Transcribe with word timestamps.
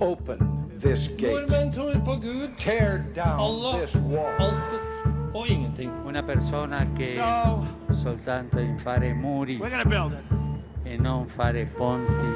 Open 0.00 0.38
this 0.80 1.08
gate. 1.18 1.32
Nordmenn 1.32 1.72
tror 1.72 1.92
på 2.04 2.14
Gud, 2.20 2.48
Tear 2.58 2.98
down 3.16 3.40
Allah, 3.40 3.80
this 3.80 3.96
wall. 3.96 4.28
altet 4.38 4.80
og 5.34 5.48
ingenting. 5.48 5.90
Una 6.06 6.22
persona 6.22 6.86
che 6.96 7.06
So 7.06 7.66
soltanto 8.02 8.58
in 8.60 8.78
fare 8.78 9.14
muri 9.14 9.58
we're 9.58 9.70
gonna 9.70 9.84
build 9.84 10.12
it. 10.12 10.86
e 10.86 10.96
non 10.98 11.26
fare 11.28 11.66
ponti. 11.78 12.30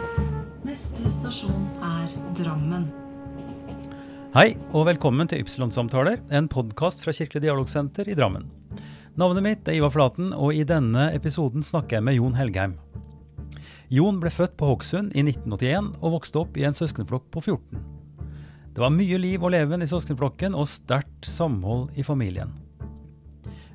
Neste 0.65 1.09
stasjon 1.09 1.69
er 1.83 2.09
Drammen. 2.45 2.93
Hei, 4.35 4.57
og 4.73 4.87
velkommen 4.87 5.27
til 5.29 5.41
Ypsilon-samtaler, 5.43 6.21
en 6.31 6.49
podkast 6.49 7.03
fra 7.05 7.13
Kirkelig 7.13 7.43
dialogsenter 7.43 8.09
i 8.09 8.15
Drammen. 8.15 8.45
Navnet 9.19 9.43
mitt 9.43 9.69
er 9.69 9.73
Ivar 9.73 9.91
Flaten, 9.91 10.33
og 10.33 10.55
i 10.55 10.63
denne 10.63 11.09
episoden 11.15 11.63
snakker 11.67 11.97
jeg 11.97 12.05
med 12.05 12.15
Jon 12.15 12.35
Helgheim. 12.39 12.77
Jon 13.91 14.21
ble 14.23 14.31
født 14.31 14.53
på 14.55 14.69
Hokksund 14.69 15.17
i 15.19 15.25
1981 15.25 15.97
og 15.99 16.13
vokste 16.15 16.39
opp 16.39 16.59
i 16.61 16.63
en 16.69 16.77
søskenflokk 16.79 17.25
på 17.35 17.41
14. 17.43 17.81
Det 18.71 18.79
var 18.85 18.93
mye 18.95 19.19
liv 19.19 19.43
og 19.43 19.51
leven 19.51 19.83
i 19.83 19.89
søskenflokken 19.91 20.55
og 20.55 20.69
sterkt 20.71 21.27
samhold 21.27 21.99
i 21.99 22.05
familien. 22.07 22.53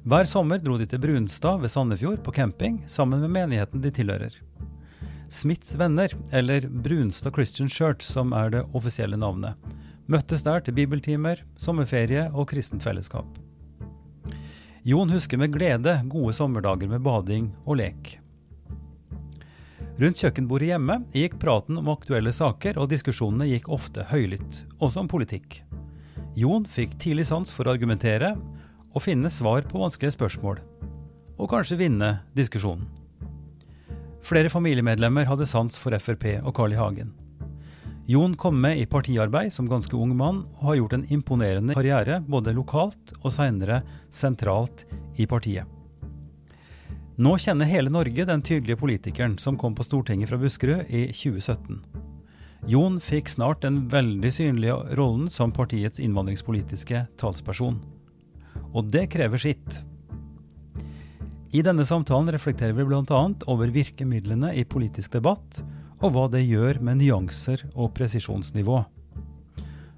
Hver 0.07 0.29
sommer 0.31 0.63
dro 0.63 0.79
de 0.79 0.87
til 0.87 1.03
Brunstad 1.03 1.59
ved 1.59 1.73
Sandefjord 1.73 2.23
på 2.23 2.31
camping 2.31 2.79
sammen 2.87 3.25
med 3.25 3.35
menigheten 3.35 3.83
de 3.83 3.91
tilhører. 3.91 4.39
Smiths 5.27 5.75
venner, 5.75 6.13
eller 6.31 6.69
Brunstad 6.69 7.35
Christian 7.35 7.67
Church 7.67 8.07
som 8.07 8.31
er 8.31 8.55
det 8.55 8.65
offisielle 8.71 9.19
navnet, 9.19 9.59
møttes 10.07 10.47
der 10.47 10.63
til 10.63 10.79
bibeltimer, 10.79 11.43
sommerferie 11.59 12.29
og 12.31 12.53
kristent 12.53 12.87
fellesskap. 12.87 13.27
Jon 14.85 15.11
husker 15.11 15.41
med 15.41 15.51
glede 15.51 16.05
gode 16.07 16.37
sommerdager 16.37 16.87
med 16.87 17.03
bading 17.03 17.51
og 17.65 17.81
lek. 17.83 18.19
Rundt 19.95 20.19
kjøkkenbordet 20.19 20.73
hjemme 20.73 20.97
gikk 21.15 21.37
praten 21.39 21.77
om 21.79 21.87
aktuelle 21.93 22.33
saker, 22.35 22.75
og 22.75 22.89
diskusjonene 22.91 23.47
gikk 23.47 23.69
ofte 23.71 24.03
høylytt, 24.09 24.65
også 24.83 25.05
om 25.05 25.07
politikk. 25.07 25.61
Jon 26.35 26.65
fikk 26.67 26.97
tidlig 26.99 27.29
sans 27.29 27.53
for 27.55 27.63
å 27.63 27.75
argumentere 27.77 28.33
og 28.91 29.03
finne 29.05 29.31
svar 29.31 29.63
på 29.69 29.79
vanskelige 29.79 30.17
spørsmål, 30.17 30.59
og 31.39 31.51
kanskje 31.51 31.79
vinne 31.79 32.09
diskusjonen. 32.35 32.89
Flere 34.25 34.51
familiemedlemmer 34.51 35.29
hadde 35.29 35.47
sans 35.47 35.77
for 35.79 35.95
Frp 36.01 36.25
og 36.41 36.51
Carl 36.57 36.75
I. 36.75 36.79
Hagen. 36.81 37.13
Jon 38.09 38.35
kom 38.37 38.57
med 38.61 38.81
i 38.81 38.89
partiarbeid 38.89 39.53
som 39.53 39.69
ganske 39.69 39.95
ung 39.95 40.11
mann, 40.17 40.43
og 40.59 40.73
har 40.73 40.79
gjort 40.81 40.97
en 40.97 41.07
imponerende 41.13 41.77
karriere 41.77 42.19
både 42.27 42.53
lokalt 42.57 43.15
og 43.21 43.31
seinere 43.33 43.79
sentralt 44.11 44.83
i 45.15 45.29
partiet. 45.29 45.74
Nå 47.15 47.37
kjenner 47.39 47.69
hele 47.69 47.91
Norge 47.93 48.25
den 48.27 48.41
tydelige 48.43 48.75
politikeren 48.75 49.37
som 49.39 49.55
kom 49.57 49.75
på 49.75 49.85
Stortinget 49.87 50.27
fra 50.27 50.39
Buskerud 50.39 50.89
i 50.91 51.05
2017. 51.15 51.77
Jon 52.67 52.97
fikk 52.99 53.29
snart 53.31 53.61
den 53.63 53.85
veldig 53.87 54.31
synlige 54.35 54.75
rollen 54.99 55.29
som 55.31 55.53
partiets 55.55 56.01
innvandringspolitiske 56.03 57.05
talsperson. 57.15 57.77
Og 58.75 58.89
det 58.91 59.05
krever 59.13 59.39
sitt. 59.39 59.77
I 61.55 61.63
denne 61.63 61.85
samtalen 61.87 62.33
reflekterer 62.35 62.75
vi 62.75 62.83
bl.a. 62.83 63.21
over 63.47 63.71
virkemidlene 63.71 64.51
i 64.59 64.65
politisk 64.67 65.15
debatt, 65.15 65.61
og 66.03 66.11
hva 66.11 66.25
det 66.33 66.43
gjør 66.43 66.81
med 66.83 66.99
nyanser 66.99 67.63
og 67.77 67.93
presisjonsnivå. 67.95 68.81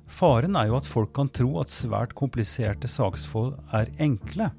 Faren 0.06 0.54
er 0.60 0.70
jo 0.70 0.78
at 0.78 0.86
folk 0.86 1.16
kan 1.18 1.34
tro 1.34 1.56
at 1.64 1.74
svært 1.74 2.14
kompliserte 2.20 2.86
saksforhold 2.86 3.58
er 3.74 3.90
enkle. 4.06 4.52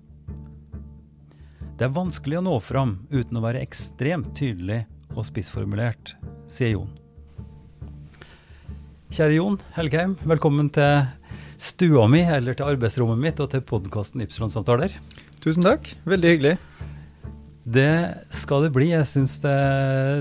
Det 1.79 1.87
er 1.87 1.95
vanskelig 1.95 2.41
å 2.41 2.43
nå 2.43 2.57
fram 2.59 2.97
uten 3.13 3.39
å 3.39 3.41
være 3.45 3.61
ekstremt 3.63 4.33
tydelig 4.35 4.81
og 5.15 5.23
spissformulert, 5.29 6.17
sier 6.51 6.73
Jon. 6.73 6.89
Kjære 9.15 9.37
Jon 9.37 9.59
Helgheim, 9.77 10.17
velkommen 10.27 10.73
til 10.75 11.05
stua 11.55 12.09
mi, 12.11 12.25
eller 12.27 12.59
til 12.59 12.67
arbeidsrommet 12.73 13.23
mitt, 13.23 13.39
og 13.39 13.53
til 13.53 13.63
podkasten 13.63 14.25
Ypsilon-samtaler. 14.25 14.97
Tusen 15.39 15.63
takk. 15.63 15.87
Veldig 16.11 16.33
hyggelig. 16.33 16.57
Det 17.63 17.93
skal 18.35 18.67
det 18.67 18.73
bli. 18.75 18.89
Jeg 18.91 19.07
syns 19.07 19.37
det, 19.45 19.55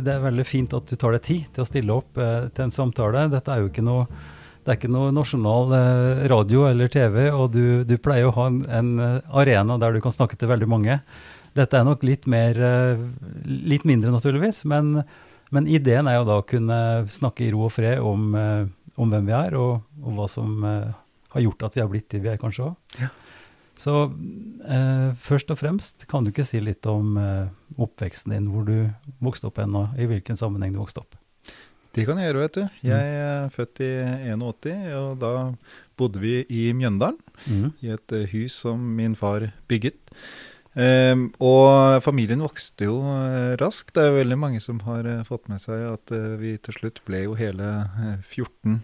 det, 0.06 0.14
er 0.14 0.26
veldig 0.28 0.46
fint 0.46 0.76
at 0.78 0.86
du 0.86 0.94
tar 0.94 1.18
deg 1.18 1.26
tid 1.26 1.48
til 1.56 1.66
å 1.66 1.70
stille 1.72 1.96
opp 1.96 2.22
eh, 2.22 2.52
til 2.52 2.68
en 2.68 2.76
samtale. 2.76 3.24
Dette 3.34 3.56
er 3.56 3.64
jo 3.64 3.72
ikke 3.72 3.86
noe, 3.88 4.06
det 4.62 4.76
er 4.76 4.78
ikke 4.78 4.94
noe 4.94 5.10
nasjonal 5.16 5.74
eh, 5.74 6.22
radio 6.30 6.68
eller 6.70 6.94
TV, 6.94 7.32
og 7.32 7.50
du, 7.58 7.82
du 7.82 7.96
pleier 7.98 8.30
å 8.30 8.36
ha 8.38 8.46
en, 8.52 8.62
en, 8.70 8.94
arena 9.34 9.80
der 9.82 9.98
du 9.98 10.04
kan 10.06 10.14
snakke 10.14 10.38
til 10.38 10.54
veldig 10.54 10.70
mange. 10.70 11.00
Dette 11.56 11.80
er 11.80 11.86
nok 11.88 12.04
litt, 12.06 12.28
mer, 12.28 12.58
eh, 12.58 13.04
litt 13.46 13.86
mindre, 13.88 14.12
naturligvis, 14.14 14.64
men, 14.70 15.04
men, 15.52 15.68
ideen 15.68 16.10
er 16.10 16.20
jo 16.20 16.28
da 16.28 16.40
å 16.42 16.48
kunne 16.48 16.80
snakke 17.12 17.46
i 17.46 17.52
ro 17.54 17.68
og 17.68 17.74
fred 17.76 18.04
om, 18.04 18.34
eh, 18.36 18.66
om 18.98 19.14
hvem 19.14 19.30
vi 19.30 19.36
er, 19.38 19.56
og, 19.60 19.86
og 20.04 20.18
hva 20.18 20.28
som 20.32 20.66
eh, 20.68 20.92
har 21.36 21.46
gjort 21.46 21.70
at 21.70 21.78
vi 21.78 21.84
har 21.84 21.92
blitt 21.92 22.10
de 22.14 22.22
vi 22.24 22.34
er, 22.34 22.42
kanskje 22.42 22.72
òg. 22.72 23.00
Ja. 23.02 23.14
Så 23.78 23.94
eh, 24.66 25.14
først 25.22 25.54
og 25.54 25.60
fremst, 25.60 26.08
kan 26.10 26.26
du 26.26 26.32
ikke 26.32 26.48
si 26.48 26.60
litt 26.64 26.86
om 26.90 27.18
eh, 27.22 27.46
oppveksten 27.78 28.34
din, 28.34 28.50
hvor 28.50 28.66
du 28.66 28.90
vokste 29.22 29.52
opp 29.52 29.62
hen, 29.62 29.76
og 29.78 30.00
i 30.02 30.10
hvilken 30.10 30.40
sammenheng 30.40 30.74
du 30.74 30.82
vokste 30.82 31.04
opp? 31.04 31.18
Det 31.98 32.06
kan 32.06 32.20
jeg 32.22 32.30
gjøre, 32.30 32.42
vet 32.44 32.58
du. 32.58 32.82
Jeg 32.86 33.14
er 33.22 33.48
født 33.54 33.80
i 33.82 33.92
81, 34.30 34.82
og 35.00 35.14
da 35.22 35.32
bodde 35.98 36.22
vi 36.22 36.34
i 36.54 36.68
Mjøndalen. 36.78 37.18
Mm. 37.46 37.72
I 37.82 37.94
et 37.96 38.14
hus 38.34 38.58
som 38.66 38.84
min 38.98 39.16
far 39.18 39.48
bygget. 39.70 39.98
Um, 40.78 41.24
og 41.42 42.04
familien 42.06 42.44
vokste 42.46 42.86
jo 42.86 43.00
uh, 43.02 43.56
raskt. 43.58 43.96
Det 43.96 44.04
er 44.04 44.12
jo 44.12 44.20
veldig 44.20 44.38
mange 44.38 44.62
som 44.62 44.78
har 44.86 45.08
uh, 45.10 45.26
fått 45.26 45.50
med 45.50 45.64
seg 45.64 45.88
at 45.90 46.14
vi 46.38 46.54
til 46.62 46.78
slutt 46.78 47.02
ble 47.08 47.24
jo 47.26 47.34
hele 47.40 47.72
14 48.22 48.80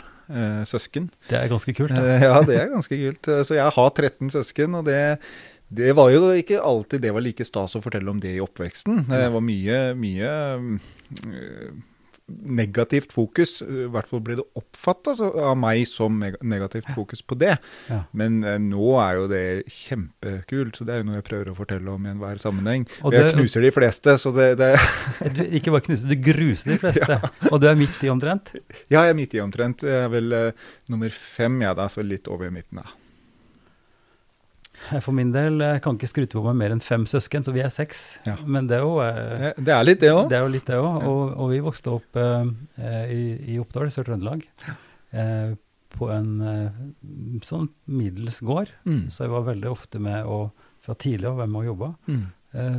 søsken. 0.66 1.10
Det 1.28 1.36
er 1.38 1.50
ganske 1.52 1.74
kult. 1.76 1.92
Da. 1.92 2.16
ja, 2.24 2.38
det 2.48 2.56
er 2.58 2.70
ganske 2.72 2.98
kult. 2.98 3.28
Så 3.46 3.58
jeg 3.58 3.76
har 3.76 3.90
13 3.92 4.32
søsken, 4.34 4.80
og 4.80 4.88
det 4.88 5.02
det 5.74 5.90
var 5.98 6.12
jo 6.14 6.28
ikke 6.38 6.60
alltid 6.62 7.02
det 7.02 7.12
var 7.16 7.24
like 7.26 7.46
stas 7.48 7.74
å 7.74 7.82
fortelle 7.82 8.12
om 8.12 8.20
det 8.22 8.36
i 8.36 8.42
oppveksten. 8.44 9.08
Det 9.10 9.24
var 9.34 9.42
mye, 9.42 9.78
mye 9.98 10.34
negativt 12.28 13.12
fokus. 13.14 13.58
I 13.62 13.88
hvert 13.92 14.08
fall 14.10 14.22
ble 14.24 14.38
det 14.40 14.46
oppfatta 14.60 15.14
av 15.44 15.58
meg 15.60 15.84
som 15.90 16.22
negativt 16.24 16.88
fokus 16.96 17.22
på 17.22 17.36
det. 17.40 17.58
Ja. 17.90 18.00
Men 18.16 18.40
eh, 18.48 18.58
nå 18.64 18.94
er 19.04 19.18
jo 19.20 19.28
det 19.32 19.44
kjempekult, 19.74 20.80
så 20.80 20.88
det 20.88 20.96
er 20.96 21.04
jo 21.04 21.10
noe 21.10 21.20
jeg 21.20 21.28
prøver 21.28 21.52
å 21.52 21.58
fortelle 21.58 21.94
om 21.94 22.08
i 22.08 22.14
enhver 22.14 22.40
sammenheng. 22.42 22.88
Og 23.04 23.14
jeg 23.16 23.28
det- 23.28 23.36
knuser 23.36 23.66
de 23.68 23.74
fleste, 23.76 24.18
så 24.22 24.34
det, 24.36 24.50
det 24.62 24.72
Du, 25.36 25.44
ikke 25.60 25.74
bare 25.76 25.88
knuser, 25.90 26.10
du 26.10 26.18
gruser 26.32 26.74
de 26.76 26.80
fleste. 26.82 27.20
Og 27.52 27.60
du 27.62 27.68
er 27.70 27.78
midt 27.80 28.02
i 28.06 28.12
omtrent. 28.14 28.56
Ja, 28.88 29.04
jeg 29.04 29.14
er 29.14 29.20
midt 29.20 29.36
i 29.38 29.44
omtrent. 29.44 29.84
Jeg 29.88 30.08
er 30.08 30.12
vel 30.14 30.32
eh, 30.38 30.68
nummer 30.92 31.12
fem, 31.14 31.60
ja 31.66 31.74
da, 31.78 31.90
så 31.92 32.06
litt 32.06 32.30
over 32.32 32.52
midten, 32.54 32.82
da. 32.84 32.88
For 35.06 35.16
min 35.16 35.32
del 35.34 35.62
jeg 35.64 35.82
kan 35.86 35.98
ikke 35.98 36.10
skryte 36.12 36.38
på 36.38 36.44
meg 36.48 36.58
mer 36.60 36.76
enn 36.76 36.84
fem 36.84 37.06
søsken, 37.10 37.46
så 37.46 37.54
vi 37.56 37.64
er 37.64 37.72
seks. 37.74 38.04
Ja. 38.28 38.38
Men 38.46 38.68
det 38.70 38.80
er 38.80 38.86
jo, 38.86 38.98
eh, 39.04 39.52
Det, 39.58 39.74
er 39.74 39.84
litt 39.88 40.02
det 40.04 40.12
òg. 40.14 40.26
det 40.32 40.40
er 40.40 40.46
jo 40.46 40.54
litt 40.54 40.70
det 40.70 40.80
òg. 40.80 41.06
Og, 41.10 41.22
og 41.38 41.52
vi 41.54 41.62
vokste 41.64 41.94
opp 41.94 42.20
eh, 42.20 42.50
i, 43.14 43.22
i 43.54 43.60
Oppdal, 43.62 43.88
i 43.90 43.96
Sør-Trøndelag, 43.96 44.46
eh, 45.12 45.54
på 45.94 46.10
en 46.10 46.30
eh, 46.42 46.84
sånn 47.46 47.70
middels 47.86 48.42
gård. 48.46 48.72
Mm. 48.90 49.06
Så 49.14 49.26
jeg 49.28 49.34
var 49.36 49.50
veldig 49.52 49.72
ofte 49.72 50.02
med 50.04 50.26
å 50.26 50.46
fra 50.84 50.96
tidlig 51.00 51.30
av 51.30 51.40
med 51.48 51.62
og 51.62 51.68
jobbe. 51.70 51.92
Mm. 52.12 52.24
Eh, 52.54 52.76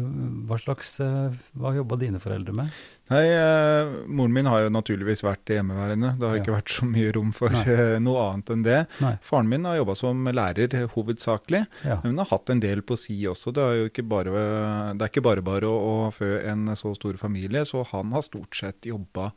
hva 0.46 0.54
slags 0.62 0.92
eh, 1.02 1.32
Hva 1.58 1.72
jobba 1.74 1.96
dine 1.98 2.20
foreldre 2.22 2.52
med? 2.54 2.70
Nei, 3.10 3.22
eh, 3.26 3.88
moren 4.06 4.32
min 4.36 4.46
har 4.46 4.62
jo 4.62 4.68
naturligvis 4.70 5.24
vært 5.26 5.50
hjemmeværende. 5.50 6.12
Det 6.20 6.28
har 6.28 6.36
Ja. 6.36 6.42
ikke 6.44 6.54
vært 6.54 6.70
så 6.76 6.86
mye 6.86 7.10
rom 7.16 7.32
for 7.34 7.48
eh, 7.50 7.98
noe 7.98 8.22
annet 8.30 8.52
enn 8.54 8.62
det. 8.62 8.78
Nei. 9.02 9.16
Faren 9.20 9.50
min 9.50 9.64
har 9.66 9.76
jobba 9.80 9.96
som 9.98 10.22
lærer 10.30 10.72
eh, 10.78 10.86
hovedsakelig, 10.94 11.64
Ja. 11.84 11.98
men 12.04 12.14
hun 12.14 12.22
har 12.22 12.30
hatt 12.30 12.50
en 12.54 12.60
del 12.62 12.82
på 12.86 12.96
si 12.96 13.18
også. 13.26 13.52
Det 13.52 13.66
er 13.66 13.74
jo 13.82 13.90
ikke 13.90 14.06
bare, 14.08 14.94
det 14.94 15.02
er 15.02 15.10
ikke 15.10 15.26
bare 15.26 15.42
bare 15.42 15.66
å, 15.66 15.74
å 16.06 16.12
fø 16.14 16.30
en 16.46 16.68
så 16.78 16.94
stor 16.94 17.18
familie, 17.18 17.66
så 17.66 17.82
han 17.90 18.12
har 18.14 18.22
stort 18.22 18.54
sett 18.54 18.86
jobba 18.86 19.32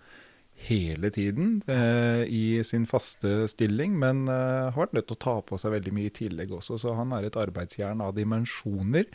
hele 0.58 1.12
tiden 1.14 1.60
eh, 1.70 2.24
i 2.34 2.64
sin 2.66 2.88
faste 2.90 3.44
stilling, 3.52 3.94
men 4.02 4.24
eh, 4.28 4.72
har 4.74 4.80
vært 4.88 4.96
nødt 4.98 5.06
til 5.12 5.14
å 5.18 5.20
ta 5.22 5.36
på 5.46 5.60
seg 5.62 5.76
veldig 5.76 5.92
mye 5.94 6.10
i 6.10 6.14
tillegg 6.18 6.50
også. 6.58 6.80
Så 6.82 6.96
han 6.98 7.12
er 7.14 7.28
et 7.28 7.38
arbeidsjern 7.38 8.02
av 8.02 8.16
dimensjoner, 8.18 9.06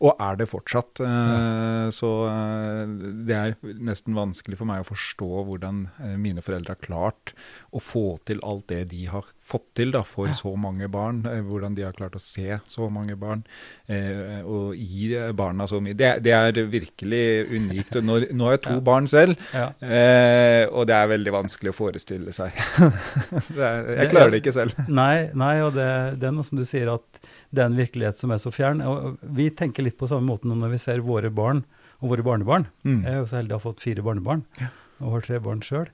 og 0.00 0.14
er 0.22 0.36
det 0.38 0.46
fortsatt. 0.50 1.00
Ja. 1.02 1.88
Så 1.94 2.08
eh, 2.28 2.90
det 3.26 3.34
er 3.34 3.54
nesten 3.82 4.14
vanskelig 4.14 4.58
for 4.60 4.68
meg 4.70 4.84
å 4.84 4.86
forstå 4.86 5.28
hvordan 5.48 5.80
eh, 6.04 6.12
mine 6.20 6.44
foreldre 6.44 6.76
har 6.76 6.82
klart 6.84 7.32
å 7.74 7.80
få 7.82 8.04
til 8.28 8.38
alt 8.46 8.68
det 8.70 8.84
de 8.92 9.06
har 9.10 9.26
fått 9.48 9.64
til 9.78 9.90
da, 9.96 10.04
for 10.06 10.30
så 10.36 10.52
mange 10.60 10.86
barn. 10.92 11.24
eh, 11.26 11.40
Hvordan 11.42 11.74
de 11.74 11.82
har 11.86 11.96
klart 11.98 12.14
å 12.14 12.22
se 12.22 12.60
så 12.70 12.86
mange 12.92 13.16
barn 13.18 13.42
eh, 13.90 14.38
og 14.46 14.76
gi 14.78 15.10
barna 15.34 15.66
så 15.70 15.80
mye. 15.82 15.96
Det, 15.98 16.12
det 16.22 16.34
er 16.36 16.62
virkelig 16.70 17.24
unikt. 17.56 17.98
Nå, 18.04 18.20
nå 18.30 18.48
har 18.50 18.58
jeg 18.58 18.64
to 18.68 18.76
Ja. 18.78 18.84
barn 18.92 19.08
selv, 19.10 19.34
Ja. 19.54 19.70
eh, 19.82 20.66
og 20.70 20.86
det 20.86 20.94
er 20.94 21.10
veldig 21.10 21.32
vanskelig 21.40 21.72
å 21.72 21.78
forestille 21.80 22.32
seg. 22.36 22.54
er, 23.58 23.90
jeg 24.04 24.10
klarer 24.12 24.30
det 24.34 24.42
ikke 24.44 24.54
selv. 24.54 24.78
Nei, 24.88 25.28
nei 25.34 25.56
og 25.64 25.74
det, 25.76 25.88
det 26.20 26.28
er 26.30 26.34
noe 26.36 26.46
som 26.46 26.60
du 26.60 26.64
sier 26.68 26.90
at 26.92 27.20
det 27.50 27.62
er 27.64 27.70
en 27.70 27.78
virkelighet 27.78 28.18
som 28.20 28.30
er 28.34 28.40
så 28.42 28.52
fjern. 28.52 28.82
Og 28.84 29.18
vi 29.34 29.48
tenker 29.56 29.82
litt 29.86 29.87
på 29.96 30.08
samme 30.10 30.28
måte 30.28 30.48
nå 30.48 30.58
når 30.58 30.74
vi 30.74 30.82
ser 30.82 31.00
våre 31.06 31.30
barn 31.32 31.64
og 32.02 32.12
våre 32.12 32.26
barnebarn. 32.26 32.68
Mm. 32.84 33.00
Jeg 33.00 33.10
er 33.14 33.18
jo 33.22 33.26
så 33.30 33.40
heldig 33.40 33.56
å 33.56 33.58
ha 33.58 33.64
fått 33.64 33.82
fire 33.84 34.04
barnebarn 34.04 34.44
og 34.98 35.16
har 35.16 35.26
tre 35.26 35.40
barn 35.42 35.62
sjøl. 35.64 35.88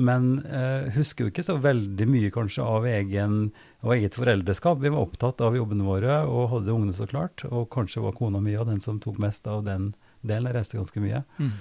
Men 0.00 0.38
eh, 0.46 0.90
husker 0.94 1.26
jo 1.26 1.32
ikke 1.32 1.44
så 1.44 1.56
veldig 1.60 2.06
mye 2.06 2.30
kanskje 2.32 2.62
av, 2.62 2.86
egen, 2.86 3.50
av 3.82 3.94
eget 3.96 4.14
foreldreskap. 4.18 4.78
Vi 4.82 4.92
var 4.92 5.02
opptatt 5.02 5.42
av 5.42 5.56
jobbene 5.58 5.86
våre 5.86 6.20
og 6.30 6.50
hadde 6.54 6.74
ungene 6.74 6.94
så 6.94 7.08
klart. 7.10 7.42
Og 7.50 7.66
kanskje 7.74 8.04
var 8.04 8.14
kona 8.18 8.42
mi 8.42 8.54
av 8.58 8.70
den 8.70 8.80
som 8.82 9.00
tok 9.02 9.18
mest 9.22 9.48
av 9.50 9.64
den 9.66 9.90
delen. 10.22 10.46
Jeg 10.50 10.56
reiste 10.56 10.78
ganske 10.78 11.02
mye. 11.02 11.24
Mm. 11.40 11.52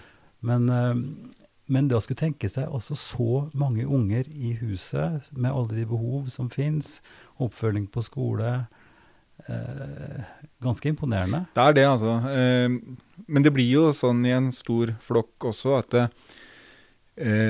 Men, 0.46 0.70
eh, 0.76 1.34
men 1.70 1.90
det 1.90 1.98
å 1.98 2.04
skulle 2.06 2.22
tenke 2.22 2.52
seg 2.52 2.70
altså 2.70 2.98
så 2.98 3.48
mange 3.58 3.86
unger 3.86 4.30
i 4.30 4.54
huset, 4.62 5.32
med 5.34 5.52
alle 5.52 5.82
de 5.82 5.90
behov 5.90 6.30
som 6.34 6.50
fins, 6.54 7.00
oppfølging 7.42 7.90
på 7.90 8.06
skole 8.06 8.54
Ganske 10.62 10.90
imponerende. 10.92 11.46
Det 11.56 11.64
er 11.64 11.74
det, 11.78 11.86
altså. 11.88 12.18
Eh, 12.30 12.70
Men 13.30 13.44
det 13.46 13.52
blir 13.54 13.70
jo 13.70 13.90
sånn 13.94 14.24
i 14.26 14.32
en 14.34 14.52
stor 14.56 14.96
flokk 15.06 15.50
også 15.52 15.78
at 15.80 15.90
det, 15.94 16.06
eh, 16.10 16.38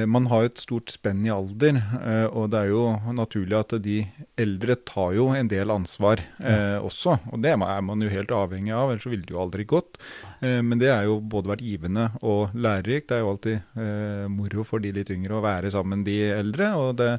man 0.09 0.25
har 0.31 0.43
jo 0.43 0.49
et 0.49 0.61
stort 0.61 0.89
spenn 0.89 1.21
i 1.27 1.31
alder, 1.33 1.77
eh, 1.99 2.25
og 2.25 2.49
det 2.49 2.63
er 2.63 2.71
jo 2.71 2.83
naturlig 3.13 3.57
at 3.59 3.75
de 3.83 3.99
eldre 4.39 4.75
tar 4.87 5.13
jo 5.13 5.27
en 5.35 5.49
del 5.51 5.69
ansvar 5.73 6.21
eh, 6.41 6.77
også. 6.81 7.19
Og 7.29 7.43
det 7.43 7.51
er 7.53 7.59
man 7.59 8.01
jo 8.01 8.09
helt 8.09 8.33
avhengig 8.33 8.73
av, 8.73 8.89
ellers 8.89 9.05
så 9.05 9.11
ville 9.13 9.27
det 9.27 9.35
jo 9.35 9.43
aldri 9.43 9.67
gått. 9.69 9.99
Eh, 10.41 10.59
men 10.65 10.81
det 10.81 10.89
er 10.93 11.05
jo 11.07 11.19
både 11.21 11.51
vært 11.53 11.65
givende 11.65 12.07
og 12.21 12.55
lærerikt. 12.55 13.09
Det 13.11 13.17
er 13.17 13.23
jo 13.23 13.31
alltid 13.33 13.83
eh, 13.83 14.25
moro 14.31 14.65
for 14.67 14.83
de 14.83 14.93
litt 14.95 15.11
yngre 15.13 15.37
å 15.37 15.43
være 15.45 15.73
sammen 15.75 16.05
de 16.07 16.17
eldre. 16.33 16.71
Og 16.79 16.95
det, 17.01 17.11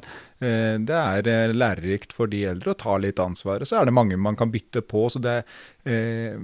eh, 0.43 0.75
det 0.81 0.99
er 0.99 1.31
eh, 1.31 1.55
lærerikt 1.55 2.15
for 2.17 2.31
de 2.31 2.43
eldre 2.51 2.73
å 2.73 2.81
ta 2.83 2.97
litt 3.01 3.21
ansvar. 3.21 3.61
Og 3.61 3.69
så 3.69 3.79
er 3.79 3.89
det 3.89 3.95
mange 3.95 4.19
man 4.19 4.39
kan 4.39 4.51
bytte 4.53 4.83
på. 4.83 5.07
Så 5.13 5.23
det 5.23 5.41
eh, 5.85 6.35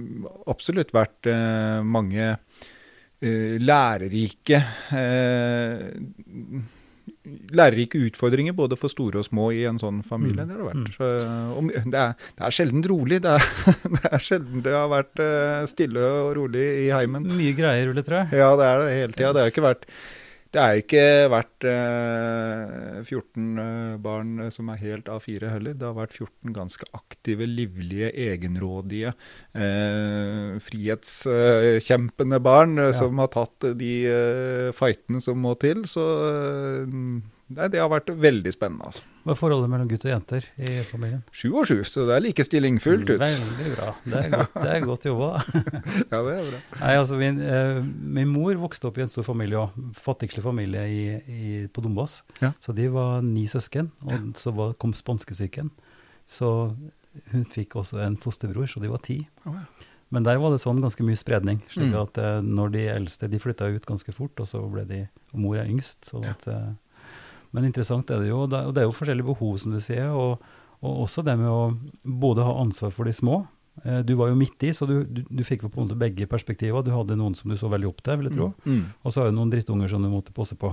absolutt 0.48 0.94
vært 0.96 1.30
eh, 1.30 1.84
mange 1.84 2.32
eh, 2.32 2.74
lærerike 3.20 4.60
eh, 4.94 5.80
lærerike 7.52 8.00
utfordringer 8.08 8.54
både 8.56 8.76
for 8.78 8.92
store 8.92 9.20
og 9.20 9.26
små 9.26 9.48
i 9.54 9.64
en 9.68 9.80
sånn 9.80 10.00
familie. 10.06 10.44
Mm. 10.44 10.48
Det 10.48 10.54
har 10.54 10.60
det 10.60 10.68
vært. 10.68 10.94
Så, 10.94 11.08
og 11.58 11.72
det, 11.74 12.02
er, 12.02 12.30
det 12.38 12.46
er 12.46 12.56
sjelden 12.58 12.86
rolig. 12.92 13.20
Det 13.24 13.34
er, 13.34 13.48
det 13.96 14.04
er 14.10 14.24
sjelden 14.24 14.64
det 14.64 14.76
har 14.76 14.88
vært 14.92 15.24
eh, 15.24 15.66
stille 15.70 16.06
og 16.22 16.30
rolig 16.38 16.64
i 16.84 16.88
heimen. 16.94 17.28
Mye 17.38 17.56
greier, 17.58 17.90
vil 17.90 18.00
jeg 18.02 18.08
tro. 18.08 18.22
Ja, 18.32 18.52
det 18.60 18.70
er 18.70 18.82
det 18.84 18.96
hele 18.96 19.16
tida. 19.16 19.34
Det 19.34 19.44
har 19.44 19.54
ikke 19.54 19.66
vært 19.66 19.88
det 20.54 20.60
er 20.62 20.70
jo 20.74 20.82
ikke 20.82 21.02
vært 21.32 21.64
eh, 21.68 23.00
14 23.04 23.58
eh, 23.60 23.96
barn 24.00 24.46
som 24.54 24.70
er 24.72 24.78
helt 24.80 25.10
A4 25.12 25.50
heller. 25.52 25.74
Det 25.76 25.84
har 25.84 25.96
vært 25.98 26.16
14 26.16 26.54
ganske 26.56 26.88
aktive, 26.96 27.44
livlige, 27.50 28.08
egenrådige, 28.16 29.12
eh, 29.52 30.56
frihetskjempende 30.64 32.40
barn 32.44 32.78
eh, 32.78 32.88
Ja. 32.88 32.96
som 32.96 33.18
har 33.20 33.28
tatt 33.34 33.68
de 33.76 33.92
eh, 34.08 34.70
fightene 34.76 35.20
som 35.20 35.36
må 35.44 35.52
til. 35.60 35.84
Så 35.90 36.06
eh, 36.30 36.88
nei, 36.88 37.68
det 37.68 37.80
har 37.82 37.92
vært 37.92 38.08
veldig 38.16 38.52
spennende. 38.56 38.88
altså. 38.88 39.04
Hva 39.28 39.34
er 39.34 39.40
forholdet 39.42 39.68
mellom 39.68 39.88
gutt 39.90 40.06
og 40.06 40.12
jenter 40.14 40.44
i 40.56 40.78
familien? 40.88 41.18
Sju 41.36 41.50
og 41.52 41.66
sju, 41.68 41.82
så 41.84 42.06
det 42.08 42.14
er 42.16 42.22
likestilling 42.24 42.78
fullt 42.80 43.10
ut. 43.10 43.18
Veldig 43.20 43.72
bra. 43.74 43.88
Det 44.08 44.22
er 44.22 44.30
godt, 44.32 44.54
det 44.56 44.70
er 44.72 44.86
godt 44.86 45.04
jobba. 45.04 45.26
da. 45.34 45.62
Ja, 46.14 46.20
det 46.24 46.32
er 46.38 46.46
bra. 46.46 46.60
Nei, 46.80 46.92
altså 46.96 47.18
min, 47.20 47.40
eh, 47.44 47.80
min 48.16 48.30
mor 48.32 48.56
vokste 48.62 48.88
opp 48.88 48.96
i 48.96 49.04
en 49.04 49.12
stor 49.12 49.26
familie 49.28 49.60
òg. 49.60 49.76
Fattigslig 50.00 50.40
familie 50.46 50.86
i, 50.88 51.02
i, 51.28 51.50
på 51.68 51.84
Dombås. 51.84 52.22
Ja. 52.40 52.54
Så 52.64 52.72
de 52.72 52.88
var 52.94 53.20
ni 53.26 53.44
søsken, 53.52 53.92
og 54.08 54.32
så 54.40 54.54
var, 54.56 54.72
kom 54.80 54.96
spanskesyken. 54.96 55.68
Så 56.24 56.54
hun 57.34 57.44
fikk 57.52 57.76
også 57.82 58.00
en 58.06 58.16
fosterbror, 58.24 58.72
så 58.72 58.80
de 58.80 58.88
var 58.96 59.04
ti. 59.04 59.20
Oh, 59.44 59.52
ja. 59.60 59.92
Men 60.08 60.24
der 60.24 60.40
var 60.40 60.54
det 60.56 60.62
sånn 60.64 60.80
ganske 60.80 61.04
mye 61.04 61.20
spredning. 61.20 61.60
slik 61.68 61.92
Mm. 61.92 62.00
at 62.00 62.16
mm. 62.16 62.54
når 62.56 62.70
de 62.72 62.88
eldste 62.96 63.28
de 63.28 63.44
flytta 63.44 63.68
ut 63.76 63.84
ganske 63.84 64.12
fort, 64.16 64.40
og 64.40 64.48
så 64.48 64.64
ble 64.72 64.88
de 64.88 65.02
og 65.34 65.40
Mor 65.44 65.58
er 65.60 65.68
yngst. 65.68 66.00
sånn 66.08 66.24
at, 66.24 66.48
eh, 66.48 66.70
men 67.52 67.68
interessant 67.68 68.10
er 68.10 68.22
det 68.22 68.30
jo. 68.30 68.44
og 68.44 68.50
Det, 68.52 68.80
er 68.80 68.88
jo 68.88 68.96
forskjellige 68.96 69.28
behov, 69.30 69.58
som 69.62 69.72
du 69.74 69.80
sier. 69.82 70.10
Og, 70.12 70.42
og 70.82 71.04
også 71.04 71.24
det 71.26 71.38
med 71.40 71.48
å 71.48 71.62
både 72.04 72.44
ha 72.46 72.56
ansvar 72.60 72.92
for 72.94 73.08
de 73.08 73.14
små. 73.16 73.42
Eh, 73.84 74.00
Du 74.06 74.14
var 74.18 74.28
jo 74.32 74.38
midt 74.38 74.62
i, 74.68 74.72
så 74.76 74.86
du, 74.86 75.04
du, 75.04 75.22
du 75.28 75.44
fikk 75.46 75.64
på 75.66 75.72
en 75.74 75.86
måte 75.86 75.98
begge 75.98 76.26
perspektiver. 76.30 76.84
Du 76.84 76.92
hadde 76.94 77.16
noen 77.18 77.36
som 77.38 77.50
du 77.50 77.56
så 77.58 77.70
veldig 77.72 77.88
opp 77.90 78.02
til, 78.02 78.18
vil 78.20 78.30
jeg 78.30 78.38
tro. 78.38 78.50
Mm. 78.66 78.84
Og 79.02 79.14
så 79.14 79.22
har 79.22 79.30
du 79.30 79.38
noen 79.38 79.52
drittunger 79.52 79.88
som 79.90 80.04
du 80.04 80.10
måtte 80.12 80.34
passe 80.36 80.58
på. 80.58 80.72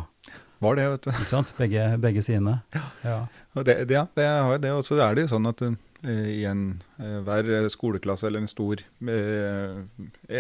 Var 0.64 0.76
det, 0.80 0.90
vet 0.94 1.08
du. 1.08 1.12
Ikke 1.12 1.30
sant? 1.32 1.54
Begge, 1.60 1.86
begge 2.02 2.24
sidene. 2.26 2.60
Ja. 3.04 3.20
Og 3.56 3.66
det, 3.68 3.82
det, 3.90 3.98
ja, 3.98 4.06
det 4.16 4.28
har 4.28 4.60
det. 4.64 4.72
Og 4.76 4.86
så 4.88 4.98
er 5.04 5.16
det 5.16 5.26
jo 5.26 5.34
sånn 5.36 5.50
at 5.52 5.62
uh, 5.66 5.76
i 6.08 6.46
en, 6.48 6.68
hver 6.98 7.50
eh, 7.58 7.68
skoleklasse 7.70 8.28
eller 8.28 8.40
en 8.44 8.48
stor 8.52 8.80
eh, 8.80 9.80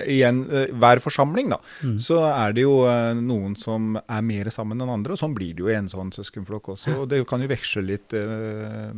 I 0.07 0.21
eh, 0.23 0.71
hver 0.73 1.01
forsamling, 1.03 1.49
da, 1.53 1.59
Mm. 1.83 1.97
så 1.99 2.19
er 2.29 2.53
det 2.55 2.63
jo 2.63 2.85
eh, 2.87 3.13
noen 3.17 3.55
som 3.59 3.95
er 4.01 4.21
mer 4.25 4.49
sammen 4.53 4.79
enn 4.81 4.89
andre. 4.89 5.13
Og 5.13 5.19
sånn 5.19 5.35
blir 5.35 5.53
det 5.55 5.63
jo 5.65 5.69
i 5.71 5.75
en 5.77 5.89
sånn 5.91 6.11
søskenflokk 6.15 6.69
også. 6.75 6.95
Og 7.03 7.09
det 7.11 7.21
kan 7.27 7.41
jo 7.43 7.47
veksle 7.51 7.83
litt 7.85 8.13
eh, 8.13 8.91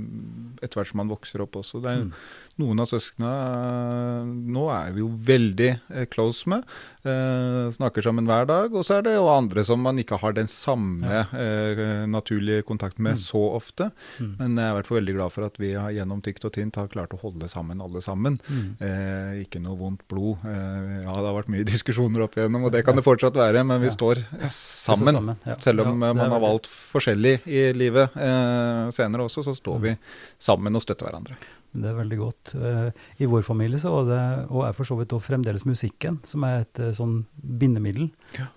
etter 0.61 0.79
hvert 0.79 0.91
som 0.91 1.01
man 1.01 1.09
vokser 1.11 1.41
opp 1.45 1.55
også. 1.63 1.81
Det 1.83 1.91
er 1.95 2.03
Mm. 2.07 2.11
Noen 2.57 2.79
av 2.81 2.87
søsknene 2.89 3.31
eh, 3.31 4.29
nå 4.53 4.63
er 4.73 4.93
vi 4.95 5.01
jo 5.03 5.09
veldig 5.27 5.69
eh, 5.93 6.05
close 6.09 6.47
med. 6.49 6.63
eh, 7.05 7.69
snakker 7.75 8.01
sammen 8.03 8.25
hver 8.27 8.47
dag. 8.49 8.73
Og 8.73 8.83
så 8.85 8.97
er 8.97 9.03
det 9.05 9.13
jo 9.15 9.27
andre 9.29 9.63
som 9.67 9.79
man 9.81 9.97
ikke 10.01 10.17
har 10.21 10.33
den 10.33 10.47
samme 10.51 11.25
eh, 11.33 12.05
naturlige 12.09 12.63
kontakt 12.65 12.97
med 12.99 13.13
Mm. 13.17 13.21
så 13.23 13.41
ofte. 13.55 13.91
Mm. 14.19 14.33
Men 14.39 14.55
jeg 14.57 14.65
er 14.65 14.71
i 14.71 14.75
hvert 14.77 14.87
fall 14.89 14.97
veldig 14.99 15.15
glad 15.15 15.31
for 15.31 15.45
at 15.45 15.57
vi 15.61 15.73
har, 15.73 15.91
gjennom 15.95 16.21
tykt 16.21 16.45
og 16.45 16.53
tynt 16.53 16.75
har 16.75 16.87
klart 16.91 17.13
å 17.15 17.19
holde 17.21 17.46
sammen 17.51 17.81
alle 17.81 18.01
sammen. 18.01 18.39
Mm. 18.49 18.69
Eh, 18.79 19.41
ikke 19.45 19.61
noe 19.63 19.77
vondt 19.79 20.03
blod. 20.09 20.43
Eh, 20.45 21.03
ja, 21.03 21.13
det 21.17 21.27
har 21.29 21.35
vært 21.37 21.51
mye 21.53 21.67
diskusjoner 21.73 22.25
opp 22.27 22.37
igjennom, 22.37 22.63
og 22.67 22.71
det 22.75 22.83
kan 22.87 22.95
det 22.95 23.03
fortsatt 23.05 23.33
være, 23.37 23.63
men 23.67 23.81
vi 23.81 23.87
Ja. 23.91 23.95
står 23.97 24.23
sammen. 24.47 25.13
sammen, 25.13 25.37
ja. 25.45 25.55
Selv 25.63 25.81
om 25.87 26.03
eh, 26.03 26.13
man 26.13 26.31
har 26.31 26.39
valgt 26.43 26.67
forskjellig 26.67 27.39
i 27.47 27.71
livet 27.73 28.15
eh, 28.15 28.89
senere 28.91 29.27
også, 29.27 29.43
så 29.47 29.55
står 29.55 29.77
Mm. 29.77 29.81
vi 29.83 29.97
sammen 30.39 30.75
og 30.75 30.81
støtter 30.81 31.05
hverandre. 31.09 31.35
Det 31.77 31.85
er 31.91 31.97
veldig 31.97 32.17
godt. 32.17 32.55
Eh, 32.55 32.91
I 33.21 33.25
vår 33.29 33.43
familie 33.43 33.77
så 33.77 33.91
var 33.91 34.05
det, 34.07 34.21
og 34.49 34.63
er 34.65 34.73
for 34.73 34.83
så 34.87 34.95
vidt 34.97 35.09
også 35.13 35.27
fremdeles 35.29 35.65
musikken, 35.67 36.19
som 36.25 36.43
er 36.47 36.61
et 36.63 36.79
eh, 36.79 36.91
sånn 36.95 37.25
bindemiddel. 37.37 38.09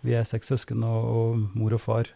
Vi 0.06 0.14
er 0.16 0.24
seks 0.24 0.48
søsken, 0.48 0.82
og, 0.84 1.04
og 1.04 1.56
mor 1.58 1.74
og 1.76 1.80
far 1.82 2.06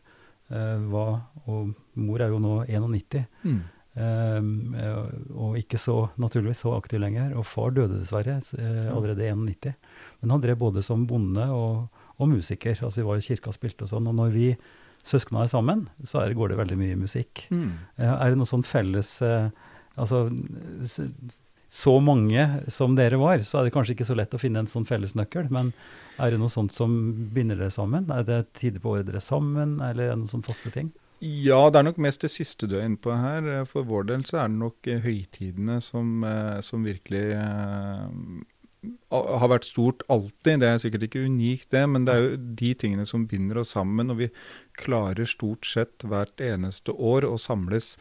eh, 0.50 0.79
var 0.88 1.20
Og 1.47 1.75
mor 2.00 2.23
er 2.25 2.31
jo 2.32 2.38
nå 2.41 2.65
91, 2.70 3.19
eh, 3.44 3.59
og 3.96 5.58
ikke 5.61 5.79
så 5.79 5.96
naturligvis 6.20 6.64
så 6.64 6.73
aktiv 6.76 7.00
lenger. 7.02 7.35
Og 7.38 7.46
far 7.46 7.75
døde 7.75 8.00
dessverre 8.00 8.38
eh, 8.58 8.88
allerede 8.94 9.26
i 9.26 9.32
91. 9.35 9.75
Men 10.23 10.35
han 10.35 10.43
drev 10.43 10.58
både 10.58 10.82
som 10.82 11.06
bonde 11.06 11.46
og, 11.55 12.00
og 12.19 12.31
musiker. 12.32 12.79
Altså 12.82 13.02
vi 13.02 13.06
var 13.08 13.20
i 13.20 13.26
kirka 13.26 13.52
og 13.52 13.58
spilte 13.58 13.87
og 13.87 13.93
sånn. 13.93 14.08
Og 14.11 14.17
når 14.19 14.35
vi 14.35 14.49
søskna 15.05 15.44
er 15.44 15.52
sammen, 15.52 15.87
så 16.02 16.23
er, 16.25 16.35
går 16.35 16.52
det 16.55 16.61
veldig 16.62 16.81
mye 16.81 16.96
musikk. 17.05 17.46
Mm. 17.55 17.70
Eh, 18.00 18.14
Er 18.14 18.32
det 18.35 18.41
noe 18.41 18.50
sånn 18.50 18.67
felles 18.67 19.20
eh, 19.23 19.50
Altså, 19.94 20.24
så 21.70 21.93
mange 22.03 22.43
som 22.67 22.96
dere 22.98 23.15
var, 23.20 23.44
så 23.46 23.60
er 23.60 23.69
det 23.69 23.74
kanskje 23.77 23.94
ikke 23.94 24.06
så 24.08 24.17
lett 24.19 24.34
å 24.34 24.41
finne 24.43 24.65
en 24.65 24.67
sånn 24.67 24.86
fellesnøkkel. 24.89 25.53
Men 25.55 25.69
er 26.19 26.34
det 26.34 26.41
noe 26.43 26.51
sånt 26.51 26.74
som 26.74 26.96
binder 27.31 27.60
dere 27.60 27.70
sammen? 27.70 28.08
Er 28.10 28.27
det 28.27 28.41
tider 28.58 28.82
på 28.82 28.91
året 28.96 29.06
dere 29.06 29.20
er 29.22 29.27
sammen, 29.27 29.77
eller 29.79 30.08
er 30.08 30.13
det 30.17 30.20
noen 30.24 30.32
sånne 30.32 30.48
faste 30.48 30.72
ting? 30.74 30.91
Ja, 31.24 31.70
det 31.72 31.78
er 31.81 31.86
nok 31.86 32.00
mest 32.04 32.24
det 32.24 32.28
siste 32.34 32.66
du 32.69 32.74
er 32.76 32.84
inne 32.84 33.00
på 33.00 33.14
her. 33.16 33.46
Eh, 33.48 33.69
For 33.69 33.86
vår 33.88 34.10
del 34.10 34.24
så 34.28 34.43
er 34.43 34.50
det 34.50 34.60
nok 34.60 34.88
eh, 34.90 35.04
høytidene 35.04 35.78
som, 35.84 36.19
eh, 36.28 36.58
som 36.64 36.84
virkelig 36.84 37.24
har 39.14 39.48
vært 39.48 39.64
stort 39.64 40.02
alltid. 40.12 40.60
Det 40.60 40.69
er 40.69 40.82
sikkert 40.82 41.06
ikke 41.06 41.22
unikt, 41.24 41.70
det, 41.72 41.86
men 41.88 42.04
det 42.04 42.12
er 42.14 42.20
jo 42.26 42.43
de 42.60 42.74
tingene 42.76 43.06
som 43.08 43.24
binder 43.31 43.62
oss 43.62 43.72
sammen. 43.72 44.12
Og 44.12 44.20
vi 44.20 44.28
klarer 44.76 45.24
stort 45.24 45.64
sett 45.64 46.04
hvert 46.04 46.43
eneste 46.44 46.93
år 46.93 47.24
å 47.24 47.38
samles 47.40 47.94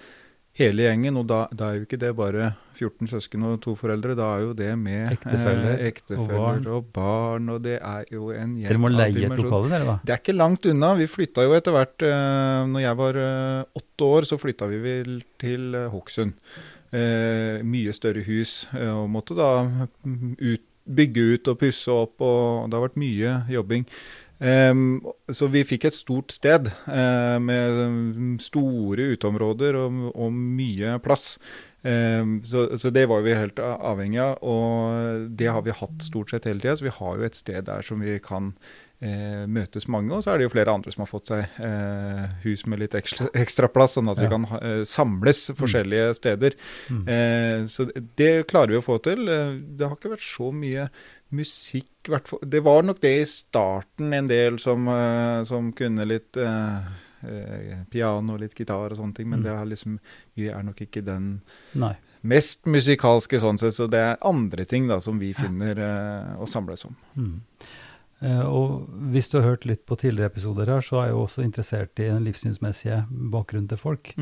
hele 0.60 0.86
gjengen. 0.86 1.17
Og 1.19 1.27
da, 1.29 1.45
da 1.53 1.72
er 1.72 1.79
jo 1.79 1.88
ikke 1.88 2.00
det 2.01 2.12
bare 2.17 2.51
14 2.77 3.10
søsken 3.12 3.45
og 3.48 3.60
to 3.63 3.75
foreldre, 3.77 4.15
da 4.17 4.29
er 4.36 4.45
jo 4.48 4.53
det 4.57 4.72
med 4.79 5.13
Ektefeller 5.13 5.75
eh, 5.75 5.88
ektefeller 5.91 6.67
og 6.67 6.77
og, 6.79 6.91
barn. 6.95 7.50
og 7.53 7.62
det 7.65 7.77
er 7.79 8.10
jo 8.13 8.31
en 8.33 8.55
gjeng 8.57 8.69
Dere 8.72 8.81
må 8.81 8.91
leie 8.93 9.27
et 9.27 9.38
lokale, 9.39 9.72
dere 9.74 9.88
da? 9.91 9.98
Det 10.01 10.15
er 10.15 10.22
ikke 10.24 10.38
langt 10.38 10.67
unna. 10.69 10.93
Vi 11.00 11.10
flytta 11.12 11.45
jo 11.45 11.55
etter 11.57 11.75
hvert 11.75 12.05
eh, 12.07 12.65
Når 12.74 12.86
jeg 12.86 13.00
var 13.03 13.22
eh, 13.24 13.79
åtte 13.81 14.12
år, 14.17 14.29
så 14.29 14.39
flytta 14.41 14.69
vi 14.72 14.81
vel 14.83 15.15
til 15.41 15.74
eh, 15.77 15.89
Hokksund. 15.93 16.36
Eh, 16.93 17.62
mye 17.65 17.93
større 17.95 18.25
hus. 18.27 18.63
Eh, 18.77 18.91
og 18.93 19.10
måtte 19.13 19.38
da 19.38 19.50
ut, 20.03 20.67
bygge 20.83 21.29
ut 21.38 21.48
og 21.53 21.62
pusse 21.62 21.93
opp, 21.93 22.19
og 22.22 22.67
det 22.69 22.77
har 22.77 22.88
vært 22.89 23.00
mye 23.01 23.38
jobbing. 23.53 23.86
Em, 24.43 25.00
så 25.31 25.47
vi 25.47 25.63
fikk 25.63 25.88
et 25.88 25.95
stort 25.95 26.33
sted 26.35 26.67
uh, 26.67 27.39
med 27.39 27.77
mm, 27.79 28.33
store 28.43 29.13
uteområder 29.15 29.77
og, 29.79 30.01
og 30.12 30.33
mye 30.35 30.97
plass. 31.03 31.38
Um, 31.83 32.38
så, 32.47 32.65
så 32.79 32.91
det 32.95 33.05
var 33.12 33.23
vi 33.23 33.35
helt 33.35 33.59
avhengig 33.59 34.19
av, 34.23 34.38
og 34.39 35.27
det 35.35 35.50
har 35.51 35.63
vi 35.63 35.75
hatt 35.75 36.03
stort 36.03 36.31
sett 36.31 36.47
hele 36.47 36.63
tida. 36.63 36.75
Så 36.79 36.89
vi 36.89 36.97
har 36.97 37.19
jo 37.19 37.27
et 37.27 37.39
sted 37.39 37.63
der 37.67 37.88
som 37.88 38.03
vi 38.03 38.17
kan 38.23 38.51
uh, 38.51 39.43
møtes 39.47 39.88
mange, 39.91 40.12
og 40.12 40.27
så 40.27 40.33
er 40.33 40.39
det 40.39 40.50
jo 40.50 40.53
flere 40.57 40.75
andre 40.75 40.91
som 40.91 41.05
har 41.05 41.12
fått 41.12 41.31
seg 41.31 41.57
uh, 41.63 42.27
hus 42.43 42.67
med 42.67 42.83
litt 42.83 43.00
ekstra, 43.00 43.31
ekstra 43.45 43.71
plass, 43.71 43.95
sånn 43.95 44.12
at 44.12 44.19
vi 44.19 44.31
kan 44.31 44.47
ha, 44.51 44.62
samles 44.88 45.45
forskjellige 45.59 46.13
steder. 46.19 46.59
Mm. 46.91 47.67
Så 47.71 47.88
det 48.19 48.31
klarer 48.51 48.75
vi 48.75 48.79
å 48.79 48.85
få 48.85 49.00
til. 49.03 49.23
Det 49.23 49.88
har 49.88 49.95
ikke 49.95 50.17
vært 50.17 50.27
så 50.27 50.51
mye 50.55 50.88
musikk 51.33 51.89
Det 52.43 52.59
var 52.63 52.83
nok 52.83 52.99
det 53.01 53.13
i 53.21 53.25
starten 53.29 54.13
en 54.13 54.27
del 54.27 54.57
som, 54.59 54.87
eh, 54.91 55.43
som 55.47 55.71
kunne 55.75 56.05
litt 56.05 56.35
eh, 56.37 56.89
piano 57.89 58.33
og 58.35 58.41
litt 58.41 58.55
gitar 58.59 58.91
og 58.91 58.97
sånne 58.99 59.15
ting, 59.15 59.29
men 59.29 59.39
Mm. 59.39 59.43
det 59.45 59.51
er 59.53 59.65
liksom, 59.71 59.99
vi 60.35 60.49
er 60.49 60.63
nok 60.63 60.81
ikke 60.81 61.03
den 61.05 61.41
Nei. 61.79 61.93
mest 62.21 62.65
musikalske 62.65 63.39
sånn 63.39 63.57
sett, 63.57 63.73
så 63.73 63.87
det 63.89 63.99
er 63.99 64.17
andre 64.21 64.65
ting 64.65 64.87
da 64.89 64.99
som 64.99 65.17
vi 65.19 65.31
finner 65.33 65.79
uh, 65.79 66.35
å 66.43 66.45
samles 66.45 66.83
om. 66.85 66.95
Mm. 67.15 67.41
Uh, 68.23 68.45
og 68.47 68.89
hvis 69.11 69.29
du 69.31 69.39
har 69.39 69.47
hørt 69.53 69.65
litt 69.65 69.85
på 69.85 69.95
tidligere 69.95 70.31
episoder 70.31 70.67
her, 70.67 70.81
så 70.81 70.99
er 70.99 71.07
jeg 71.07 71.15
jo 71.15 71.23
også 71.23 71.43
interessert 71.43 71.99
i 71.99 72.09
den 72.11 72.23
livssynsmessige 72.27 73.05
bakgrunnen 73.09 73.69
til 73.69 73.77
folk. 73.77 74.13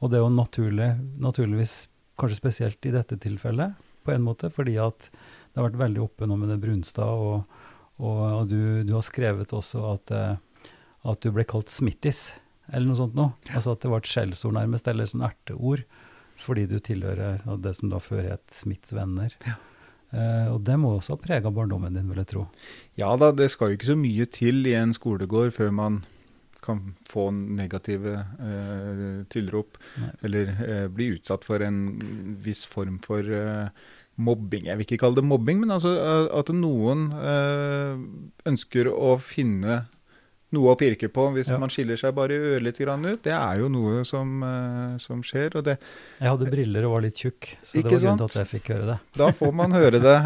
Og 0.00 0.10
det 0.10 0.16
er 0.18 0.24
jo 0.24 0.32
naturlig, 0.32 0.90
naturligvis 1.20 1.88
kanskje 2.18 2.36
spesielt 2.40 2.86
i 2.88 2.92
dette 2.96 3.16
tilfellet, 3.20 3.76
på 4.04 4.12
en 4.12 4.22
måte, 4.22 4.48
fordi 4.50 4.76
at 4.80 5.10
det 5.56 5.62
har 5.62 5.70
vært 5.70 5.78
veldig 5.80 6.00
oppe 6.04 6.26
nå 6.28 6.36
med 6.36 6.50
det 6.52 6.58
Brunstad, 6.60 7.08
og, 7.08 7.60
og, 7.96 8.18
og 8.20 8.42
du, 8.50 8.82
du 8.84 8.90
har 8.92 9.04
skrevet 9.06 9.54
også 9.56 9.86
at, 9.88 10.10
eh, 10.12 10.74
at 11.08 11.22
du 11.24 11.30
ble 11.32 11.46
kalt 11.48 11.72
smittis, 11.72 12.26
eller 12.68 12.90
noe 12.90 12.98
sånt 12.98 13.16
noe. 13.16 13.32
Altså 13.56 13.72
at 13.72 13.80
det 13.80 13.88
var 13.88 14.04
et 14.04 14.10
skjellsord 14.10 14.52
nærmest, 14.58 14.90
eller 14.92 15.08
sånn 15.08 15.24
erteord, 15.24 15.86
fordi 16.36 16.66
du 16.68 16.76
tilhører 16.84 17.40
det 17.64 17.72
som 17.78 17.88
da 17.88 18.02
før 18.04 18.28
het 18.34 18.44
Smiths 18.52 18.92
venner. 18.92 19.32
Eh, 20.12 20.52
og 20.52 20.60
det 20.68 20.76
må 20.76 20.92
også 20.98 21.16
ha 21.16 21.22
prega 21.24 21.48
barndommen 21.48 21.96
din, 21.96 22.12
vil 22.12 22.20
jeg 22.20 22.30
tro. 22.34 22.44
Ja 23.00 23.14
da, 23.16 23.32
det 23.32 23.48
skal 23.54 23.72
jo 23.72 23.80
ikke 23.80 23.94
så 23.94 23.96
mye 23.96 24.28
til 24.28 24.60
i 24.68 24.76
en 24.76 24.92
skolegård 24.92 25.56
før 25.56 25.72
man 25.80 26.02
kan 26.66 26.94
få 27.08 27.30
negative 27.32 28.18
uh, 28.40 29.24
tilrop, 29.30 29.78
Nei. 30.02 30.08
eller 30.26 30.48
uh, 30.58 30.86
bli 30.90 31.12
utsatt 31.14 31.46
for 31.46 31.62
en 31.62 31.78
viss 32.42 32.64
form 32.66 32.98
for 33.04 33.22
eh, 33.22 33.68
mobbing. 34.16 34.64
Jeg 34.70 34.78
vil 34.78 34.86
ikke 34.86 34.98
kalle 35.02 35.18
det 35.20 35.24
mobbing, 35.28 35.60
men 35.60 35.70
altså 35.74 35.92
eh, 35.96 36.38
at 36.38 36.48
noen 36.56 37.10
eh, 37.20 38.48
ønsker 38.50 38.88
å 38.92 39.16
finne 39.20 39.84
noe 40.54 40.72
å 40.72 40.78
pirke 40.78 41.08
på 41.12 41.24
hvis 41.34 41.48
Ja. 41.50 41.56
man 41.58 41.68
skiller 41.74 41.98
seg 42.00 42.14
bare 42.16 42.36
ørlite 42.54 42.84
grann 42.84 43.04
ut. 43.04 43.18
Det 43.26 43.32
er 43.34 43.58
jo 43.60 43.66
noe 43.68 44.04
som, 44.08 44.30
eh, 44.46 44.96
som 45.02 45.20
skjer, 45.26 45.56
det, 45.66 45.74
Jeg 46.20 46.28
hadde 46.30 46.48
briller 46.52 46.86
og 46.86 46.92
var 46.94 47.02
litt 47.02 47.18
tjukk, 47.18 47.48
så 47.62 47.74
det 47.74 47.82
var 47.84 47.90
grunnen 47.98 48.18
til 48.22 48.24
at 48.30 48.36
jeg 48.46 48.50
fikk 48.60 48.70
høre 48.72 48.86
det. 48.92 48.98
Da 49.18 49.30
får 49.32 49.52
man 49.52 49.72
høre 49.80 50.00
det. 50.00 50.16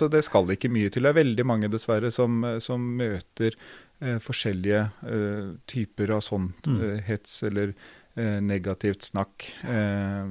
Så 0.00 0.08
det 0.10 0.24
skal 0.24 0.48
ikke 0.56 0.72
mye 0.72 0.90
til. 0.90 1.02
Det 1.06 1.12
er 1.12 1.20
veldig 1.22 1.46
mange 1.46 1.68
dessverre 1.70 2.10
som, 2.10 2.40
som 2.58 2.80
møter 2.98 3.52
eh, 4.00 4.16
forskjellige 4.18 4.80
eh, 5.06 5.52
typer 5.70 6.16
av 6.18 6.24
sånn 6.24 6.50
Mm. 6.66 6.98
hets 7.06 7.42
eller 7.46 7.74
eh, 8.16 8.40
negativt 8.40 9.04
snakk. 9.12 9.44
Eh, 9.68 10.24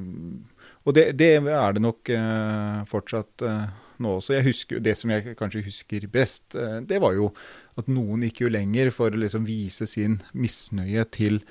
og 0.86 0.94
det, 0.94 1.10
det 1.18 1.32
er 1.42 1.75
det 1.75 1.82
nok 1.82 2.13
eh, 2.13 2.82
fortsatt 2.89 3.46
eh, 3.46 3.68
nå 4.06 4.18
også. 4.20 4.38
Husker, 4.46 4.82
det 4.86 4.94
som 5.00 5.13
jeg 5.13 5.38
kanskje 5.39 5.65
husker 5.65 6.06
best, 6.13 6.54
eh, 6.54 6.82
det 6.86 7.01
var 7.01 7.15
jo 7.18 7.32
at 7.80 7.89
noen 7.92 8.27
gikk 8.27 8.46
jo 8.46 8.51
lenger 8.54 8.92
for 8.94 9.13
å 9.13 9.22
liksom 9.24 9.48
vise 9.50 9.89
sin 9.89 10.22
misnøye 10.34 11.08
til 11.13 11.42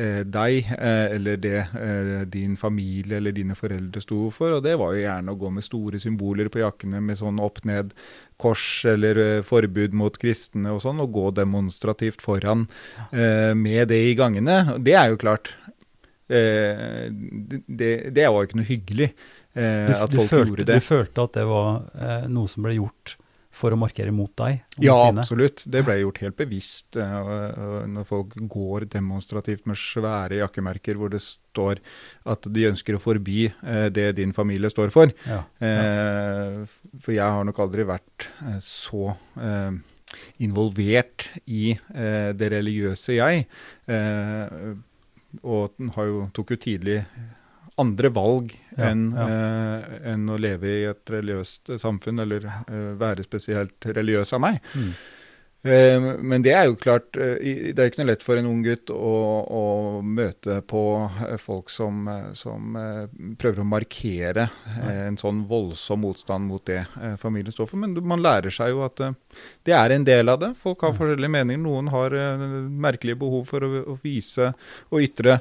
deg, 0.00 0.68
eller 0.80 1.36
det 1.42 1.64
din 2.32 2.54
familie 2.56 3.18
eller 3.18 3.34
dine 3.36 3.56
foreldre 3.58 4.00
sto 4.00 4.30
for. 4.32 4.54
Og 4.56 4.62
det 4.64 4.76
var 4.80 4.94
jo 4.94 5.02
gjerne 5.02 5.34
å 5.34 5.36
gå 5.36 5.50
med 5.52 5.66
store 5.66 5.98
symboler 6.00 6.48
på 6.48 6.62
jakkene 6.62 7.02
med 7.04 7.18
sånn 7.20 7.40
opp-ned-kors 7.42 8.68
eller 8.88 9.42
forbud 9.44 9.96
mot 9.98 10.16
kristne 10.22 10.72
og 10.72 10.80
sånn, 10.86 11.02
og 11.04 11.12
gå 11.18 11.26
demonstrativt 11.36 12.24
foran 12.24 12.68
med 13.10 13.90
det 13.90 14.00
i 14.06 14.16
gangene. 14.16 14.78
Det 14.80 14.94
er 14.96 15.10
jo 15.10 15.20
klart 15.20 15.52
det, 16.30 17.62
det- 17.66 18.12
det 18.14 18.28
var 18.30 18.38
jo 18.42 18.46
ikke 18.48 18.60
noe 18.60 18.68
hyggelig 18.70 19.08
eh, 19.54 19.90
at 19.96 20.12
folk 20.14 20.30
følte, 20.30 20.46
gjorde 20.54 20.68
det. 20.70 20.78
du 20.80 20.86
følte 20.86 21.24
at 21.26 21.34
det 21.40 21.48
var 21.50 21.82
eh, 21.98 22.28
noe 22.30 22.48
som 22.52 22.62
ble 22.66 22.76
gjort 22.78 23.16
for 23.60 23.74
å 23.74 23.76
markere 23.80 24.12
mot 24.14 24.30
deg? 24.38 24.60
Mot 24.76 24.84
Ja, 24.86 24.94
dine? 25.10 25.24
absolutt. 25.24 25.64
Det 25.66 25.80
ble 25.82 25.96
gjort 26.04 26.20
helt 26.22 26.36
bevisst 26.38 26.94
eh, 27.02 27.86
når 27.90 28.04
folk 28.06 28.36
går 28.52 28.86
demonstrativt 28.92 29.66
med 29.66 29.74
svære 29.80 30.38
jakkemerker 30.38 30.94
hvor 31.00 31.10
det 31.10 31.18
står 31.26 31.80
at 32.30 32.46
de 32.46 32.68
ønsker 32.70 32.94
å 32.94 33.02
forby 33.02 33.48
eh, 33.50 33.88
det 33.90 34.12
din 34.20 34.30
familie 34.36 34.70
står 34.70 34.94
for. 34.94 35.10
Ja. 35.26 35.40
Eh, 35.58 36.62
For 37.02 37.10
jeg 37.16 37.26
har 37.26 37.42
nok 37.50 37.58
aldri 37.66 37.88
vært 37.90 38.28
eh, 38.46 38.60
så 38.62 39.16
eh, 39.42 39.74
involvert 40.46 41.26
i 41.50 41.72
eh, 41.74 42.30
det 42.38 42.52
religiøse, 42.54 43.18
jeg. 43.18 43.48
Og 45.42 45.76
jo, 45.78 46.24
tok 46.34 46.50
jo 46.56 46.58
tidlig 46.60 46.98
andre 47.80 48.10
valg 48.12 48.50
Ja, 48.76 48.90
enn 48.90 49.06
ja. 49.16 49.26
eh, 49.30 49.94
enn 50.12 50.28
å 50.28 50.36
leve 50.40 50.68
i 50.68 50.82
et 50.90 51.12
religiøst 51.12 51.72
samfunn, 51.80 52.20
eller 52.24 52.44
eh, 52.50 52.90
være 53.00 53.24
spesielt 53.24 53.88
religiøs 53.88 54.34
av 54.36 54.42
meg. 54.44 54.60
Mm. 54.74 54.92
Eh, 55.62 56.00
Men 56.22 56.42
det 56.42 56.54
er 56.56 56.66
jo 56.70 56.76
klart, 56.80 57.16
eh, 57.20 57.36
det 57.74 57.78
er 57.78 57.90
ikke 57.90 58.00
noe 58.00 58.08
lett 58.12 58.22
for 58.24 58.38
en 58.40 58.46
ung 58.48 58.62
gutt 58.64 58.88
å, 58.94 59.10
å 59.44 59.64
møte 60.00 60.60
på 60.64 60.82
eh, 61.28 61.36
folk 61.36 61.68
som, 61.68 62.06
eh, 62.08 62.30
som 62.38 62.78
prøver 63.40 63.60
å 63.60 63.68
markere 63.68 64.48
en 64.88 65.18
sånn 65.20 65.42
voldsom 65.50 66.00
motstand 66.00 66.46
mot 66.48 66.64
det 66.64 66.84
familien 67.20 67.52
står 67.52 67.68
for. 67.68 67.76
Men 67.82 67.92
man 68.06 68.22
lærer 68.24 68.52
seg 68.54 68.72
jo 68.72 68.80
at 68.86 69.02
det 69.66 69.74
er 69.76 69.92
en 69.94 70.04
del 70.06 70.28
av 70.32 70.40
det. 70.40 70.54
Folk 70.60 70.80
har 70.86 70.94
forskjellige 70.96 71.30
meninger. 71.36 71.60
Noen 71.60 71.90
har 71.92 72.14
merkelige 72.70 73.18
behov 73.20 73.44
for 73.50 73.66
å, 73.66 73.70
å 73.92 73.98
vise 74.02 74.52
og 74.90 75.04
ytre 75.04 75.40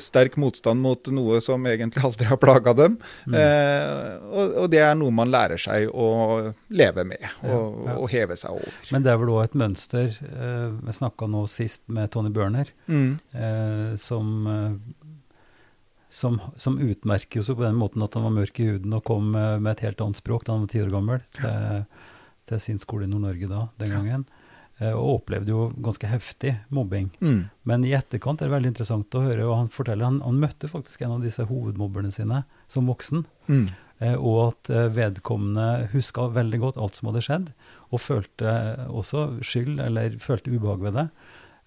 sterk 0.00 0.36
motstand 0.38 0.78
mot 0.82 1.08
noe 1.14 1.40
som 1.42 1.64
egentlig 1.66 2.02
aldri 2.08 2.26
har 2.30 2.38
plaga 2.42 2.74
dem. 2.78 2.98
Mm. 3.26 3.34
Eh, 3.38 4.18
og, 4.30 4.56
og 4.64 4.68
det 4.74 4.82
er 4.84 4.98
noe 4.98 5.14
man 5.14 5.30
lærer 5.32 5.58
seg 5.60 5.88
å 5.90 6.10
leve 6.74 7.06
med 7.06 7.22
og, 7.42 7.48
Ja, 7.50 7.60
ja. 7.90 7.96
og 7.98 8.10
heve 8.12 8.36
seg 8.38 8.54
over. 8.58 8.76
Men 8.94 9.06
det 9.06 9.14
er 9.14 9.18
vel 9.22 9.32
òg 9.34 9.42
et 9.48 9.58
mønster 9.60 10.16
eh, 10.24 10.70
Vi 10.80 10.94
snakka 10.96 11.28
nå 11.30 11.44
sist 11.52 11.84
med 11.92 12.10
Tony 12.14 12.32
Børner, 12.34 12.72
Mm. 12.90 13.18
eh, 13.36 13.92
som, 14.00 14.32
eh, 14.50 14.74
som, 16.10 16.40
som 16.56 16.78
utmerker 16.82 17.44
seg 17.46 17.56
på 17.60 17.62
den 17.68 17.78
måten 17.78 18.02
at 18.02 18.16
han 18.18 18.24
var 18.26 18.34
mørk 18.40 18.58
i 18.62 18.66
huden 18.72 18.96
og 18.96 19.04
kom 19.06 19.34
eh, 19.38 19.58
med 19.62 19.76
et 19.76 19.84
helt 19.86 20.00
annet 20.02 20.18
språk 20.18 20.44
da 20.48 20.56
han 20.56 20.64
var 20.66 20.72
ti 20.72 20.82
år 20.82 20.90
gammel, 20.96 21.22
til, 21.38 21.84
til 22.50 22.62
sin 22.64 22.80
skole 22.82 23.06
i 23.06 23.10
Nord-Norge 23.12 23.50
da, 23.50 23.66
den 23.78 23.94
gangen. 23.94 24.24
Eh, 24.80 24.90
og 24.96 25.20
opplevde 25.20 25.52
jo 25.52 25.68
ganske 25.84 26.08
heftig 26.10 26.54
mobbing. 26.74 27.10
Mm. 27.20 27.44
Men 27.68 27.84
i 27.86 27.92
etterkant 27.94 28.40
er 28.42 28.48
det 28.50 28.56
veldig 28.56 28.72
interessant 28.72 29.14
å 29.14 29.22
høre, 29.28 29.44
og 29.46 29.58
han 29.60 29.70
forteller 29.70 30.08
han, 30.08 30.18
han 30.24 30.40
møtte 30.42 30.70
faktisk 30.72 31.04
en 31.06 31.18
av 31.18 31.22
disse 31.26 31.44
hovedmobberne 31.46 32.10
sine 32.14 32.42
som 32.66 32.88
voksen. 32.90 33.22
Mm. 33.52 33.68
Eh, 34.00 34.16
og 34.16 34.38
at 34.48 34.70
vedkommende 34.96 35.90
huska 35.92 36.26
veldig 36.32 36.62
godt 36.62 36.80
alt 36.80 36.96
som 36.98 37.10
hadde 37.12 37.22
skjedd, 37.28 37.52
og 37.90 38.00
følte 38.00 38.50
også 38.88 39.40
skyld, 39.42 39.80
eller 39.82 40.16
følte 40.22 40.52
ubehag 40.54 40.80
ved 40.84 40.94
det. 40.94 41.06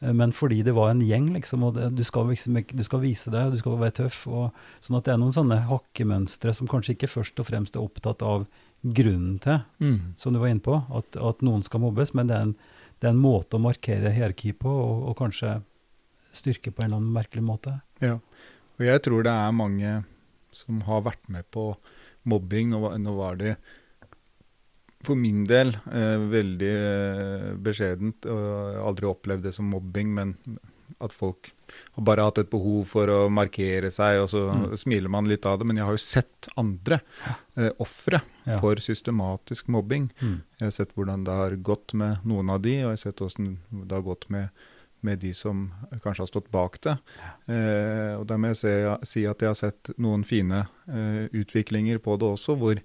Eh, 0.02 0.14
Men 0.14 0.32
fordi 0.32 0.62
det 0.64 0.74
var 0.76 0.92
en 0.92 1.02
gjeng, 1.02 1.32
liksom, 1.34 1.64
og 1.64 1.74
det, 1.76 1.90
du, 1.96 2.04
skal 2.04 2.28
liksom, 2.32 2.60
du 2.72 2.84
skal 2.84 3.02
vise 3.04 3.32
deg, 3.32 3.52
du 3.52 3.58
skal 3.60 3.78
være 3.80 3.98
tøff. 4.04 4.22
Og, 4.28 4.52
sånn 4.84 4.98
at 5.00 5.06
det 5.08 5.14
er 5.14 5.20
noen 5.22 5.36
sånne 5.36 5.62
hakkemønstre 5.70 6.54
som 6.54 6.68
kanskje 6.68 6.96
ikke 6.98 7.12
først 7.12 7.40
og 7.44 7.48
fremst 7.50 7.76
er 7.76 7.84
opptatt 7.84 8.22
av 8.24 8.46
grunnen 8.84 9.40
til, 9.40 9.62
Mm. 9.80 10.14
som 10.18 10.34
du 10.34 10.40
var 10.40 10.50
inne 10.52 10.60
på, 10.64 10.76
at, 10.92 11.16
at 11.16 11.42
noen 11.42 11.64
skal 11.64 11.80
mobbes, 11.80 12.14
men 12.14 12.28
det 12.28 12.36
er 12.36 12.42
en, 12.50 12.56
det 13.00 13.08
er 13.08 13.14
en 13.14 13.22
måte 13.24 13.56
å 13.56 13.62
markere 13.64 14.12
hierarki 14.12 14.52
på, 14.56 14.68
og, 14.70 15.06
og 15.10 15.18
kanskje 15.18 15.62
styrke 16.34 16.72
på 16.74 16.82
en 16.84 16.90
eller 16.90 16.98
annen 17.00 17.14
merkelig 17.16 17.44
måte. 17.46 17.78
Ja. 18.02 18.18
Og 18.80 18.84
jeg 18.88 19.02
tror 19.06 19.24
det 19.24 19.32
er 19.32 19.52
mange 19.56 20.04
som 20.52 20.82
har 20.88 21.02
vært 21.06 21.30
med 21.30 21.46
på 21.54 21.76
mobbing. 22.26 22.70
Nå, 22.74 22.80
nå 22.98 23.14
var 23.16 23.36
det 23.40 23.56
for 25.04 25.16
min 25.20 25.44
del 25.50 25.74
eh, 25.92 26.18
veldig 26.32 26.74
eh, 26.74 27.48
beskjedent. 27.64 28.26
Og 28.26 28.38
jeg 28.44 28.78
har 28.78 28.88
aldri 28.90 29.10
opplevd 29.10 29.44
det 29.50 29.54
som 29.56 29.68
mobbing, 29.72 30.14
men 30.16 30.36
at 31.04 31.12
folk 31.12 31.50
har 31.98 32.04
bare 32.06 32.24
hatt 32.24 32.38
et 32.40 32.50
behov 32.52 32.86
for 32.88 33.10
å 33.12 33.18
markere 33.34 33.90
seg, 33.92 34.22
og 34.24 34.30
så 34.32 34.44
Mm. 34.54 34.76
smiler 34.78 35.10
man 35.10 35.26
litt 35.28 35.46
av 35.46 35.58
det. 35.60 35.66
Men 35.68 35.78
jeg 35.78 35.86
har 35.86 35.94
jo 35.98 36.04
sett 36.04 36.48
andre 36.58 37.02
eh, 37.58 37.72
ofre 37.80 38.22
Ja. 38.46 38.60
for 38.60 38.76
systematisk 38.76 39.68
mobbing. 39.68 40.12
Mm. 40.22 40.42
Jeg 40.60 40.66
har 40.68 40.72
sett 40.72 40.94
hvordan 40.96 41.24
det 41.26 41.34
har 41.34 41.56
gått 41.58 41.94
med 41.94 42.24
noen 42.24 42.50
av 42.50 42.62
de, 42.62 42.78
og 42.84 42.92
jeg 42.94 42.98
har 42.98 43.04
sett 43.12 43.20
hvordan 43.20 43.58
det 43.88 43.92
har 43.98 44.02
gått 44.06 44.30
med, 44.30 44.50
med 45.02 45.20
de 45.20 45.34
som 45.34 45.72
kanskje 46.04 46.20
har 46.24 46.28
stått 46.32 46.52
bak 46.52 46.80
det. 46.82 46.98
Eh, 47.50 48.16
og 48.20 48.28
der 48.28 48.38
må 48.38 48.48
jeg 48.54 48.58
se, 48.62 48.98
si 49.04 49.26
at 49.28 49.40
jeg 49.42 49.50
har 49.50 49.56
sett 49.60 49.90
noen 49.98 50.24
fine 50.24 50.68
eh, 50.88 51.28
utviklinger 51.34 52.00
på 52.00 52.16
det 52.20 52.30
også, 52.38 52.56
hvor 52.58 52.78
eh, 52.78 52.84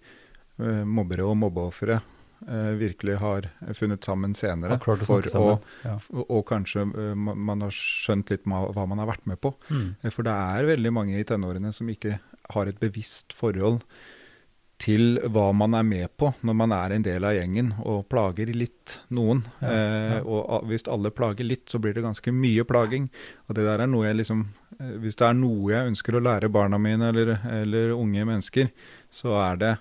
mobbere 0.58 1.26
og 1.28 1.36
mobbeofre 1.38 2.00
eh, 2.46 2.72
virkelig 2.78 3.16
har 3.16 3.48
funnet 3.74 4.04
sammen 4.04 4.34
senere. 4.34 4.78
Å 4.78 4.84
for 4.84 5.00
å, 5.00 5.22
sammen. 5.30 5.64
Ja. 5.84 5.96
og, 6.24 6.42
kanskje 6.48 6.86
eh, 6.86 7.14
man 7.16 7.66
har 7.66 7.74
skjønt 7.74 8.30
litt 8.34 8.46
hva 8.48 8.86
man 8.86 9.02
har 9.02 9.10
vært 9.10 9.26
med 9.30 9.40
på. 9.42 9.54
Mm. 9.70 9.88
Eh, 10.02 10.12
For 10.14 10.26
det 10.26 10.36
er 10.36 10.70
veldig 10.74 10.94
mange 10.94 11.18
i 11.18 11.26
tenårene 11.26 11.72
som 11.74 11.90
ikke 11.90 12.18
har 12.54 12.70
et 12.70 12.80
bevisst 12.80 13.36
forhold 13.36 13.82
til 14.78 15.18
hva 15.34 15.48
man 15.58 15.74
er 15.74 15.82
med 15.82 16.12
på 16.14 16.28
når 16.46 16.54
man 16.54 16.72
er 16.76 16.92
en 16.94 17.02
del 17.02 17.24
av 17.26 17.34
gjengen 17.34 17.72
og 17.82 18.04
plager 18.10 18.52
litt 18.54 18.94
noen. 19.10 19.42
Ja, 19.58 19.72
eh. 19.74 20.20
Og 20.22 20.68
hvis 20.70 20.86
alle 20.86 21.10
plager 21.10 21.46
litt, 21.46 21.66
så 21.66 21.80
blir 21.82 21.96
det 21.96 22.04
ganske 22.06 22.30
mye 22.34 22.62
plaging. 22.68 23.08
Og 23.48 23.58
det 23.58 23.66
der 23.66 23.82
er 23.82 23.90
noe 23.90 24.06
jeg 24.06 24.20
liksom 24.20 24.46
eh, 24.78 24.94
Hvis 25.02 25.18
det 25.18 25.26
er 25.26 25.34
noe 25.34 25.72
jeg 25.74 25.90
ønsker 25.90 26.14
å 26.14 26.22
lære 26.22 26.52
barna 26.54 26.78
mine 26.78 27.10
eller, 27.10 27.34
eller 27.50 27.96
unge 27.96 28.24
mennesker, 28.30 28.70
så 29.10 29.34
er 29.42 29.60
det 29.64 29.74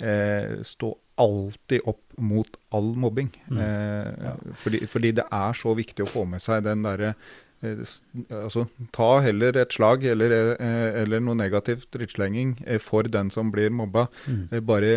eh, 0.00 0.60
stå 0.66 0.94
alltid 1.20 1.80
opp 1.84 2.00
mot 2.16 2.56
all 2.72 2.94
mobbing. 2.96 3.30
Mm. 3.50 3.58
Eh, 3.58 4.24
Ja. 4.24 4.34
fordi, 4.56 4.86
fordi 4.88 5.12
det 5.20 5.24
er 5.30 5.52
så 5.52 5.74
viktig 5.76 6.06
å 6.06 6.08
få 6.10 6.26
med 6.28 6.40
seg 6.40 6.64
den 6.64 6.82
derre 6.82 7.14
eh, 7.62 7.76
altså, 8.32 8.66
ta 8.92 9.20
heller 9.20 9.56
et 9.60 9.72
slag 9.76 10.04
eller, 10.04 10.32
eh, 10.56 11.02
eller 11.02 11.20
noe 11.20 11.36
negativt 11.36 11.90
drittslenging 11.92 12.56
eh, 12.66 12.78
for 12.80 13.02
den 13.02 13.28
som 13.30 13.50
blir 13.52 13.70
mobba. 13.70 14.08
Mm. 14.26 14.48
Eh, 14.50 14.60
Bare 14.60 14.92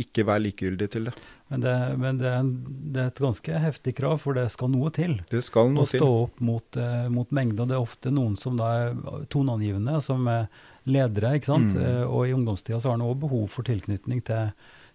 ikke 0.00 0.24
vær 0.28 0.40
likegyldig 0.44 0.90
til 0.92 1.04
det. 1.08 1.12
Men, 1.48 1.60
det, 1.60 1.74
men 1.98 2.18
det, 2.20 2.26
er 2.28 2.40
en, 2.40 2.50
det 2.92 3.00
er 3.00 3.06
et 3.12 3.20
ganske 3.22 3.60
heftig 3.62 3.94
krav, 3.96 4.18
for 4.20 4.36
det 4.36 4.50
skal 4.52 4.68
noe 4.68 4.90
til. 4.92 5.14
Det 5.30 5.40
skal 5.46 5.72
Å 5.78 5.84
stå 5.88 6.08
opp 6.26 6.40
mot, 6.44 6.76
mot 7.08 7.30
mengde. 7.32 7.62
Og 7.62 7.68
det 7.70 7.76
er 7.78 7.84
ofte 7.84 8.10
noen 8.12 8.34
som 8.36 8.58
da 8.58 8.72
er 8.90 8.96
toneangivende, 9.32 10.00
som 10.04 10.26
er 10.28 10.48
ledere. 10.86 11.36
ikke 11.36 11.50
sant? 11.50 11.76
Mm. 11.76 11.84
Eh, 11.84 12.02
og 12.06 12.26
i 12.26 12.34
ungdomstida 12.36 12.80
så 12.80 12.92
har 12.92 12.98
en 12.98 13.06
òg 13.06 13.18
behov 13.26 13.46
for 13.52 13.66
tilknytning 13.66 14.22
til, 14.26 14.50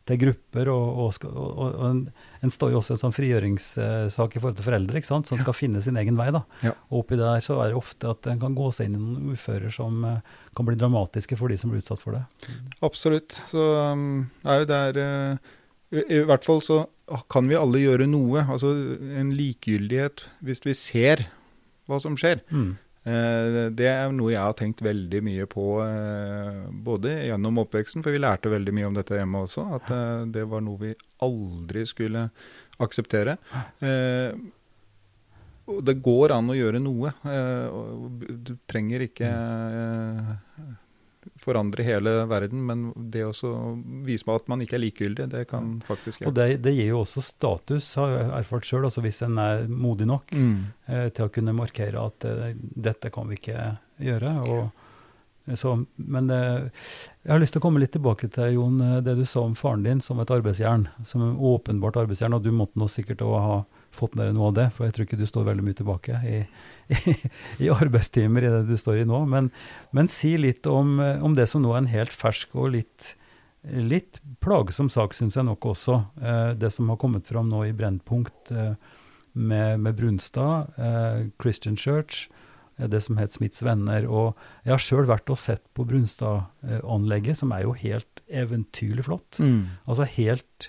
til 0.10 0.20
grupper. 0.24 0.72
Og, 0.74 1.02
og, 1.06 1.28
og, 1.30 1.50
og, 1.68 1.86
en, 1.90 2.02
en 2.42 2.54
står 2.54 2.74
jo 2.74 2.82
også 2.82 2.96
en 2.96 3.02
sånn 3.04 3.16
frigjøringssak 3.16 4.38
i 4.38 4.42
forhold 4.42 4.60
til 4.60 4.68
foreldre, 4.68 5.02
ikke 5.02 5.12
sant? 5.12 5.32
som 5.32 5.42
skal 5.42 5.58
finne 5.58 5.84
sin 5.84 6.00
egen 6.02 6.20
vei. 6.20 6.30
da. 6.36 6.44
Ja. 6.66 6.76
Og 6.90 7.04
oppi 7.04 7.20
der 7.20 7.44
så 7.46 7.60
er 7.62 7.72
det 7.72 7.80
ofte 7.80 8.14
at 8.14 8.32
en 8.32 8.42
kan 8.42 8.58
gå 8.58 8.70
seg 8.76 8.90
inn 8.90 9.00
i 9.00 9.04
noen 9.04 9.36
ufører 9.36 9.74
som 9.74 10.06
eh, 10.08 10.38
kan 10.58 10.68
bli 10.68 10.80
dramatiske 10.80 11.40
for 11.40 11.52
de 11.52 11.60
som 11.60 11.74
blir 11.74 11.84
utsatt 11.84 12.04
for 12.04 12.18
det. 12.18 12.24
Absolutt. 12.86 13.38
Så 13.52 13.68
um, 13.94 14.26
er 14.48 14.64
jo 14.64 14.72
der 14.72 15.02
uh, 15.02 15.52
i, 15.92 16.06
I 16.22 16.24
hvert 16.28 16.48
fall 16.48 16.64
så 16.66 16.86
kan 17.32 17.48
vi 17.50 17.60
alle 17.60 17.82
gjøre 17.84 18.08
noe. 18.08 18.46
Altså 18.48 18.72
en 19.20 19.34
likegyldighet 19.36 20.24
hvis 20.46 20.64
vi 20.64 20.76
ser 20.78 21.28
hva 21.90 22.00
som 22.00 22.16
skjer. 22.20 22.44
Mm. 22.54 22.78
Eh, 23.02 23.70
det 23.74 23.88
er 23.90 24.12
noe 24.14 24.30
jeg 24.30 24.44
har 24.46 24.54
tenkt 24.58 24.84
veldig 24.86 25.24
mye 25.26 25.48
på 25.50 25.66
eh, 25.82 26.58
både 26.86 27.16
gjennom 27.32 27.58
oppveksten, 27.64 28.04
for 28.06 28.14
vi 28.14 28.22
lærte 28.22 28.52
veldig 28.54 28.74
mye 28.78 28.90
om 28.92 28.98
dette 28.98 29.18
hjemme 29.18 29.42
også, 29.42 29.66
at 29.80 29.90
eh, 29.96 30.26
det 30.36 30.46
var 30.52 30.62
noe 30.66 30.82
vi 30.84 30.92
aldri 31.26 31.86
skulle 31.90 32.28
akseptere. 32.82 33.38
Det 35.72 35.94
går 36.04 36.34
an 36.34 36.50
å 36.50 36.56
gjøre 36.58 36.80
noe. 36.82 37.12
du 38.42 38.56
trenger 38.68 39.06
ikke 39.06 39.30
forandre 41.42 41.86
hele 41.86 42.14
verden, 42.30 42.64
men 42.68 42.84
det 43.14 43.24
også 43.26 43.50
å 43.52 43.72
vise 44.06 44.28
meg 44.28 44.42
at 44.42 44.52
man 44.52 44.62
ikke 44.64 44.78
er 44.78 44.84
likegyldig, 44.86 45.28
det 45.32 45.46
kan 45.50 45.74
faktisk 45.88 46.22
gjøre. 46.22 46.30
Og 46.30 46.38
det, 46.38 46.48
det 46.66 46.76
gir 46.76 46.92
jo 46.92 47.02
også 47.02 47.24
status, 47.26 47.90
har 48.00 48.14
jeg 48.14 48.28
erfart 48.42 48.68
sjøl, 48.68 48.86
altså 48.90 49.04
hvis 49.06 49.24
en 49.26 49.42
er 49.42 49.66
modig 49.70 50.08
nok. 50.10 50.36
Mm. 50.38 50.54
eh, 50.88 51.08
til 51.16 51.28
å 51.28 51.34
kunne 51.34 51.58
markere 51.58 52.06
at 52.06 52.28
eh, 52.30 52.54
dette 52.58 53.12
kan 53.14 53.30
vi 53.30 53.40
ikke 53.40 53.74
gjøre. 54.02 54.36
Og, 54.52 55.58
så, 55.58 55.74
men 55.96 56.30
eh, 56.30 56.70
jeg 57.24 57.34
har 57.34 57.42
lyst 57.42 57.56
til 57.58 57.62
å 57.62 57.66
komme 57.66 57.82
litt 57.82 57.94
tilbake 57.96 58.30
til 58.34 58.58
Jon, 58.58 58.82
eh, 58.86 59.00
det 59.06 59.18
du 59.18 59.26
sa 59.26 59.44
om 59.46 59.58
faren 59.58 59.86
din 59.88 60.02
som 60.04 60.22
et 60.22 60.34
arbeidsjern. 60.34 60.88
Som 61.08 61.26
en 61.26 61.38
åpenbart 61.38 62.00
arbeidsjern, 62.04 62.38
og 62.38 62.46
du 62.46 62.52
måtte 62.56 62.80
nå 62.80 62.90
sikkert 62.92 63.26
òg 63.26 63.38
ha 63.42 63.62
fått 63.96 64.16
med 64.16 64.30
deg 64.30 64.36
noe 64.38 64.50
av 64.52 64.58
det, 64.58 64.68
for 64.76 64.88
jeg 64.88 64.96
tror 64.96 65.08
ikke 65.08 65.20
du 65.20 65.26
står 65.30 65.48
veldig 65.50 65.66
mye 65.66 65.78
tilbake 65.78 66.20
i, 66.28 66.38
i, 67.12 67.16
i 67.66 67.72
arbeidstimer 67.74 68.46
i 68.46 68.52
det 68.54 68.64
du 68.70 68.76
står 68.80 69.02
i 69.02 69.08
nå. 69.08 69.24
Men, 69.30 69.52
men 69.96 70.12
si 70.12 70.36
litt 70.40 70.68
om, 70.70 70.98
eh, 71.04 71.24
om 71.24 71.36
det 71.38 71.48
som 71.52 71.64
nå 71.64 71.74
er 71.74 71.84
en 71.84 71.92
helt 71.92 72.16
fersk 72.16 72.56
og 72.56 72.72
litt, 72.78 73.14
litt 73.64 74.22
plagsom 74.44 74.90
sak, 74.92 75.16
syns 75.18 75.38
jeg 75.38 75.48
nok 75.48 75.72
også. 75.74 76.02
Eh, 76.22 76.52
det 76.60 76.72
som 76.74 76.90
har 76.92 77.00
kommet 77.02 77.30
fram 77.30 77.52
nå 77.52 77.66
i 77.68 77.76
Brennpunkt. 77.78 78.52
Eh, 78.56 78.98
med, 79.32 79.80
med 79.80 79.96
Brunstad, 79.96 80.74
Christian 81.40 81.78
Church, 81.80 82.26
det 82.76 83.00
som 83.06 83.16
het 83.16 83.32
Smiths 83.32 83.62
Venner. 83.64 84.04
Og 84.04 84.36
jeg 84.66 84.74
har 84.74 84.84
sjøl 84.84 85.08
vært 85.08 85.32
og 85.32 85.40
sett 85.40 85.64
på 85.72 85.86
Brunstad-anlegget, 85.88 87.40
som 87.40 87.54
er 87.56 87.64
jo 87.64 87.72
helt 87.80 88.20
eventyrlig 88.28 89.06
flott. 89.08 89.40
Mm. 89.40 89.78
Altså 89.86 90.10
helt 90.18 90.68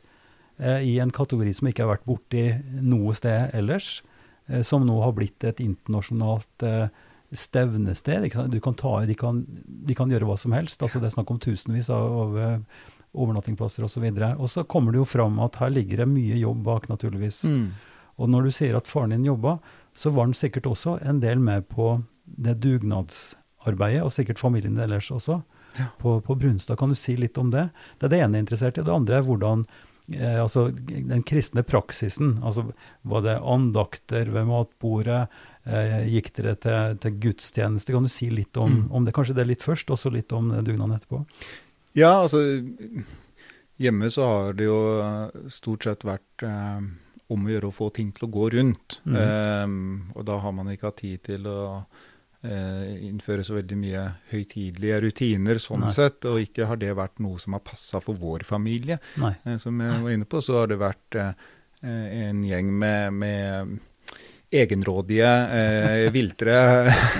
i 0.61 0.99
en 1.00 1.11
kategori 1.11 1.52
som 1.56 1.68
ikke 1.68 1.82
har 1.82 1.94
vært 1.94 2.04
borti 2.06 2.42
noe 2.85 3.14
sted 3.16 3.54
ellers. 3.56 4.00
Eh, 4.47 4.62
som 4.62 4.87
nå 4.87 5.00
har 5.02 5.12
blitt 5.12 5.44
et 5.44 5.61
internasjonalt 5.61 6.62
eh, 6.66 6.88
stevnested. 7.32 8.30
Du 8.50 8.61
kan 8.61 8.75
ta, 8.75 9.00
de, 9.06 9.14
kan, 9.14 9.44
de 9.64 9.94
kan 9.94 10.11
gjøre 10.11 10.28
hva 10.28 10.38
som 10.38 10.54
helst. 10.56 10.82
altså 10.82 11.00
Det 11.00 11.11
er 11.11 11.16
snakk 11.16 11.30
om 11.32 11.40
tusenvis 11.42 11.90
av, 11.92 12.18
av 12.25 12.40
eh, 12.40 12.59
overnattingsplasser 13.12 13.87
osv. 13.87 14.09
Og 14.37 14.49
så 14.50 14.65
kommer 14.65 14.93
det 14.93 15.02
jo 15.02 15.08
fram 15.08 15.38
at 15.45 15.60
her 15.62 15.73
ligger 15.73 16.02
det 16.02 16.10
mye 16.10 16.41
jobb 16.41 16.65
bak, 16.67 16.88
naturligvis. 16.91 17.45
Mm. 17.49 17.71
Og 18.21 18.28
når 18.28 18.49
du 18.49 18.54
sier 18.54 18.76
at 18.76 18.91
faren 18.91 19.15
din 19.15 19.28
jobba, 19.30 19.58
så 19.97 20.12
var 20.12 20.28
han 20.28 20.36
sikkert 20.36 20.69
også 20.69 20.99
en 21.06 21.21
del 21.23 21.41
med 21.41 21.69
på 21.71 21.95
det 22.25 22.58
dugnadsarbeidet, 22.65 24.02
og 24.04 24.12
sikkert 24.15 24.41
familien 24.41 24.78
ellers 24.80 25.10
også, 25.12 25.41
på, 26.00 26.19
på 26.25 26.36
Brunstad. 26.36 26.76
Kan 26.80 26.93
du 26.93 26.97
si 26.97 27.15
litt 27.17 27.38
om 27.41 27.50
det? 27.52 27.71
Det 27.99 28.06
er 28.06 28.12
det 28.12 28.21
ene 28.21 28.36
jeg 28.36 28.43
er 28.43 28.45
interessert 28.45 28.76
i. 28.76 28.82
og 28.82 28.88
Det 28.88 28.95
andre 28.95 29.19
er 29.19 29.26
hvordan 29.26 29.65
eh, 30.10 30.38
altså 30.43 30.69
den 30.75 31.23
kristne 31.23 31.62
praksisen. 31.62 32.41
altså 32.43 32.73
Var 33.02 33.23
det 33.23 33.38
andakter 33.41 34.30
ved 34.32 34.47
matbordet? 34.47 35.28
Eh, 35.65 36.08
gikk 36.10 36.32
dere 36.34 36.56
til, 36.58 36.97
til 36.99 37.19
gudstjeneste? 37.23 37.93
Kan 37.95 38.02
du 38.02 38.08
si 38.10 38.30
litt 38.30 38.56
om, 38.56 38.71
Mm. 38.88 38.93
om 38.93 39.04
det? 39.04 39.12
Kanskje 39.15 39.34
det 39.38 39.47
litt 39.47 39.62
først, 39.62 39.91
og 39.91 39.99
så 39.99 40.10
litt 40.10 40.32
om 40.32 40.50
dugnaden 40.65 40.97
etterpå? 40.99 41.25
Ja, 41.95 42.23
altså 42.23 42.41
Hjemme 43.82 44.10
så 44.12 44.23
har 44.28 44.52
det 44.54 44.67
jo 44.69 44.78
stort 45.50 45.84
sett 45.88 46.04
vært 46.06 46.45
eh, 46.47 46.80
om 47.32 47.47
å 47.47 47.50
gjøre 47.50 47.71
å 47.71 47.75
få 47.75 47.88
ting 47.95 48.12
til 48.15 48.28
å 48.28 48.32
gå 48.32 48.50
rundt. 48.52 48.99
Mm. 49.08 49.17
Eh, 49.17 50.17
og 50.19 50.25
da 50.28 50.36
har 50.38 50.52
man 50.52 50.69
ikke 50.71 50.91
hatt 50.91 51.00
tid 51.00 51.23
til 51.26 51.47
å 51.50 51.60
eh, 52.45 53.07
innføre 53.09 53.45
så 53.47 53.55
veldig 53.59 53.78
mye 53.78 54.02
høytidelige 54.33 55.00
rutiner 55.07 55.59
sånn 55.63 55.87
Nei. 55.87 55.93
sett. 55.95 56.25
Og 56.31 56.41
ikke 56.45 56.67
har 56.71 56.76
det 56.83 56.93
vært 56.99 57.19
noe 57.23 57.39
som 57.43 57.52
har 57.59 57.65
passa 57.67 58.00
for 58.02 58.15
vår 58.19 58.45
familie. 58.49 58.99
Eh, 59.23 59.57
som 59.63 59.78
jeg 59.81 60.02
var 60.02 60.11
inne 60.17 60.28
på, 60.28 60.43
så 60.45 60.61
har 60.63 60.67
det 60.73 60.81
vært 60.83 61.17
eh, 61.23 61.33
en 61.83 62.45
gjeng 62.47 62.69
med, 62.78 63.13
med 63.23 63.78
egenrådige, 64.52 65.28
eh, 65.57 66.11
viltre 66.13 66.55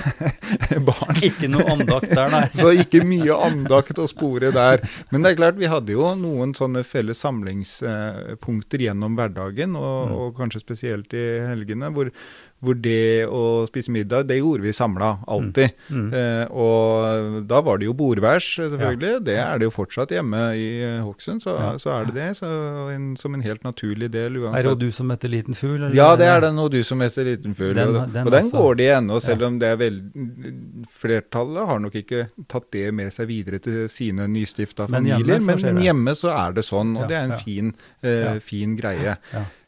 barn. 0.85 1.17
Ikke 1.25 1.47
noe 1.49 1.65
andakt 1.73 2.11
der, 2.13 2.29
nei. 2.29 2.43
Så 2.59 2.69
ikke 2.77 3.01
mye 3.09 3.33
andakt 3.47 3.97
å 3.97 4.05
spore 4.09 4.51
der. 4.53 4.83
Men 5.09 5.25
det 5.25 5.31
er 5.33 5.39
klart, 5.39 5.57
vi 5.57 5.65
hadde 5.71 5.95
jo 5.95 6.11
noen 6.19 6.53
sånne 6.53 6.83
felles 6.85 7.23
samlingspunkter 7.25 8.85
gjennom 8.85 9.17
hverdagen, 9.17 9.73
og, 9.79 9.91
Mm. 10.03 10.13
og 10.19 10.35
kanskje 10.37 10.61
spesielt 10.61 11.13
i 11.17 11.23
helgene, 11.47 11.89
hvor, 11.95 12.09
hvor 12.63 12.77
det 12.81 13.25
å 13.27 13.67
spise 13.67 13.91
middag, 13.91 14.25
det 14.29 14.37
gjorde 14.39 14.63
vi 14.63 14.71
samla, 14.73 15.17
alltid. 15.27 15.73
Mm. 15.91 16.07
Eh, 16.15 16.45
og 16.55 17.43
da 17.49 17.59
var 17.61 17.77
det 17.81 17.85
jo 17.89 17.93
bordværs, 17.99 18.47
selvfølgelig. 18.61 19.23
Det 19.27 19.35
er 19.37 19.59
det 19.59 19.67
jo 19.67 19.73
fortsatt 19.75 20.13
hjemme 20.15 20.41
i 20.55 20.67
eh, 20.81 21.01
Hokksund, 21.03 21.43
så, 21.43 21.57
Ja. 21.59 21.71
så 21.77 21.91
er 21.99 22.05
det 22.09 22.15
det. 22.15 22.29
Så 22.39 22.47
en, 22.95 23.09
som 23.19 23.33
en 23.35 23.41
helt 23.43 23.63
naturlig 23.67 24.09
del 24.13 24.37
uansett. 24.41 24.65
Er 24.65 24.69
det 24.75 24.79
du 24.87 24.91
som 24.91 25.09
heter 25.11 25.29
liten 25.29 25.53
fugl? 25.59 25.75
eller? 25.83 25.95
Ja, 25.95 26.15
det 26.15 26.25
er 26.31 26.39
den, 26.47 26.57
og 26.63 26.71
du 26.71 26.81
som 26.83 26.99
heter 27.03 27.23
liten 27.27 27.53
fugl. 27.53 27.73
Den- 27.75 27.95
og, 27.95 28.13
den 28.13 28.27
og 28.27 28.31
den 28.31 28.49
går 28.49 28.75
det 28.79 28.89
ennå, 28.97 29.19
selv 29.21 29.41
Ja. 29.41 29.47
om 29.47 29.59
det 29.59 29.67
er 29.67 29.77
veldig 29.77 30.87
flertallet 30.91 31.67
har 31.67 31.79
nok 31.83 31.95
ikke 31.99 32.27
tatt 32.47 32.69
det 32.71 32.87
med 32.95 33.11
seg 33.13 33.27
videre 33.27 33.59
til 33.63 33.87
sine 33.91 34.27
nystifta 34.31 34.87
Men 34.89 35.05
hjemme 35.05 35.19
familier. 35.39 35.45
Men, 35.47 35.75
men 35.75 35.83
hjemme 35.83 36.15
så 36.15 36.31
er 36.33 36.53
det 36.53 36.63
sånn, 36.67 36.95
og 36.97 37.03
Ja, 37.03 37.07
det 37.11 37.17
er 37.17 37.23
en 37.27 37.35
ja. 37.35 37.41
fin, 37.43 37.73
eh, 38.03 38.23
Ja. 38.23 38.39
fin 38.39 38.75
greie. 38.77 39.17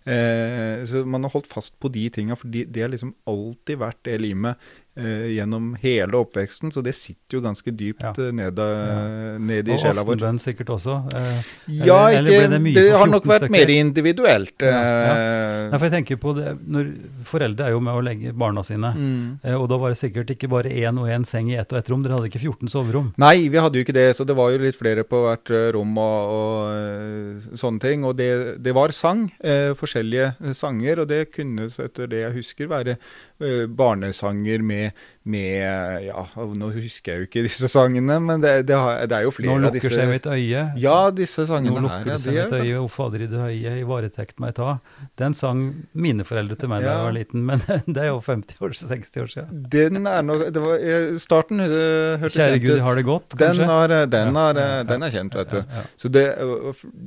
Eh, 0.06 0.84
så 0.86 1.02
man 1.10 1.26
har 1.26 1.34
holdt 1.34 1.50
fast 1.50 1.80
på 1.82 1.90
de 1.90 2.04
tinga, 2.14 2.38
for 2.38 2.52
de, 2.54 2.66
det 2.70 2.84
har 2.86 2.92
liksom 2.94 3.16
alltid 3.30 3.82
vært 3.82 4.04
det 4.06 4.20
limet 4.22 4.68
gjennom 4.98 5.76
hele 5.82 6.14
oppveksten. 6.22 6.72
Så 6.72 6.82
det 6.84 6.96
sitter 6.96 7.38
jo 7.38 7.42
ganske 7.42 7.72
dypt 7.76 8.02
Ja. 8.02 8.14
eh, 8.18 8.32
ned, 8.32 8.58
Ja. 8.58 9.38
ned 9.38 9.68
i 9.68 9.72
Og 9.74 9.80
sjela 9.80 10.04
vår. 10.06 10.16
aftenbønn 10.16 10.40
sikkert 10.40 10.70
også. 10.72 11.14
Eh, 11.16 11.44
Ja, 11.68 12.08
eller- 12.10 12.32
ikke, 12.32 12.44
eller 12.46 12.60
det 12.60 12.74
det 12.76 12.92
har 12.94 13.08
nok 13.08 13.24
vært 13.26 13.44
stykker? 13.48 13.52
mer 13.52 13.68
individuelt. 13.70 14.54
Ja, 14.62 14.68
eh, 14.70 15.70
Nei, 15.72 15.78
for 15.78 15.90
jeg 15.90 16.06
tenker 16.06 16.18
på 16.18 16.36
det, 16.36 16.58
når 16.68 16.94
Foreldre 17.26 17.66
er 17.66 17.72
jo 17.72 17.80
med 17.80 17.94
å 17.94 18.04
legge 18.04 18.34
barna 18.34 18.64
sine. 18.64 18.94
mm. 18.96 19.40
Eh, 19.44 19.54
og 19.56 19.68
da 19.70 19.78
var 19.78 19.90
det 19.90 19.98
sikkert 19.98 20.28
ikke 20.30 20.48
bare 20.50 20.70
én 20.70 20.98
og 21.00 21.08
én 21.10 21.26
seng 21.26 21.50
i 21.52 21.56
ett 21.56 21.72
og 21.74 21.80
ett 21.80 21.90
rom. 21.90 22.04
Dere 22.04 22.14
hadde 22.18 22.30
ikke 22.30 22.40
14 22.40 22.70
soverom. 22.70 23.14
Nei, 23.18 23.48
vi 23.50 23.58
hadde 23.58 23.74
jo 23.74 23.84
ikke 23.84 23.94
det, 23.94 24.16
så 24.16 24.26
det 24.26 24.36
var 24.36 24.52
jo 24.52 24.60
litt 24.60 24.76
flere 24.78 25.04
på 25.04 25.18
hvert 25.26 25.50
eh, 25.52 25.72
rom 25.74 25.98
og, 25.98 26.30
og 26.30 26.70
eh, 26.72 27.56
sånne 27.58 27.80
ting. 27.82 28.04
Og 28.06 28.16
det, 28.16 28.62
det 28.64 28.74
var 28.74 28.90
sang, 28.92 29.32
eh, 29.44 29.74
forskjellige 29.74 30.36
eh, 30.46 30.54
sanger, 30.54 31.00
og 31.02 31.08
det 31.08 31.32
kunne, 31.34 31.66
etter 31.68 32.08
det 32.08 32.22
jeg 32.22 32.34
husker, 32.34 32.68
være 32.70 32.88
eh, 32.96 33.35
barnesanger 33.68 34.62
med, 34.64 34.92
med 35.28 36.06
Ja, 36.06 36.22
nå 36.56 36.70
husker 36.72 37.12
jeg 37.12 37.20
jo 37.20 37.28
ikke 37.28 37.44
disse 37.46 37.68
sangene, 37.72 38.16
men 38.24 38.40
det, 38.44 38.54
det, 38.70 38.76
har, 38.80 39.02
det 39.10 39.18
er 39.18 39.26
jo 39.26 39.34
flere 39.36 39.56
Nå 39.60 39.70
lukker 39.74 39.92
seg 39.92 40.08
mitt 40.12 40.26
øye. 40.30 40.62
Ja, 40.80 40.98
disse 41.12 41.44
Nå 41.44 41.50
sangene 41.50 41.76
her. 41.76 41.86
lukker 41.88 42.12
ja, 42.14 42.18
seg 42.22 42.38
mitt 42.38 42.56
øye, 42.62 42.80
o 42.80 42.88
Fader 42.92 43.26
i 43.26 43.28
det 43.32 43.42
høye, 43.42 43.74
i 43.82 43.84
varetekt 43.90 44.40
meg 44.44 44.56
ta. 44.56 44.78
Den 45.20 45.36
sang 45.38 45.66
mine 45.94 46.24
foreldre 46.28 46.56
til 46.62 46.72
meg 46.72 46.86
da 46.86 46.90
Ja. 46.90 46.96
jeg 46.98 47.06
var 47.10 47.18
liten, 47.20 47.46
men 47.52 47.62
det 47.96 48.04
er 48.06 48.12
jo 48.14 48.22
50 48.24 48.62
år, 48.64 48.76
60 48.82 49.22
år 49.26 49.32
siden. 49.36 49.64
Den 49.76 50.08
er 50.08 50.22
nok 50.24 50.46
det 50.56 50.62
var, 50.64 50.76
eh, 50.80 51.18
Starten 51.22 51.60
uh, 51.60 52.18
hørtes 52.22 52.40
kjent 52.40 52.56
ut. 52.56 52.62
ut. 52.62 52.68
Gud, 52.70 52.80
har 52.88 52.96
det 53.02 53.06
godt, 53.12 53.30
Den, 53.36 53.48
kanskje? 53.48 53.66
har, 53.74 53.90
eh, 54.00 54.06
den, 54.16 54.36
har, 54.40 54.56
eh, 54.62 54.76
ja. 54.80 54.84
den 54.94 55.04
er 55.10 55.16
kjent, 55.20 55.36
vet 55.42 55.50
du. 55.50 55.80
Så 56.00 56.12
det, 56.14 56.26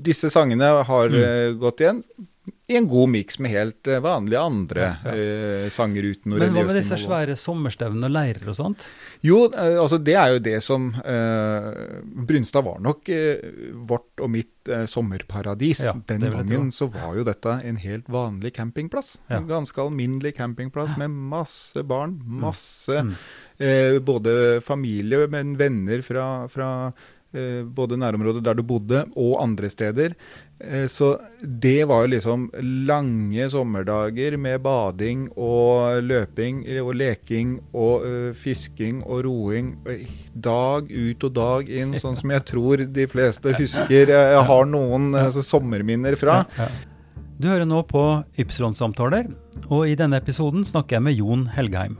disse 0.09 0.29
sangene 0.35 0.75
har 0.85 1.09
Mm. 1.09 1.59
gått 1.61 1.81
igjen. 1.81 2.03
I 2.69 2.77
en 2.77 2.87
god 2.89 3.09
miks 3.09 3.39
med 3.41 3.51
helt 3.51 3.89
eh, 3.89 4.01
vanlige 4.05 4.41
andre 4.41 4.81
Ja, 4.85 4.91
ja. 5.05 5.15
eh, 5.15 5.69
sanger 5.73 6.05
uten 6.11 6.33
noe 6.35 6.39
Men 6.43 6.53
hva 6.57 6.65
med 6.69 6.77
disse 6.77 6.99
svære 7.01 7.37
sommerstevnene 7.41 8.09
og 8.11 8.13
leirer 8.15 8.49
og 8.53 8.57
sånt? 8.59 8.85
Jo, 9.25 9.45
eh, 9.53 9.79
altså 9.81 9.99
det 10.05 10.15
er 10.21 10.35
jo 10.35 10.43
det 10.45 10.59
som 10.67 10.91
eh, 11.01 11.69
Brynstad 12.29 12.65
var 12.69 12.81
nok 12.85 13.09
vårt 13.89 14.21
og 14.25 14.31
mitt 14.35 14.53
sommerparadis. 14.91 15.81
Ja, 15.87 15.95
Den 16.07 16.21
gangen 16.29 16.71
så 16.75 16.91
var 16.93 17.15
jo 17.17 17.23
dette 17.25 17.55
en 17.65 17.79
helt 17.81 18.09
vanlig 18.13 18.53
campingplass. 18.59 19.15
En 19.33 19.47
ganske 19.49 19.81
alminnelig 19.81 20.35
campingplass 20.37 20.93
med 21.01 21.09
masse 21.11 21.83
barn, 21.89 22.19
masse 22.27 22.99
Mm. 22.99 23.15
eh, 23.59 23.99
både 24.05 24.61
familie, 24.63 25.27
men 25.31 25.57
venner 25.57 26.03
fra, 26.03 26.47
fra 26.53 26.93
eh, 27.33 27.63
både 27.65 27.97
nærområdet 28.01 28.43
der 28.45 28.55
du 28.59 28.63
bodde, 28.63 29.05
og 29.17 29.39
andre 29.43 29.71
steder. 29.71 30.15
Eh, 30.61 30.87
Så 30.91 31.21
det 31.41 31.85
var 31.87 32.03
jo 32.03 32.11
liksom 32.17 32.49
lange 32.87 33.47
sommerdager 33.51 34.37
med 34.37 34.61
bading 34.65 35.29
og 35.37 36.03
løping 36.03 36.65
og 36.83 36.95
leking 36.99 37.61
og 37.73 38.03
uh, 38.03 38.33
fisking 38.35 39.03
og 39.07 39.23
roing. 39.25 39.77
eh, 39.87 40.03
Dag 40.35 40.91
ut 40.91 41.25
og 41.25 41.33
dag 41.35 41.69
inn, 41.71 41.95
sånn 41.99 42.17
som 42.19 42.31
jeg 42.31 42.45
tror 42.45 42.83
de 42.93 43.07
fleste 43.07 43.55
husker. 43.59 44.11
Jeg 44.11 44.45
har 44.51 44.65
noen 44.67 45.15
altså, 45.15 45.43
sommerminner 45.47 46.17
fra. 46.19 46.45
Du 47.39 47.47
hører 47.47 47.67
nå 47.67 47.85
på 47.87 48.25
Ypsilon-samtaler, 48.39 49.29
og 49.71 49.87
i 49.87 49.95
denne 49.95 50.19
episoden 50.19 50.65
snakker 50.67 50.99
jeg 50.99 51.03
med 51.07 51.15
Jon 51.19 51.47
Helgheim. 51.55 51.97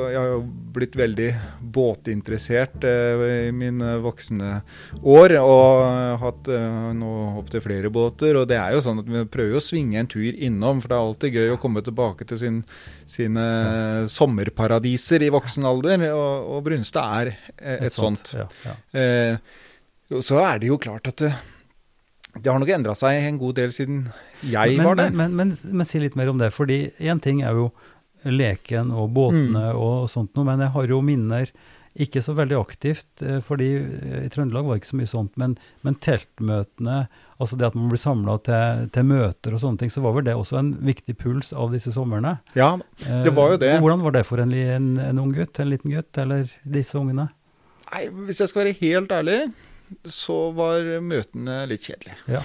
Jeg 0.00 0.16
har 0.16 0.28
jo 0.30 0.40
blitt 0.72 0.94
veldig 0.96 1.28
båtinteressert 1.74 2.84
eh, 2.88 3.22
i 3.48 3.52
mine 3.54 3.96
voksne 4.02 4.54
år, 4.98 5.34
og 5.40 5.82
har 5.82 6.18
hatt 6.22 6.50
eh, 6.52 6.88
nå 6.96 7.12
opptil 7.42 7.64
flere 7.64 7.90
båter. 7.92 8.38
Og 8.40 8.48
det 8.50 8.58
er 8.60 8.76
jo 8.76 8.82
sånn 8.84 9.02
at 9.02 9.10
vi 9.10 9.24
prøver 9.32 9.60
å 9.60 9.64
svinge 9.64 10.00
en 10.00 10.10
tur 10.10 10.30
innom, 10.32 10.80
for 10.82 10.92
det 10.92 10.98
er 10.98 11.06
alltid 11.06 11.38
gøy 11.38 11.54
å 11.54 11.60
komme 11.62 11.84
tilbake 11.84 12.26
til 12.28 12.40
sin, 12.40 12.58
sine 13.10 13.46
sommerparadiser 14.12 15.26
i 15.26 15.32
voksen 15.34 15.68
alder, 15.68 16.08
og, 16.12 16.50
og 16.56 16.66
Brunstad 16.68 17.20
er 17.20 17.34
eh, 17.60 17.86
et, 17.88 17.96
sånt. 17.96 18.34
Ja, 18.38 18.48
ja. 18.64 18.76
Eh, 18.96 20.20
så 20.20 20.42
er 20.44 20.60
det 20.60 20.72
jo 20.72 20.80
klart 20.80 21.08
at 21.08 21.20
det, 21.22 21.32
det 22.40 22.48
har 22.48 22.60
nok 22.60 22.72
endra 22.72 22.96
seg 22.96 23.22
en 23.26 23.40
god 23.40 23.60
del 23.60 23.72
siden 23.76 24.06
jeg 24.40 24.76
men, 24.78 24.86
var 24.88 24.98
der. 24.98 25.12
Men, 25.12 25.36
men, 25.36 25.52
men, 25.52 25.80
men 25.80 25.88
si 25.88 26.00
litt 26.00 26.16
mer 26.18 26.32
om 26.32 26.40
det, 26.40 26.52
fordi 26.56 26.86
én 27.00 27.20
ting 27.22 27.44
er 27.44 27.56
jo 27.60 27.70
leken 28.24 28.90
og 28.94 29.10
båtene 29.16 29.72
Mm. 29.72 29.76
og 29.76 30.08
sånt 30.10 30.34
noe, 30.36 30.44
men 30.44 30.60
jeg 30.60 30.70
har 30.74 30.86
jo 30.86 31.00
minner 31.02 31.50
ikke 31.92 32.22
så 32.24 32.32
veldig 32.32 32.56
aktivt, 32.56 33.20
eh, 33.20 33.40
fordi 33.44 33.66
eh, 33.76 34.22
i 34.24 34.28
Trøndelag 34.32 34.64
var 34.64 34.74
det 34.78 34.80
ikke 34.82 34.90
så 34.94 34.96
mye 34.96 35.10
sånt, 35.10 35.34
men, 35.36 35.58
men 35.84 35.94
teltmøtene, 36.00 37.08
altså 37.38 37.58
det 37.60 37.66
at 37.66 37.74
man 37.76 37.90
blir 37.90 38.00
samla 38.00 38.38
til, 38.46 38.86
til 38.94 39.04
møter 39.04 39.52
og 39.52 39.60
sånne 39.60 39.78
ting, 39.82 39.90
så 39.92 40.00
var 40.00 40.14
vel 40.16 40.24
det 40.24 40.34
også 40.38 40.56
en 40.58 40.70
viktig 40.88 41.18
puls 41.20 41.52
av 41.52 41.72
disse 41.74 41.92
somrene. 41.92 42.38
Ja, 42.56 42.78
Eh, 43.04 43.24
Det 43.26 43.34
var 43.36 43.50
jo 43.52 43.58
det. 43.60 43.74
Hvordan 43.82 44.00
var 44.06 44.12
det 44.16 44.24
for 44.24 44.40
en, 44.40 44.52
en, 44.54 44.88
en 44.98 45.18
ung 45.20 45.32
gutt, 45.36 45.58
en 45.60 45.68
liten 45.68 45.90
gutt, 45.92 46.16
eller 46.22 46.48
disse 46.64 46.96
ungene? 46.96 47.28
Nei, 47.92 48.06
hvis 48.24 48.40
jeg 48.40 48.48
skal 48.48 48.64
være 48.64 48.78
helt 48.80 49.12
ærlig, 49.12 49.52
så 50.08 50.36
var 50.56 50.86
møtene 51.04 51.62
litt 51.70 51.86
kjedelige. 51.88 52.16
Ja. 52.30 52.42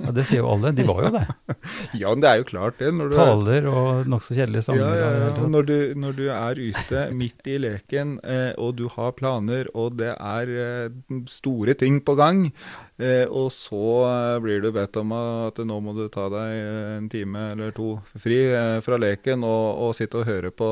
ja, 0.00 0.12
det 0.16 0.24
sier 0.28 0.42
jo 0.42 0.50
alle. 0.54 0.72
De 0.76 0.86
var 0.88 1.06
jo 1.08 1.12
det. 1.18 1.26
Ja, 1.96 2.10
men 2.12 2.22
det 2.22 2.28
er 2.30 2.40
jo 2.40 2.46
klart 2.48 2.78
det. 2.80 2.90
Når 2.94 3.10
du 3.10 3.16
er, 3.16 3.30
Taler 3.30 3.68
og 3.70 4.08
nokså 4.10 4.36
kjedelige 4.36 4.66
sanger. 4.66 4.82
ja, 4.84 4.96
ja, 5.00 5.26
ja. 5.26 5.48
Når, 5.50 5.68
du, 5.68 5.76
når 5.98 6.16
du 6.18 6.24
er 6.32 6.60
ute 6.60 7.04
midt 7.20 7.50
i 7.50 7.56
leken, 7.62 8.16
eh, 8.22 8.52
og 8.60 8.76
du 8.80 8.86
har 8.92 9.14
planer, 9.18 9.70
og 9.74 9.98
det 10.00 10.12
er 10.14 10.52
eh, 10.66 11.20
store 11.30 11.76
ting 11.78 12.00
på 12.04 12.16
gang, 12.18 12.46
eh, 12.98 13.24
og 13.28 13.50
så 13.52 13.80
eh, 14.08 14.38
blir 14.44 14.62
du 14.64 14.70
bedt 14.72 14.96
om 15.00 15.12
at 15.16 15.58
nå 15.66 15.76
må 15.84 15.94
du 15.96 16.04
ta 16.12 16.28
deg 16.32 16.52
eh, 16.56 16.96
en 16.98 17.08
time 17.12 17.42
eller 17.52 17.74
to 17.76 17.88
fri 18.18 18.38
eh, 18.52 18.78
fra 18.84 18.98
leken 19.00 19.44
og, 19.46 19.66
og 19.86 19.94
sitte 19.98 20.20
og 20.22 20.26
høre 20.30 20.50
på 20.54 20.70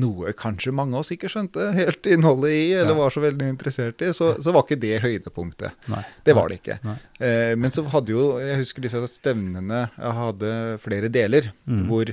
noe 0.00 0.32
kanskje 0.38 0.72
mange 0.74 0.96
av 0.96 1.04
oss 1.04 1.12
ikke 1.14 1.30
skjønte 1.32 1.70
helt 1.76 2.06
innholdet 2.08 2.54
i, 2.56 2.64
eller 2.78 2.94
Ja. 2.94 2.98
var 3.02 3.10
så 3.14 3.20
veldig 3.24 3.48
interessert 3.52 4.02
i, 4.06 4.12
så, 4.16 4.34
så 4.42 4.52
var 4.54 4.64
ikke 4.66 4.80
det 4.80 5.00
høydepunktet. 5.04 5.76
Nei. 5.92 6.02
Det 6.24 6.34
var 6.38 6.48
det 6.48 6.60
ikke. 6.62 6.78
Eh, 7.20 7.54
men 7.58 7.74
så 7.74 7.84
hadde 7.92 8.14
jo, 8.14 8.24
jeg 8.42 8.62
husker 8.62 8.84
disse 8.88 9.04
stevnene 9.12 9.84
jeg 9.98 10.16
hadde 10.22 10.54
flere 10.84 11.08
deler, 11.12 11.52
Mm. 11.68 11.82
hvor, 11.90 12.08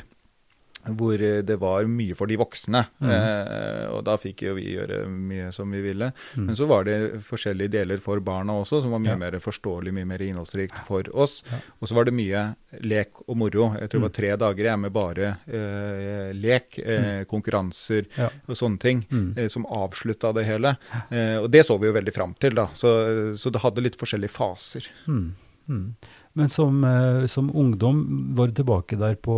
hvor 0.86 1.14
eh, 1.22 1.42
det 1.42 1.58
var 1.60 1.86
mye 1.90 2.14
for 2.16 2.28
de 2.30 2.38
voksne. 2.38 2.84
Mm. 3.02 3.10
Eh, 3.10 3.86
og 3.96 4.04
da 4.06 4.16
fikk 4.22 4.44
jo 4.46 4.54
vi 4.58 4.76
gjøre 4.76 5.04
mye 5.10 5.52
som 5.56 5.72
vi 5.72 5.82
ville. 5.82 6.12
Mm. 6.38 6.46
Men 6.50 6.56
så 6.56 6.68
var 6.70 6.86
det 6.86 6.98
forskjellige 7.26 7.72
deler 7.80 7.98
for 8.04 8.20
barna 8.20 8.54
også, 8.62 8.82
som 8.84 8.92
var 8.92 9.00
mye 9.00 9.16
Ja. 9.16 9.18
mer 9.18 9.40
forståelig, 9.40 9.94
mye 9.94 10.06
mer 10.06 10.20
innholdsrikt 10.22 10.78
for 10.86 11.04
oss. 11.16 11.44
Ja. 11.52 11.58
Og 11.82 11.88
så 11.90 11.96
var 11.96 12.06
det 12.06 12.14
mye 12.14 12.56
lek 12.82 13.12
og 13.28 13.38
moro. 13.38 13.72
Jeg 13.80 13.90
tror 13.90 14.00
det 14.02 14.08
var 14.10 14.16
tre 14.20 14.32
dager 14.46 14.66
jeg 14.72 14.80
med 14.80 14.94
bare 14.94 15.38
eh, 15.48 16.34
lek, 16.36 16.80
eh, 16.80 17.24
konkurranser 17.26 18.06
Ja. 18.18 18.30
og 18.48 18.56
sånne 18.56 18.80
ting, 18.80 19.06
Mm. 19.12 19.34
eh, 19.38 19.48
som 19.48 19.66
avslutta 19.66 20.34
det 20.34 20.46
hele. 20.46 20.78
Eh, 21.12 21.38
og 21.42 21.50
det 21.52 21.66
så 21.66 21.80
vi 21.80 21.88
jo 21.88 21.94
veldig 21.94 22.14
fram 22.14 22.34
til, 22.40 22.54
da. 22.56 22.68
Så, 22.74 23.36
så 23.38 23.52
det 23.52 23.62
hadde 23.62 23.82
litt 23.82 23.98
forskjellige 23.98 24.32
faser. 24.32 24.88
Mm. 25.08 25.96
Men 26.36 26.50
som, 26.52 26.84
eh, 26.84 27.26
som 27.32 27.48
ungdom 27.56 28.02
var 28.36 28.52
du 28.52 28.58
tilbake 28.60 28.98
der 29.00 29.16
på 29.16 29.36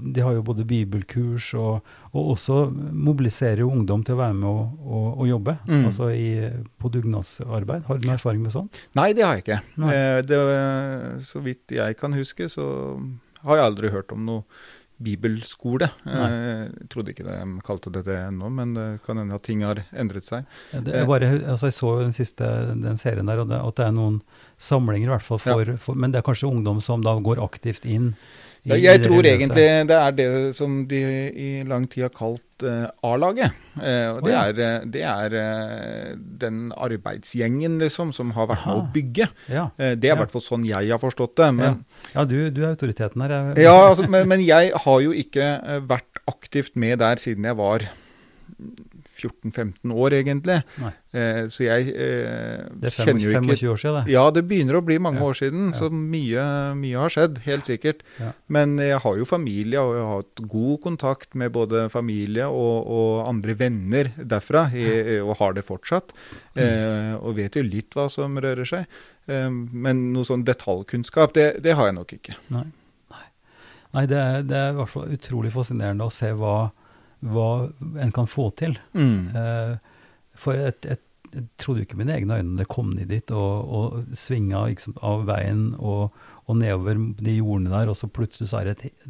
De 0.00 0.22
har 0.24 0.32
jo 0.32 0.44
både 0.46 0.64
bibelkurs 0.64 1.50
og, 1.54 1.84
og 2.14 2.30
også 2.32 2.62
mobiliserer 2.96 3.60
jo 3.60 3.68
ungdom 3.68 4.04
til 4.06 4.16
å 4.16 4.22
være 4.22 4.38
med 4.38 4.48
og, 4.48 4.78
og, 4.80 5.08
og 5.20 5.28
jobbe. 5.28 5.56
Mm. 5.68 5.84
Altså 5.90 6.08
i, 6.16 6.30
på 6.80 6.92
dugnadsarbeid. 6.94 7.84
Har 7.84 8.00
du 8.00 8.08
noen 8.08 8.16
erfaring 8.16 8.40
med 8.46 8.56
sånt? 8.56 8.80
Nei, 8.96 9.10
det 9.16 9.26
har 9.26 9.36
jeg 9.36 9.44
ikke. 9.44 9.60
Eh, 9.92 10.20
det, 10.24 10.40
så 11.28 11.44
vidt 11.44 11.76
jeg 11.76 12.00
kan 12.00 12.16
huske, 12.16 12.48
så 12.48 12.64
har 13.44 13.60
jeg 13.60 13.68
aldri 13.70 13.92
hørt 13.92 14.16
om 14.16 14.24
noe 14.24 14.44
bibelskole. 15.02 15.88
Eh, 16.06 16.68
Jeg 16.70 16.88
trodde 16.92 17.12
ikke 17.14 17.24
de 17.26 17.60
kalte 17.66 17.92
det 17.94 18.04
det 18.04 18.18
ennå, 18.26 18.50
men 18.52 18.74
det 18.76 18.86
kan 19.06 19.16
hende 19.20 19.34
at 19.34 19.42
ting 19.46 19.62
har 19.64 19.82
endret 19.96 20.24
seg. 20.26 20.44
Det 20.72 20.94
er 20.94 21.06
bare, 21.08 21.30
altså 21.54 21.70
jeg 21.70 21.76
så 21.78 21.94
den 22.02 22.12
siste 22.16 22.50
den 22.76 22.96
serien 23.00 23.26
der, 23.26 23.40
og 23.42 23.48
det, 23.48 23.60
at 23.60 23.76
det 23.80 23.86
er 23.86 23.96
noen 23.96 24.20
samlinger 24.60 25.08
i 25.08 25.14
hvert 25.16 25.24
fall 25.26 25.40
for, 25.40 25.74
for 25.80 25.94
Men 25.96 26.12
det 26.12 26.20
er 26.20 26.26
kanskje 26.28 26.50
ungdom 26.50 26.80
som 26.84 27.02
da 27.02 27.16
går 27.20 27.40
aktivt 27.42 27.84
inn 27.88 28.14
i, 28.68 28.76
jeg 28.82 29.00
tror 29.06 29.24
egentlig 29.24 29.66
det 29.88 29.96
er 29.96 30.14
det 30.16 30.28
som 30.56 30.82
de 30.88 31.00
i 31.32 31.50
lang 31.68 31.86
tid 31.88 32.04
har 32.04 32.12
kalt 32.12 32.64
uh, 32.66 32.90
A-laget. 33.06 33.54
Uh, 33.78 34.18
og 34.18 34.18
oh, 34.18 34.26
det 34.26 34.34
ja. 34.34 34.42
er, 34.42 34.60
eh, 34.66 34.82
det 34.96 35.04
er 35.08 35.36
uh, 35.38 36.10
den 36.42 36.58
arbeidsgjengen 36.76 37.78
liksom, 37.80 38.12
som 38.12 38.34
har 38.36 38.50
vært 38.50 38.66
med 38.68 38.82
å 38.82 38.84
bygge. 38.92 39.30
Ja, 39.48 39.70
det 39.78 39.88
er 39.94 40.10
i 40.10 40.12
Ja. 40.12 40.18
hvert 40.20 40.34
fall 40.34 40.44
sånn 40.44 40.66
jeg 40.68 40.92
har 40.92 41.00
forstått 41.00 41.38
det. 41.40 41.48
Men, 41.56 41.80
ja 42.12 42.26
du, 42.28 42.36
du 42.52 42.62
er 42.64 42.74
autoriteten 42.74 43.24
her. 43.24 43.36
Ja, 43.56 43.76
altså, 43.88 44.08
men, 44.10 44.28
men 44.28 44.44
jeg 44.44 44.74
har 44.84 45.00
jo 45.06 45.16
ikke 45.16 45.48
vært 45.88 46.20
aktivt 46.30 46.76
med 46.76 47.00
der 47.00 47.20
siden 47.22 47.48
jeg 47.48 47.56
var 47.56 47.88
14-15 49.20 49.92
år, 49.94 50.16
egentlig. 50.18 50.56
Eh, 51.10 51.42
så 51.50 51.64
jeg 51.66 51.90
eh, 51.92 52.64
det 52.80 52.90
er 52.90 52.94
kjenner 52.96 53.24
jo 53.24 53.32
25, 53.34 53.44
ikke 53.44 53.58
25 53.60 53.72
år 53.74 53.80
siden, 53.82 53.98
det. 53.98 54.14
Ja, 54.14 54.24
det 54.34 54.44
begynner 54.50 54.78
å 54.78 54.82
bli 54.86 54.98
mange 55.02 55.20
Ja, 55.22 55.28
år 55.30 55.38
siden, 55.40 55.68
ja. 55.70 55.76
så 55.76 55.90
mye, 55.92 56.46
mye 56.80 57.04
har 57.04 57.14
skjedd. 57.14 57.40
Helt 57.46 57.70
sikkert. 57.70 58.02
Ja. 58.20 58.32
Men 58.48 58.76
jeg 58.82 59.00
har 59.04 59.20
jo 59.20 59.28
familie, 59.28 59.82
og 59.82 59.94
jeg 59.98 60.06
har 60.08 60.24
hatt 60.24 60.44
god 60.56 60.80
kontakt 60.86 61.34
med 61.38 61.52
både 61.56 61.86
familie 61.92 62.48
og, 62.48 62.90
og 62.90 63.22
andre 63.28 63.56
venner 63.60 64.12
derfra, 64.18 64.66
i, 64.74 65.18
og 65.20 65.36
har 65.42 65.56
det 65.58 65.66
fortsatt. 65.68 66.14
Mm. 66.54 66.60
Eh, 66.64 67.14
og 67.20 67.36
vet 67.38 67.56
jo 67.58 67.64
litt 67.66 67.94
hva 67.96 68.08
som 68.12 68.38
rører 68.40 68.68
seg. 68.68 68.86
Eh, 69.30 69.48
men 69.50 70.10
noe 70.14 70.26
sånn 70.28 70.44
detaljkunnskap, 70.46 71.34
det, 71.36 71.48
det 71.64 71.76
har 71.78 71.90
jeg 71.90 71.98
nok 72.00 72.14
ikke. 72.18 72.36
Nei, 72.54 72.66
Nei. 73.12 73.26
Nei 73.96 74.04
det, 74.10 74.18
er, 74.18 74.44
det 74.46 74.58
er 74.58 74.72
i 74.74 74.78
hvert 74.78 74.92
fall 74.92 75.14
utrolig 75.16 75.50
fascinerende 75.54 76.06
å 76.06 76.14
se 76.14 76.30
hva, 76.38 76.54
hva 77.20 77.70
en 78.00 78.12
kan 78.16 78.26
få 78.30 78.48
til. 78.56 78.78
Eh, 78.96 79.76
for 80.40 80.56
jeg, 80.56 80.74
jeg, 80.86 80.98
trodde 81.62 81.82
jo 81.82 81.86
ikke 81.86 81.98
mine 82.00 82.16
egne 82.16 82.40
øyne 82.40 82.56
da 82.58 82.64
jeg 82.64 82.72
kom 82.72 82.88
ned 82.90 83.06
dit 83.12 83.30
og, 83.30 83.68
og 83.70 84.16
svinga 84.18 84.64
liksom, 84.66 84.96
av 85.06 85.28
veien 85.28 85.76
og, 85.78 86.16
og 86.50 86.56
nedover 86.58 86.98
de 87.20 87.36
jordene 87.36 87.70
der, 87.70 87.92
og 87.92 87.98
så 88.00 88.08
plutselig 88.10 88.50
så 88.50 88.58
er 88.58 88.70
det 88.70 88.72
et, 88.88 89.04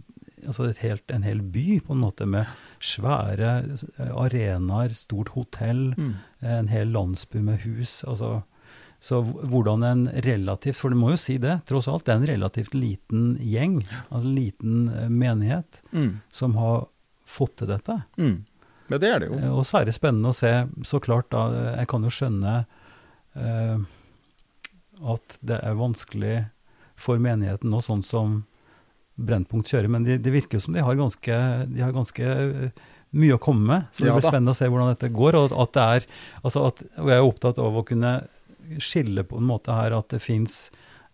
altså 0.45 0.67
et 0.69 0.83
helt, 0.85 1.07
en 1.15 1.25
hel 1.25 1.41
by 1.41 1.79
på 1.87 1.97
en 1.97 2.03
måte 2.05 2.27
med 2.29 2.51
svære 2.85 3.55
arenaer, 4.13 4.93
stort 4.97 5.33
hotell, 5.33 5.95
en 6.45 6.69
hel 6.69 6.93
landsby 6.93 7.41
med 7.47 7.65
hus. 7.65 8.03
altså 8.05 8.43
så 9.01 9.23
hvordan 9.25 9.83
en 9.83 10.03
relativt, 10.27 10.77
for 10.77 10.93
du 10.93 10.99
må 11.01 11.15
jo 11.15 11.21
si 11.21 11.39
det, 11.41 11.63
tross 11.69 11.89
alt, 11.89 12.05
det 12.05 12.13
er 12.13 12.19
en 12.21 12.31
relativt 12.35 12.75
liten 12.77 13.31
gjeng, 13.41 13.79
altså 14.11 14.27
en 14.29 14.35
liten 14.37 14.89
eh, 14.93 15.09
menighet, 15.09 15.81
Mm. 15.93 16.21
som 16.31 16.55
har 16.61 16.85
fått 17.31 17.57
til 17.61 17.71
dette. 17.71 17.97
Mm. 18.21 18.41
Ja, 18.91 18.99
det 18.99 19.09
er 19.15 19.23
det 19.23 19.31
jo. 19.31 19.39
Eh, 19.39 19.53
Og 19.55 19.65
så 19.69 19.81
er 19.81 19.87
det 19.89 19.95
spennende 19.97 20.33
å 20.33 20.37
se, 20.37 20.51
så 20.89 20.99
klart 21.03 21.31
da, 21.31 21.47
eh, 21.55 21.73
jeg 21.83 21.91
kan 21.93 22.07
jo 22.07 22.11
skjønne 22.15 22.55
eh, 23.39 23.79
at 25.15 25.39
det 25.47 25.59
er 25.65 25.79
vanskelig 25.79 26.37
for 27.01 27.21
menigheten 27.23 27.71
nå, 27.73 27.81
sånn 27.85 28.03
som 28.05 28.41
Brennpunkt 29.21 29.69
kjører, 29.69 29.89
men 29.93 30.05
det 30.07 30.19
de 30.25 30.33
virker 30.33 30.57
jo 30.57 30.65
som 30.65 30.77
de 30.77 30.81
har 30.85 30.97
ganske, 30.97 31.39
de 31.69 31.83
har 31.85 31.93
ganske 31.93 32.25
eh, 32.25 32.85
mye 33.21 33.35
å 33.37 33.41
komme 33.43 33.67
med. 33.69 33.89
Så 33.93 34.07
det 34.07 34.15
blir 34.17 34.25
spennende 34.25 34.55
å 34.55 34.57
se 34.59 34.69
hvordan 34.71 34.93
dette 34.95 35.11
går. 35.13 35.37
Og 35.37 35.57
at 35.61 35.73
det 35.77 35.87
er, 35.97 36.07
altså 36.41 36.63
at, 36.71 36.81
og 37.03 37.11
jeg 37.11 37.19
er 37.21 37.27
opptatt 37.27 37.59
av 37.61 37.77
å 37.77 37.85
kunne 37.85 38.13
skille 38.81 39.25
på 39.27 39.41
en 39.41 39.49
måte 39.51 39.75
her 39.77 39.97
at 39.97 40.09
det 40.15 40.23
fins 40.25 40.71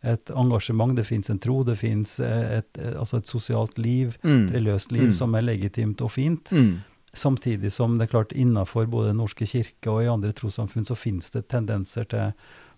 et 0.06 0.30
engasjement, 0.30 0.94
det 0.96 1.04
fins 1.08 1.30
en 1.32 1.38
tro, 1.42 1.60
det 1.66 1.74
fins 1.80 2.18
et, 2.22 2.68
et, 2.78 2.82
altså 2.96 3.18
et 3.18 3.26
sosialt 3.30 3.78
liv, 3.78 4.16
Mm. 4.22 4.46
et 4.46 4.52
religiøst 4.56 4.92
liv 4.94 5.08
Mm. 5.10 5.12
som 5.18 5.34
er 5.34 5.42
legitimt 5.42 6.00
og 6.02 6.10
fint. 6.14 6.52
Mm. 6.52 6.76
Samtidig 7.16 7.70
som 7.72 7.96
det 7.98 8.06
er 8.08 8.12
klart 8.12 8.32
innafor 8.36 8.86
både 8.92 9.08
Den 9.08 9.16
norske 9.22 9.46
kirke 9.48 9.88
og 9.90 10.02
i 10.04 10.10
andre 10.12 10.32
trossamfunn 10.36 10.84
så 10.86 10.94
finnes 10.96 11.30
det 11.32 11.48
tendenser 11.48 12.04
til 12.08 12.32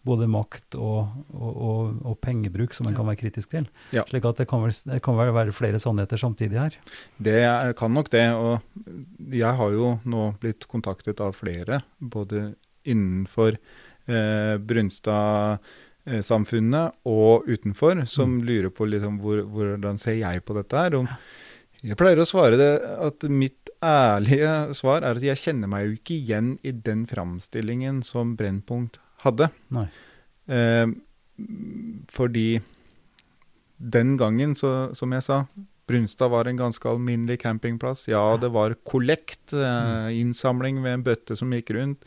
både 0.06 0.28
makt 0.30 0.76
og, 0.78 1.08
og, 1.34 1.56
og, 1.58 1.96
og 2.06 2.20
pengebruk 2.22 2.72
som 2.72 2.86
en 2.86 2.94
kan 2.94 3.04
være 3.04 3.18
kritisk 3.18 3.50
til. 3.50 3.66
Ja. 3.92 4.04
Slik 4.08 4.24
at 4.24 4.38
det 4.38 4.46
kan, 4.48 4.62
vel, 4.62 4.70
det 4.72 5.02
kan 5.02 5.16
vel 5.18 5.32
være 5.34 5.52
flere 5.52 5.78
sannheter 5.82 6.16
samtidig 6.16 6.56
her. 6.56 6.76
Det 7.20 7.74
kan 7.76 7.92
nok 7.92 8.08
det. 8.14 8.22
Og 8.32 8.62
jeg 9.34 9.54
har 9.58 9.74
jo 9.74 9.98
nå 10.08 10.28
blitt 10.40 10.68
kontaktet 10.70 11.20
av 11.20 11.34
flere, 11.36 11.82
både 12.00 12.54
innenfor 12.86 13.58
eh, 14.06 14.56
Brunstad-samfunnet 16.08 16.94
og 17.08 17.48
utenfor, 17.48 18.06
som 18.06 18.40
lurer 18.44 18.70
på 18.70 18.86
liksom 18.88 19.18
hvor, 19.20 19.42
hvordan 19.42 19.98
ser 19.98 20.18
jeg 20.20 20.42
på 20.44 20.56
dette 20.56 20.76
her. 20.76 20.96
Om, 20.98 21.08
jeg 21.82 21.96
pleier 21.98 22.18
å 22.18 22.26
svare 22.26 22.58
det 22.58 22.72
at 22.82 23.28
mitt 23.30 23.70
ærlige 23.84 24.74
svar 24.74 25.04
er 25.04 25.18
at 25.18 25.22
jeg 25.22 25.38
kjenner 25.38 25.70
meg 25.70 25.86
jo 25.86 25.96
ikke 25.98 26.16
igjen 26.16 26.56
i 26.66 26.72
den 26.72 27.06
framstillingen 27.06 28.02
som 28.02 28.36
Brennpunkt 28.36 28.98
hadde. 29.22 29.50
Eh, 30.48 30.86
fordi 32.10 32.60
den 33.78 34.16
gangen, 34.18 34.56
så, 34.58 34.90
som 34.98 35.12
jeg 35.14 35.22
sa, 35.22 35.44
Brunstad 35.88 36.28
var 36.28 36.44
en 36.44 36.58
ganske 36.58 36.84
alminnelig 36.90 37.38
campingplass. 37.40 38.08
Ja, 38.10 38.36
det 38.36 38.50
var 38.52 38.74
kollekt, 38.84 39.54
eh, 39.54 40.18
innsamling 40.18 40.82
ved 40.82 40.98
en 40.98 41.06
bøtte 41.06 41.36
som 41.38 41.54
gikk 41.54 41.72
rundt. 41.78 42.04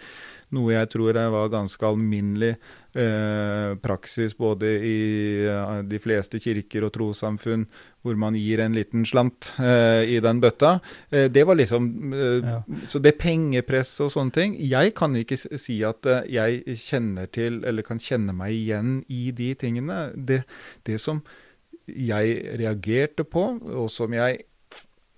Noe 0.54 0.76
jeg 0.76 0.92
tror 0.92 1.16
var 1.16 1.50
ganske 1.50 1.88
alminnelig 1.88 2.58
eh, 2.98 3.76
praksis 3.82 4.36
både 4.38 4.72
i 4.86 4.98
eh, 5.48 5.82
de 5.88 6.00
fleste 6.02 6.40
kirker 6.42 6.86
og 6.88 6.94
trossamfunn, 6.96 7.66
hvor 8.02 8.18
man 8.18 8.36
gir 8.38 8.64
en 8.64 8.76
liten 8.76 9.06
slant 9.08 9.52
eh, 9.62 10.04
i 10.16 10.20
den 10.24 10.42
bøtta. 10.44 10.80
Eh, 11.12 11.30
det 11.32 11.46
var 11.48 11.60
liksom 11.60 11.90
Ja. 12.12 12.62
Så 12.88 13.00
det 13.00 13.18
pengepresset 13.20 14.06
og 14.06 14.12
sånne 14.14 14.34
ting 14.34 14.54
Jeg 14.60 14.94
kan 14.96 15.16
ikke 15.16 15.38
si 15.38 15.82
at 15.86 16.06
jeg 16.30 16.78
kjenner 16.80 17.28
til, 17.32 17.62
eller 17.66 17.86
kan 17.86 18.00
kjenne 18.00 18.34
meg 18.36 18.54
igjen 18.56 19.02
i 19.10 19.32
de 19.36 19.54
tingene. 19.56 20.12
Det, 20.16 20.44
det 20.88 21.00
som 21.02 21.22
jeg 21.88 22.58
reagerte 22.60 23.26
på, 23.28 23.44
og 23.60 23.90
som 23.92 24.14
jeg 24.14 24.46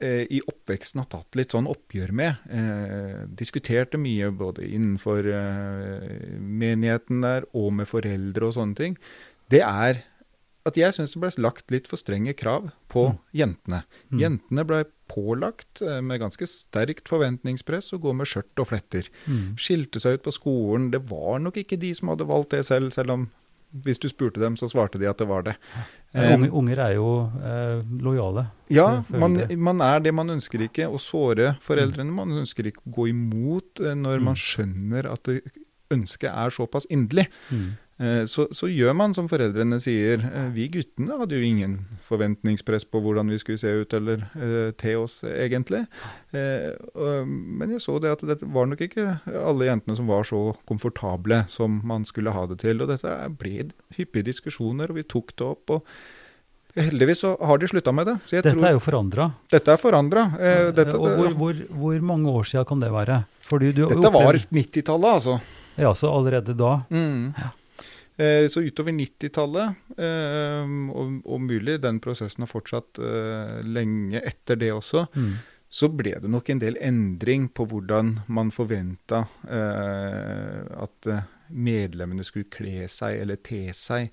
i 0.04 0.39
oppveksten 0.50 1.02
har 1.02 1.10
tatt 1.12 1.38
litt 1.39 1.54
sånn 1.56 1.70
oppgjør 1.72 2.13
med. 2.16 2.42
Eh, 2.52 3.24
diskuterte 3.39 4.00
mye 4.02 4.32
både 4.36 4.66
innenfor 4.68 5.28
eh, 5.30 6.39
menigheten 6.39 7.24
der 7.26 7.48
og 7.54 7.72
med 7.80 7.89
foreldre 7.89 8.50
og 8.50 8.58
sånne 8.58 8.80
ting. 8.80 8.98
Det 9.52 9.63
er 9.66 10.04
at 10.63 10.78
jeg 10.80 10.96
syns 10.96 11.12
det 11.12 11.20
ble 11.20 11.32
lagt 11.44 11.72
litt 11.74 11.89
for 11.92 12.00
strenge 12.00 12.32
krav 12.39 12.70
på 12.92 13.10
jentene. 13.36 13.82
Mm. 14.13 14.20
Jentene 14.22 14.63
ble 14.68 14.80
pålagt 15.12 15.84
eh, 15.84 16.00
med 16.06 16.22
ganske 16.24 16.48
sterkt 16.48 17.12
forventningspress 17.12 17.92
å 17.96 18.02
gå 18.04 18.13
med 18.16 18.30
skjørt 18.30 18.63
og 18.63 18.70
fletter. 18.72 19.10
Mm. 19.28 19.56
Skilte 19.60 20.00
seg 20.04 20.18
ut 20.18 20.28
på 20.28 20.36
skolen. 20.36 20.89
Det 20.94 21.04
var 21.10 21.42
nok 21.44 21.60
ikke 21.60 21.80
de 21.82 21.92
som 21.98 22.13
hadde 22.13 22.30
valgt 22.30 22.56
det 22.56 22.63
selv, 22.70 22.96
selv 22.96 23.18
om 23.18 23.28
hvis 23.73 23.99
du 23.99 24.07
spurte 24.09 24.39
dem, 24.39 24.55
så 24.59 24.67
svarte 24.69 24.99
de 25.01 25.07
at 25.09 25.17
det 25.17 25.27
var 25.27 25.41
det. 25.47 25.55
Unge, 26.13 26.49
unger 26.53 26.77
er 26.77 26.91
jo 26.93 27.07
eh, 27.41 27.79
lojale. 28.05 28.43
ja, 28.69 29.03
man, 29.09 29.39
man 29.57 29.81
er 29.81 29.99
det. 29.99 30.13
Man 30.13 30.29
ønsker 30.29 30.62
ikke 30.67 30.86
å 30.93 30.99
såre 31.01 31.55
foreldrene. 31.59 32.13
Man 32.13 32.29
ønsker 32.43 32.69
ikke 32.69 32.83
å 32.86 32.93
gå 32.99 33.07
imot 33.09 33.81
eh, 33.81 33.95
når 33.97 34.19
Mm. 34.21 34.23
man 34.29 34.36
skjønner 34.38 35.09
at 35.12 35.23
det 35.25 35.41
ønsket 35.91 36.29
er 36.29 36.49
såpass 36.53 36.86
inderlig. 36.89 37.27
Mm. 37.49 37.71
Eh, 37.99 38.23
Så, 38.25 38.47
så 38.51 38.67
gjør 38.71 38.95
man 38.97 39.13
som 39.13 39.27
foreldrene 39.29 39.77
sier. 39.84 40.23
Eh, 40.25 40.47
Vi 40.56 40.67
guttene 40.73 41.17
hadde 41.19 41.38
jo 41.38 41.45
ingen 41.45 41.75
forventningspress 42.08 42.86
på 42.89 43.01
hvordan 43.03 43.29
vi 43.29 43.38
skulle 43.41 43.62
se 43.62 43.69
ut 43.84 43.93
eller 43.93 44.25
uh, 44.36 44.71
til 44.79 44.97
oss, 45.03 45.19
egentlig. 45.23 45.86
Uh, 46.34 47.23
Men 47.25 47.71
jeg 47.75 47.82
så 47.86 47.99
det 48.01 48.12
at 48.15 48.25
det 48.27 48.39
var 48.41 48.65
nok 48.69 48.82
ikke 48.82 49.19
alle 49.45 49.69
jentene 49.69 49.95
som 49.99 50.10
var 50.10 50.25
så 50.27 50.41
komfortable 50.69 51.43
som 51.47 51.82
man 51.86 52.06
skulle 52.06 52.34
ha 52.34 52.45
det 52.49 52.60
til. 52.65 52.82
Og 52.82 52.89
dette 52.91 53.13
ble 53.39 53.69
hyppige 53.97 54.27
diskusjoner, 54.32 54.89
og 54.91 54.99
vi 54.99 55.08
tok 55.08 55.36
det 55.38 55.47
opp. 55.47 55.77
og 55.77 55.86
Heldigvis 56.73 57.19
så 57.21 57.36
har 57.38 57.60
de 57.62 57.67
slutta 57.69 57.91
med 57.93 58.08
det. 58.10 58.15
Så 58.25 58.38
jeg 58.39 58.43
Dette 58.47 58.58
tror 58.58 58.65
er 58.67 58.73
jo 58.73 58.79
forandra. 58.82 59.27
dette 59.53 59.73
er 59.75 59.77
forandra. 59.77 60.23
Eh, 60.41 60.69
og 60.97 61.10
hvor, 61.19 61.34
hvor, 61.38 61.60
hvor 61.69 61.99
mange 62.01 62.32
år 62.34 62.47
siden 62.49 62.65
kan 62.65 62.79
det 62.82 62.89
være? 62.91 63.19
Fordi 63.45 63.69
du 63.77 63.84
dette 63.86 64.13
var 64.15 64.34
90-tallet, 64.34 65.19
altså. 65.19 65.36
Ja, 65.77 65.91
så 65.93 66.10
allerede 66.10 66.56
da. 66.58 66.79
Mm. 66.89 67.27
Eh, 67.38 67.51
så 68.47 68.62
utover 68.62 68.93
90-tallet, 68.93 69.76
eh, 69.97 70.73
og, 70.93 71.15
og 71.26 71.41
mulig 71.41 71.80
den 71.82 71.99
prosessen 72.04 72.43
har 72.45 72.52
fortsatt 72.52 72.99
eh, 73.02 73.62
lenge 73.65 74.21
etter 74.21 74.56
det 74.62 74.69
også, 74.76 75.08
Mm. 75.15 75.34
så 75.73 75.88
ble 75.89 76.12
det 76.21 76.30
nok 76.30 76.49
en 76.54 76.60
del 76.62 76.76
endring 76.80 77.47
på 77.49 77.65
hvordan 77.65 78.19
man 78.30 78.52
forventa 78.54 79.23
eh, 79.49 80.60
at 80.86 81.08
eh, 81.10 81.23
medlemmene 81.54 82.23
skulle 82.26 82.49
kle 82.54 82.86
seg 82.89 83.19
eller 83.21 83.36
te 83.45 83.63
seg. 83.78 84.08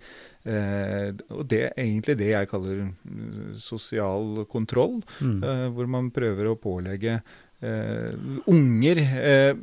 Eh, 0.44 1.12
og 1.32 1.44
det 1.48 1.60
er 1.68 1.76
egentlig 1.84 2.16
det 2.20 2.30
jeg 2.32 2.48
kaller 2.50 2.80
mm, 3.04 3.52
sosial 3.60 4.46
kontroll, 4.50 5.02
Mm. 5.20 5.42
eh, 5.44 5.66
hvor 5.76 5.86
man 5.88 6.10
prøver 6.16 6.48
å 6.50 6.56
pålegge 6.60 7.18
eh, 7.60 8.10
unger 8.48 9.00
eh, 9.04 9.54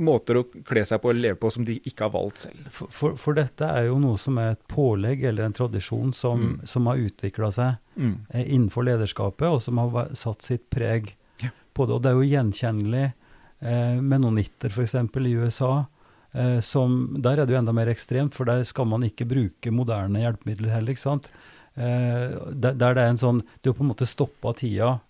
måter 0.00 0.38
å 0.40 0.44
kle 0.64 0.82
seg 0.88 1.00
på 1.02 1.10
og 1.12 1.18
leve 1.20 1.36
på 1.40 1.50
som 1.52 1.64
de 1.68 1.76
ikke 1.86 2.06
har 2.06 2.12
valgt 2.14 2.38
selv. 2.46 2.66
For, 2.74 2.88
for, 2.94 3.16
for 3.20 3.36
dette 3.38 3.66
er 3.68 3.86
jo 3.90 3.98
noe 4.02 4.18
som 4.18 4.38
er 4.42 4.54
et 4.54 4.62
pålegg 4.72 5.22
eller 5.28 5.44
en 5.48 5.56
tradisjon 5.56 6.12
som, 6.16 6.40
Mm. 6.40 6.66
som 6.66 6.86
har 6.90 6.96
utvikla 6.96 7.52
seg 7.52 7.76
Mm. 8.00 8.14
eh, 8.32 8.46
innenfor 8.54 8.84
lederskapet, 8.86 9.46
og 9.50 9.60
som 9.62 9.78
har 9.78 10.08
satt 10.14 10.42
sitt 10.42 10.70
preg 10.70 11.14
Ja. 11.42 11.50
på 11.74 11.86
det. 11.86 11.94
Og 11.94 12.02
det 12.02 12.10
er 12.10 12.18
jo 12.18 12.30
gjenkjennelig. 12.30 13.12
Eh, 13.62 14.00
Menonitter 14.00 14.70
f.eks. 14.70 14.94
i 14.94 15.34
USA, 15.36 15.84
eh, 16.34 16.60
som, 16.60 17.16
der 17.20 17.40
er 17.40 17.46
det 17.46 17.52
jo 17.54 17.58
enda 17.60 17.72
mer 17.76 17.86
ekstremt, 17.92 18.32
for 18.34 18.44
der 18.46 18.62
skal 18.64 18.86
man 18.86 19.02
ikke 19.02 19.26
bruke 19.28 19.70
moderne 19.70 20.18
hjelpemidler 20.22 20.70
heller. 20.72 20.92
ikke 20.92 21.00
sant? 21.04 21.28
Eh, 21.76 22.30
der, 22.54 22.72
der 22.74 22.94
det 22.94 23.02
er 23.04 23.10
en 23.10 23.16
sånn 23.20 23.42
Du 23.62 23.70
har 23.70 23.74
på 23.78 23.84
en 23.84 23.90
måte 23.92 24.06
stoppa 24.06 24.52
tida 24.56 25.00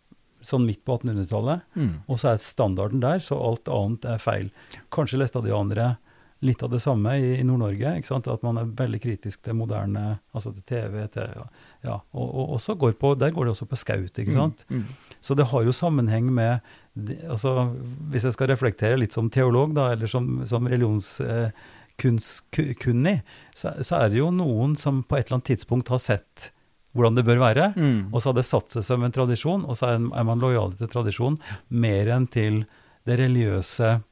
sånn 0.42 0.66
midt 0.66 0.84
på 0.84 0.98
1800-tallet, 0.98 1.60
Mm. 1.76 1.94
og 2.08 2.18
så 2.20 2.28
er 2.32 2.36
standarden 2.44 3.00
der, 3.00 3.18
så 3.18 3.34
alt 3.38 3.68
annet 3.68 4.04
er 4.04 4.18
feil. 4.18 4.50
Kanskje 4.90 5.18
læstadianere 5.20 5.96
litt 6.42 6.62
av 6.64 6.70
det 6.72 6.78
samme 6.80 7.12
i, 7.20 7.34
i 7.40 7.44
Nord-Norge, 7.44 7.96
ikke 8.00 8.08
sant? 8.08 8.26
at 8.32 8.42
man 8.42 8.56
er 8.56 8.64
veldig 8.78 9.00
kritisk 9.02 9.42
til 9.44 9.54
moderne, 9.58 10.20
altså 10.32 10.52
til 10.56 10.62
TV, 10.64 11.02
til, 11.12 11.28
ja, 11.84 11.98
og, 12.16 12.28
og 12.40 12.54
også 12.56 12.74
går 12.80 12.92
på, 12.96 13.10
der 13.20 13.30
går 13.36 13.44
det 13.44 13.50
også 13.52 13.66
på 13.68 13.76
skaut, 13.76 14.18
ikke 14.18 14.32
sant? 14.32 14.64
Mm. 14.72 14.86
Så 15.20 15.34
det 15.36 15.44
har 15.52 15.62
jo 15.68 15.72
sammenheng 15.76 16.30
med, 16.32 16.60
altså 17.28 17.68
hvis 18.10 18.24
jeg 18.24 18.32
skal 18.32 18.48
reflektere 18.54 18.96
litt 18.96 19.12
som 19.12 19.28
teolog 19.28 19.74
da, 19.76 19.90
eller 19.92 20.08
som, 20.08 20.40
som 20.48 20.64
religionskunnig, 22.00 23.20
så, 23.54 23.74
så 23.84 23.96
er 24.00 24.08
det 24.12 24.18
jo 24.22 24.30
noen 24.32 24.76
som 24.80 25.02
på 25.04 25.16
et 25.18 25.26
eller 25.28 25.36
annet 25.40 25.50
tidspunkt 25.52 25.88
har 25.92 26.00
sett 26.02 26.50
hvordan 26.96 27.14
det 27.14 27.24
bør 27.24 27.38
være, 27.38 27.72
Mm. 27.76 28.08
og 28.12 28.20
så 28.20 28.30
har 28.30 28.34
det 28.40 28.46
satt 28.48 28.70
seg 28.74 28.82
som 28.82 29.02
en 29.06 29.12
tradisjon, 29.14 29.64
og 29.68 29.76
så 29.78 29.92
er, 29.94 29.98
man 30.24 30.40
lojal 30.42 30.72
til 30.74 30.88
tradisjon 30.90 31.38
mer 31.70 32.08
enn 32.16 32.26
til 32.26 32.64
det 33.06 33.18
religiøse 33.20 34.02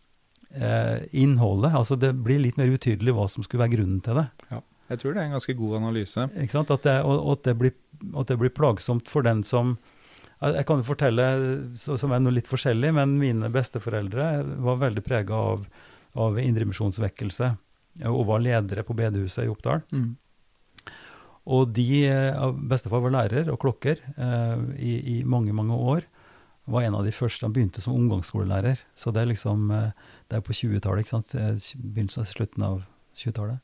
eh, 0.54 0.98
innholdet. 1.12 1.74
Altså 1.74 1.98
det 1.98 2.12
blir 2.22 2.38
litt 2.38 2.56
mer 2.56 2.70
utydelig 2.70 3.14
hva 3.14 3.26
som 3.28 3.42
skulle 3.42 3.64
være 3.66 3.76
grunnen 3.76 4.00
til 4.04 4.14
det. 4.20 4.26
Ja, 4.50 4.60
jeg 4.90 4.98
tror 5.02 5.12
det 5.14 5.20
er 5.22 5.26
en 5.28 5.36
ganske 5.36 5.56
god 5.58 5.76
analyse. 5.82 6.28
Ikke 6.38 6.54
sant? 6.54 6.70
At 6.70 6.82
det, 6.86 6.96
og, 7.04 7.18
og 7.26 7.32
at, 7.36 7.42
det 7.50 7.56
blir, 7.58 7.74
at 8.16 8.30
det 8.30 8.38
blir 8.40 8.54
plagsomt 8.54 9.08
for 9.10 9.26
den 9.26 9.42
som 9.44 9.76
jeg 10.38 10.66
kan 10.68 10.78
jo 10.78 10.86
fortelle, 10.86 11.24
så, 11.74 11.96
som 11.98 12.12
er 12.14 12.20
noe 12.22 12.30
litt 12.36 12.46
forskjellig, 12.46 12.92
men 12.94 13.16
mine 13.18 13.48
besteforeldre 13.50 14.44
var 14.62 14.76
veldig 14.78 15.02
prega 15.02 15.34
av, 15.34 15.64
av 16.14 16.38
indremisjonsvekkelse, 16.38 17.48
og 18.06 18.20
var 18.28 18.44
ledere 18.44 18.84
på 18.86 18.94
bedehuset 18.94 19.48
i 19.48 19.50
Oppdal. 19.50 19.82
Mm. 19.90 20.12
Og 21.48 21.72
de, 21.72 22.04
eh, 22.04 22.46
bestefar 22.68 23.00
var 23.00 23.14
lærer 23.14 23.48
og 23.48 23.60
klokker 23.62 24.00
eh, 24.04 24.64
i, 24.76 24.94
i 25.16 25.24
mange, 25.24 25.54
mange 25.56 25.74
år. 25.74 26.04
Var 26.68 26.84
en 26.84 26.98
av 26.98 27.06
de 27.06 27.12
første, 27.14 27.46
Han 27.46 27.54
begynte 27.56 27.80
som 27.80 27.94
omgangsskolelærer. 27.96 28.82
Så 28.94 29.12
det 29.12 29.22
er 29.22 29.30
liksom, 29.32 29.70
eh, 29.72 29.90
det 30.28 30.36
er 30.36 30.44
på 30.44 30.52
20-tallet, 30.52 31.06
ikke 31.06 31.16
sant? 31.16 31.34
Eh, 31.34 31.56
Begynnelsen 31.80 32.24
av 32.24 32.28
slutten 32.28 32.66
av 32.66 32.84
20-tallet. 33.16 33.60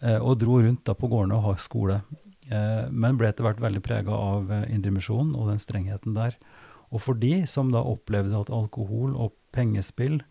Eh, 0.00 0.16
og 0.16 0.38
dro 0.40 0.62
rundt 0.62 0.86
da 0.88 0.94
på 0.96 1.10
gårdene 1.10 1.36
og 1.36 1.44
har 1.50 1.60
skole. 1.62 2.02
Men 2.48 3.18
ble 3.20 3.28
etter 3.28 3.44
hvert 3.44 3.58
veldig 3.60 3.82
prega 3.84 4.14
av 4.16 4.48
indremisjonen 4.72 5.34
og 5.36 5.50
den 5.50 5.58
strengheten 5.60 6.14
der. 6.16 6.38
Og 6.88 7.02
for 7.04 7.18
de 7.20 7.42
som 7.44 7.68
da 7.74 7.82
opplevde 7.84 8.38
at 8.40 8.48
alkohol 8.48 9.12
og 9.20 9.34
pengespill 9.52 10.22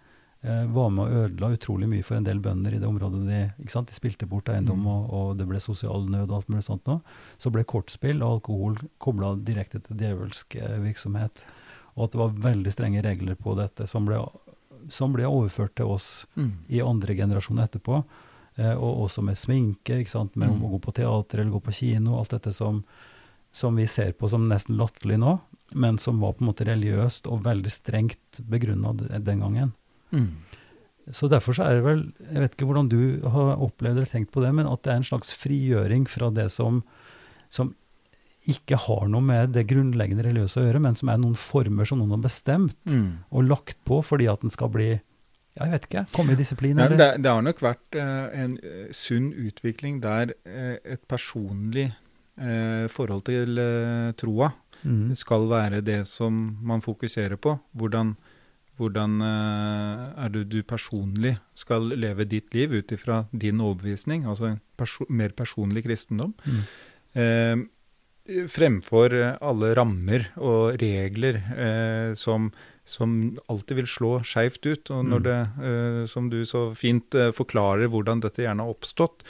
var 0.73 0.89
med 0.93 1.03
og 1.07 1.15
ødela 1.25 1.49
utrolig 1.57 1.87
mye 1.91 2.03
for 2.05 2.15
en 2.17 2.23
del 2.27 2.39
bønder 2.39 2.73
i 2.75 2.79
det 2.79 2.87
området 2.87 3.23
de 3.27 3.39
ikke 3.63 3.73
sant? 3.73 3.87
De 3.89 3.93
spilte 3.97 4.27
bort 4.29 4.49
eiendom, 4.53 4.79
Mm. 4.79 4.87
og, 4.87 5.13
og 5.13 5.37
det 5.37 5.47
ble 5.49 5.59
sosial 5.59 6.05
nød 6.09 6.29
og 6.29 6.35
alt 6.37 6.47
mulig 6.49 6.63
sånt 6.63 6.85
noe. 6.87 7.01
Så 7.37 7.51
ble 7.51 7.63
kortspill 7.63 8.21
og 8.23 8.37
alkohol 8.39 8.77
kobla 8.99 9.35
direkte 9.35 9.81
til 9.83 9.97
djevelsk 9.97 10.55
eh, 10.55 10.77
virksomhet. 10.83 11.43
Og 11.97 12.03
at 12.05 12.11
det 12.13 12.19
var 12.21 12.29
veldig 12.51 12.71
strenge 12.71 13.01
regler 13.03 13.35
på 13.35 13.55
dette, 13.57 13.87
som 13.89 14.05
ble, 14.05 14.19
som 14.89 15.11
ble 15.13 15.25
overført 15.25 15.75
til 15.75 15.85
oss 15.91 16.25
Mm. 16.37 16.51
i 16.69 16.81
andre 16.81 17.15
generasjoner 17.15 17.67
etterpå. 17.67 18.03
eh, 18.59 18.73
og 18.73 19.03
også 19.05 19.21
med 19.23 19.35
sminke, 19.37 19.99
ikke 20.01 20.09
sant? 20.09 20.35
med 20.35 20.49
Mm. 20.49 20.61
å 20.63 20.69
gå 20.71 20.79
på 20.81 20.93
teater 20.93 21.39
eller 21.39 21.51
gå 21.51 21.61
på 21.61 21.73
kino, 21.73 22.17
alt 22.17 22.29
dette 22.29 22.51
som, 22.53 22.83
som 23.51 23.75
vi 23.75 23.85
ser 23.85 24.13
på 24.13 24.27
som 24.29 24.47
nesten 24.49 24.77
latterlig 24.77 25.19
nå, 25.19 25.39
men 25.75 25.97
som 25.99 26.19
var 26.19 26.33
på 26.33 26.41
en 26.41 26.47
måte 26.53 26.65
religiøst 26.65 27.27
og 27.27 27.43
veldig 27.43 27.69
strengt 27.69 28.41
begrunna 28.49 28.93
den 29.19 29.39
gangen. 29.41 29.73
Mm. 30.11 30.29
Så 31.15 31.29
derfor 31.31 31.55
så 31.55 31.63
er 31.63 31.77
det 31.77 31.83
vel, 31.85 32.01
jeg 32.33 32.41
vet 32.43 32.55
ikke 32.57 32.65
hvordan 32.67 32.89
du 32.91 32.99
har 33.31 33.61
opplevd 33.63 33.95
eller 34.01 34.09
tenkt 34.11 34.31
på 34.35 34.41
det, 34.43 34.49
men 34.57 34.67
at 34.67 34.81
det 34.83 34.91
er 34.91 34.97
en 35.01 35.07
slags 35.07 35.29
frigjøring 35.39 36.03
fra 36.11 36.27
det 36.35 36.49
som, 36.51 36.81
som 37.49 37.69
ikke 38.47 38.75
har 38.79 39.07
noe 39.11 39.23
med 39.23 39.53
det 39.55 39.65
grunnleggende 39.67 40.23
religiøse 40.27 40.59
å 40.61 40.65
gjøre, 40.67 40.81
men 40.83 40.95
som 40.99 41.09
er 41.11 41.17
noen 41.19 41.35
former 41.39 41.87
som 41.87 41.99
noen 41.99 42.15
har 42.17 42.23
bestemt 42.25 42.75
Mm. 42.91 43.23
og 43.31 43.43
lagt 43.47 43.77
på 43.87 44.01
fordi 44.03 44.27
at 44.31 44.41
den 44.43 44.49
skal 44.51 44.69
bli, 44.71 44.89
ja, 45.57 45.63
jeg 45.65 45.71
vet 45.71 45.87
ikke, 45.89 46.05
komme 46.15 46.31
i 46.35 46.39
disiplin, 46.39 46.77
eller? 46.79 46.97
det, 46.99 47.09
det 47.23 47.31
har 47.31 47.41
nok 47.43 47.59
vært 47.63 47.95
eh, 47.95 48.43
en 48.43 48.57
eh, 48.63 48.91
sunn 48.95 49.31
utvikling 49.33 50.01
der 50.03 50.31
eh, 50.45 50.77
et 50.83 51.07
personlig 51.07 51.89
eh, 52.37 52.87
forhold 52.91 53.23
til 53.31 53.59
troa 54.19 54.51
Mm. 54.85 55.15
skal 55.17 55.47
være 55.49 55.79
det 55.81 56.03
som 56.07 56.35
man 56.61 56.79
fokuserer 56.85 57.35
på. 57.41 57.55
Hvordan, 57.75 58.11
hvordan 58.77 59.21
eh, 59.25 60.03
er 60.25 60.29
det 60.33 60.45
du 60.51 60.59
personlig 60.63 61.35
skal 61.57 61.89
leve 61.97 62.25
ditt 62.29 62.53
liv 62.53 62.71
ut 62.77 62.91
ifra 62.93 63.23
din 63.31 63.59
overbevisning, 63.63 64.25
altså 64.29 64.51
en 64.53 64.61
perso 64.77 65.07
mer 65.09 65.33
personlig 65.37 65.83
kristendom. 65.87 66.33
Mm. 66.45 66.61
Eh, 67.17 67.57
fremfor 68.51 69.13
eh, 69.15 69.35
alle 69.41 69.73
rammer 69.77 70.27
og 70.37 70.77
regler 70.81 71.39
eh, 71.55 72.13
som, 72.19 72.49
som 72.85 73.37
alltid 73.47 73.79
vil 73.81 73.87
slå 73.87 74.11
skeivt 74.27 74.65
ut. 74.67 74.91
Og 74.91 75.05
når 75.07 75.19
Mm. 75.19 75.27
det, 75.27 75.39
eh, 75.71 76.05
som 76.11 76.29
du 76.29 76.41
så 76.45 76.67
fint 76.75 77.15
eh, 77.15 77.31
forklarer 77.31 77.87
hvordan 77.87 78.21
dette 78.21 78.43
gjerne 78.43 78.63
har 78.67 78.73
oppstått, 78.75 79.23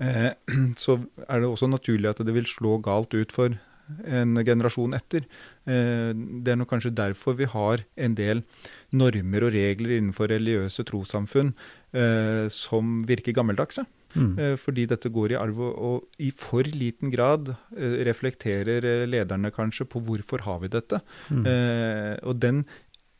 eh, 0.00 0.32
så 0.84 1.00
er 1.28 1.40
det 1.42 1.50
også 1.50 1.68
naturlig 1.70 2.10
at 2.14 2.24
det 2.24 2.34
vil 2.34 2.46
slå 2.46 2.78
galt 2.82 3.14
ut 3.14 3.32
for 3.34 3.58
en 4.04 4.36
generasjon 4.44 4.94
etter. 4.96 5.26
Eh, 5.66 6.12
Det 6.14 6.52
er 6.52 6.56
nok 6.56 6.70
kanskje 6.70 6.94
derfor 6.94 7.36
vi 7.36 7.44
har 7.44 7.84
en 7.96 8.14
del 8.14 8.42
normer 8.92 9.44
og 9.44 9.52
regler 9.52 9.98
innenfor 9.98 10.28
religiøse 10.32 10.84
trossamfunn 10.88 11.54
eh, 11.92 12.48
som 12.48 13.02
virker 13.06 13.36
gammeldagse. 13.36 13.84
Mm. 14.14 14.38
Eh, 14.38 14.56
Fordi 14.56 14.86
dette 14.86 15.10
går 15.10 15.34
i 15.34 15.38
arv, 15.40 15.60
og, 15.60 16.08
i 16.18 16.30
for 16.30 16.62
liten 16.62 17.10
grad 17.10 17.54
reflekterer 17.74 19.06
lederne 19.06 19.50
kanskje 19.50 19.86
på 19.86 20.00
hvorfor 20.00 20.44
har 20.46 20.60
vi 20.62 20.68
dette. 20.68 21.00
Mm. 21.30 21.44
Og, 22.22 22.34
den, 22.40 22.64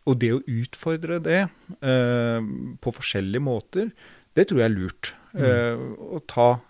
og 0.06 0.20
det 0.20 0.32
å 0.36 0.42
utfordre 0.46 1.18
det 1.18 1.48
på 1.80 2.94
forskjellige 2.94 3.42
måter, 3.42 3.90
det 4.34 4.48
tror 4.48 4.62
jeg 4.62 4.70
er 4.70 4.78
lurt. 4.78 5.14
Mm. 5.34 5.96
å 6.14 6.20
ta, 6.30 6.60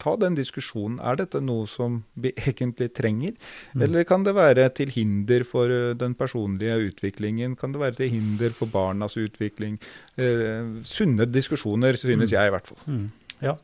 ta 0.00 0.14
den 0.16 0.34
diskusjonen. 0.38 0.98
Er 1.04 1.16
dette 1.20 1.40
noe 1.44 1.66
som 1.68 1.98
vi 2.16 2.32
egentlig 2.48 2.88
trenger? 2.96 3.34
Mm. 3.74 3.82
Eller 3.84 4.04
kan 4.08 4.24
det 4.24 4.34
være 4.36 4.68
til 4.74 4.88
hinder 4.94 5.44
for 5.44 5.68
eh, 5.72 5.94
den 5.98 6.14
personlige 6.18 6.78
utviklingen? 6.88 7.56
Kan 7.60 7.72
det 7.74 7.80
være 7.82 7.98
til 8.00 8.10
hinder 8.14 8.50
for 8.56 8.66
barnas 8.72 9.16
utvikling? 9.20 9.76
Eh, 10.16 10.80
sunne 10.88 11.26
diskusjoner, 11.28 11.96
synes 12.00 12.30
Mm. 12.30 12.36
jeg 12.38 12.46
i 12.46 12.54
hvert 12.56 12.66
fall. 12.72 12.82
Mm. 12.86 13.10
Ja, 13.44 13.56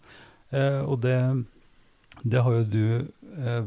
eh, 0.52 0.82
og 0.84 1.00
det, 1.02 1.16
det 2.22 2.42
har 2.44 2.52
jo 2.60 2.64
du 2.64 2.84
eh, 3.38 3.64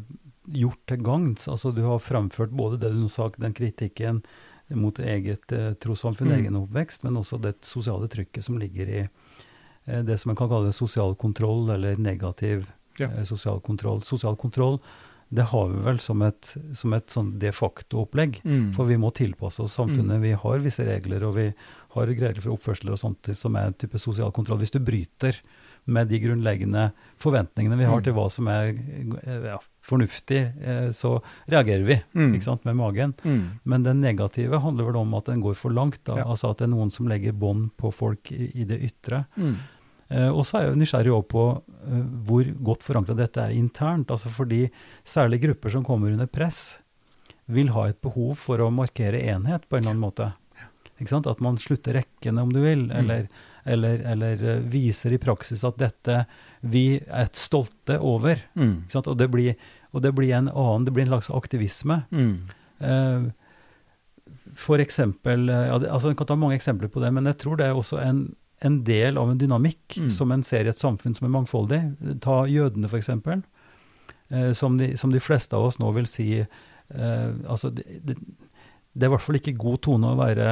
gjort 0.48 0.80
til 0.88 1.02
gagns. 1.04 1.48
Altså, 1.52 1.74
du 1.76 1.82
har 1.84 2.00
framført 2.00 2.54
både 2.56 2.78
det 2.80 2.94
du 2.94 3.02
nå 3.02 3.10
sa, 3.12 3.30
den 3.38 3.54
kritikken 3.58 4.22
mot 4.76 4.98
eget 5.00 5.52
eh, 5.56 5.74
trossamfunn, 5.80 6.28
Mm. 6.28 6.38
egen 6.44 6.56
oppvekst, 6.62 7.04
men 7.04 7.18
også 7.18 7.40
det 7.42 7.56
sosiale 7.66 8.08
trykket 8.12 8.44
som 8.44 8.58
ligger 8.60 8.88
i 8.88 9.02
det 9.88 10.18
som 10.20 10.30
man 10.30 10.36
kan 10.36 10.50
kalle 10.52 10.74
sosial 10.76 11.16
kontroll, 11.16 11.70
eller 11.74 11.96
negativ 11.98 12.68
Ja. 13.00 13.08
eh, 13.08 13.24
sosial 13.24 13.60
kontroll. 13.62 14.02
Sosial 14.04 14.36
kontroll, 14.36 14.80
det 15.30 15.44
har 15.52 15.68
vi 15.70 15.82
vel 15.84 16.00
som 16.00 16.22
et, 16.24 16.56
som 16.74 16.94
et 16.94 17.08
sånn 17.08 17.38
de 17.40 17.52
facto-opplegg. 17.52 18.42
Mm. 18.44 18.74
For 18.74 18.86
vi 18.86 18.96
må 18.98 19.12
tilpasse 19.14 19.60
oss 19.62 19.76
samfunnet. 19.78 20.22
Vi 20.22 20.32
har 20.32 20.60
visse 20.64 20.86
regler, 20.88 21.24
og 21.28 21.36
vi 21.36 21.54
har 21.96 22.06
regler 22.08 22.42
for 22.42 22.56
oppførsel 22.56 22.90
og 22.92 22.98
sånt 23.02 23.36
som 23.36 23.56
er 23.56 23.68
en 23.68 23.74
type 23.74 24.00
sosial 24.00 24.32
kontroll. 24.32 24.60
Hvis 24.60 24.72
du 24.72 24.80
bryter 24.80 25.36
med 25.86 26.08
de 26.10 26.20
grunnleggende 26.20 26.92
forventningene 27.18 27.78
vi 27.78 27.86
har 27.86 27.98
Mm. 28.00 28.04
til 28.04 28.14
hva 28.14 28.30
som 28.32 28.48
er 28.48 28.70
eh, 29.24 29.44
ja, 29.52 29.58
fornuftig, 29.82 30.54
eh, 30.62 30.90
så 30.92 31.22
reagerer 31.48 31.86
vi 31.86 32.02
Mm. 32.16 32.34
ikke 32.36 32.44
sant, 32.44 32.66
med 32.66 32.76
magen. 32.76 33.14
Mm. 33.24 33.60
Men 33.66 33.84
den 33.84 34.02
negative 34.02 34.60
handler 34.60 34.86
vel 34.86 34.96
om 34.98 35.14
at 35.14 35.26
den 35.26 35.42
går 35.42 35.56
for 35.56 35.70
langt. 35.72 36.04
Da. 36.04 36.18
Ja. 36.18 36.24
Altså 36.26 36.50
at 36.52 36.58
det 36.58 36.66
er 36.68 36.76
noen 36.76 36.92
som 36.92 37.08
legger 37.08 37.32
bånd 37.34 37.72
på 37.78 37.94
folk 37.94 38.32
i, 38.32 38.52
i 38.56 38.64
det 38.66 38.82
ytre. 38.82 39.26
Mm. 40.10 40.18
Eh, 40.18 40.30
og 40.32 40.46
så 40.48 40.60
er 40.60 40.68
jeg 40.68 40.80
nysgjerrig 40.82 41.14
også 41.14 41.30
på 41.34 41.46
eh, 41.58 42.04
hvor 42.28 42.52
godt 42.72 42.86
forankra 42.86 43.16
dette 43.18 43.44
er 43.44 43.56
internt. 43.56 44.12
altså 44.12 44.32
Fordi 44.34 44.66
særlig 45.04 45.42
grupper 45.44 45.74
som 45.74 45.86
kommer 45.88 46.12
under 46.12 46.28
press, 46.28 46.80
vil 47.46 47.72
ha 47.72 47.88
et 47.88 48.02
behov 48.04 48.36
for 48.40 48.60
å 48.60 48.72
markere 48.74 49.22
enhet 49.32 49.68
på 49.68 49.78
en 49.78 49.84
eller 49.84 49.96
annen 49.96 50.04
måte. 50.04 50.34
At 50.98 51.44
man 51.44 51.60
slutter 51.62 52.00
rekkene, 52.00 52.42
om 52.42 52.52
du 52.52 52.60
vil, 52.64 52.88
eller, 52.92 53.28
eller, 53.70 54.02
eller 54.14 54.44
eh, 54.44 54.64
viser 54.66 55.14
i 55.14 55.22
praksis 55.22 55.64
at 55.68 55.78
dette 55.80 56.24
vi 56.62 56.98
er 56.98 57.30
stolte 57.38 58.00
over. 58.02 58.42
Mm. 58.58 58.88
Og, 58.90 59.12
det 59.18 59.28
blir, 59.32 59.60
og 59.94 60.02
det 60.04 60.14
blir 60.18 60.34
en 60.34 60.50
annen, 60.50 60.88
det 60.88 60.96
blir 60.96 61.06
en 61.06 61.14
slags 61.14 61.30
aktivisme. 61.30 62.02
Mm. 62.10 62.34
Uh, 62.78 63.30
for 64.58 64.82
eksempel, 64.82 65.48
ja, 65.50 65.78
det, 65.82 65.90
altså 65.90 66.12
En 66.12 66.18
kan 66.18 66.28
ta 66.30 66.36
mange 66.38 66.58
eksempler 66.58 66.92
på 66.94 67.02
det, 67.02 67.10
men 67.14 67.26
jeg 67.30 67.40
tror 67.42 67.58
det 67.58 67.68
er 67.68 67.78
også 67.78 68.00
en, 68.02 68.22
en 68.66 68.84
del 68.84 69.18
av 69.18 69.30
en 69.32 69.38
dynamikk 69.38 69.98
Mm. 70.00 70.10
som 70.12 70.32
en 70.32 70.44
ser 70.44 70.66
i 70.66 70.70
et 70.70 70.80
samfunn 70.80 71.14
som 71.16 71.26
er 71.28 71.34
mangfoldig. 71.36 71.82
Ta 72.22 72.46
jødene, 72.50 72.88
f.eks., 72.90 73.10
eh, 74.30 74.54
som, 74.54 74.78
de, 74.78 74.98
som 74.98 75.12
de 75.12 75.20
fleste 75.20 75.56
av 75.56 75.66
oss 75.70 75.78
nå 75.80 75.92
vil 75.94 76.08
si 76.10 76.40
eh, 76.40 77.32
altså 77.48 77.70
det, 77.70 77.84
det, 78.04 78.16
det 78.94 79.06
er 79.06 79.12
i 79.12 79.14
hvert 79.14 79.22
fall 79.22 79.38
ikke 79.40 79.58
god 79.58 79.82
tone 79.86 80.10
å 80.14 80.18
være 80.18 80.48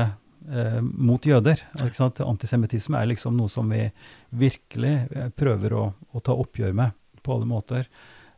eh, 0.52 0.82
mot 0.82 1.26
jøder. 1.26 1.62
Ikke 1.82 1.96
sant? 1.98 2.22
Antisemittisme 2.22 3.00
er 3.02 3.10
liksom 3.10 3.38
noe 3.38 3.50
som 3.50 3.70
vi 3.74 3.88
virkelig 4.30 4.94
eh, 5.16 5.30
prøver 5.36 5.74
å, 5.74 5.88
å 6.12 6.20
ta 6.22 6.36
oppgjør 6.38 6.74
med 6.78 6.94
på 7.26 7.34
alle 7.36 7.50
måter. 7.50 7.88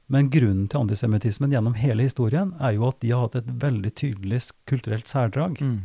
Men 0.08 0.30
grunnen 0.32 0.70
til 0.72 0.86
antisemittismen 0.86 1.52
gjennom 1.52 1.76
hele 1.76 2.06
historien 2.08 2.54
er 2.64 2.78
jo 2.78 2.88
at 2.88 3.02
de 3.04 3.12
har 3.12 3.26
hatt 3.26 3.36
et 3.42 3.50
veldig 3.60 3.92
tydelig 4.00 4.40
kulturelt 4.70 5.10
særdrag. 5.12 5.60
Mm. 5.60 5.82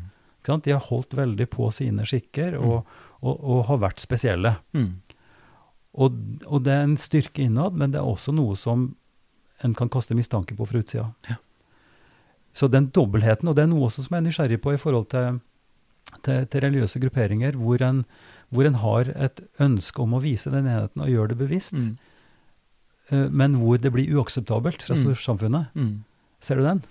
De 0.47 0.71
har 0.75 0.85
holdt 0.89 1.15
veldig 1.19 1.49
på 1.51 1.69
sine 1.75 2.07
skikker 2.07 2.55
og, 2.59 2.87
og, 3.23 3.39
og 3.45 3.65
har 3.69 3.79
vært 3.85 4.03
spesielle. 4.03 4.57
Mm. 4.75 4.91
Og, 5.95 6.17
og 6.49 6.63
det 6.65 6.73
er 6.73 6.83
en 6.87 6.97
styrke 7.01 7.45
innad, 7.45 7.75
men 7.79 7.93
det 7.93 8.01
er 8.01 8.09
også 8.09 8.33
noe 8.35 8.57
som 8.57 8.91
en 9.63 9.75
kan 9.79 9.91
kaste 9.93 10.17
mistanke 10.19 10.57
på 10.59 10.67
fra 10.67 10.81
utsida. 10.83 11.11
Ja. 11.29 11.37
Så 12.53 12.69
den 12.69 12.91
dobbeltheten, 12.93 13.49
og 13.49 13.57
det 13.57 13.63
er 13.65 13.71
noe 13.71 13.87
også 13.89 14.03
som 14.05 14.17
jeg 14.17 14.23
er 14.23 14.27
nysgjerrig 14.29 14.61
på 14.65 14.73
i 14.75 14.81
forhold 14.81 15.07
til, 15.13 15.39
til, 16.27 16.47
til 16.51 16.65
religiøse 16.67 17.01
grupperinger, 17.01 17.57
hvor 17.61 17.81
en, 17.87 18.03
hvor 18.53 18.67
en 18.69 18.81
har 18.83 19.13
et 19.15 19.41
ønske 19.63 20.03
om 20.03 20.17
å 20.19 20.21
vise 20.25 20.51
den 20.53 20.67
enheten 20.69 21.05
og 21.05 21.13
gjøre 21.13 21.33
det 21.35 21.39
bevisst, 21.45 21.77
Mm. 21.79 21.93
eh, 23.13 23.29
men 23.31 23.55
hvor 23.61 23.79
det 23.81 23.93
blir 23.95 24.11
uakseptabelt 24.19 24.83
fra 24.83 24.97
Mm. 24.97 25.03
storsamfunnet. 25.05 25.71
Mm. 25.77 26.05
Ser 26.41 26.57
du 26.57 26.63
den? 26.67 26.83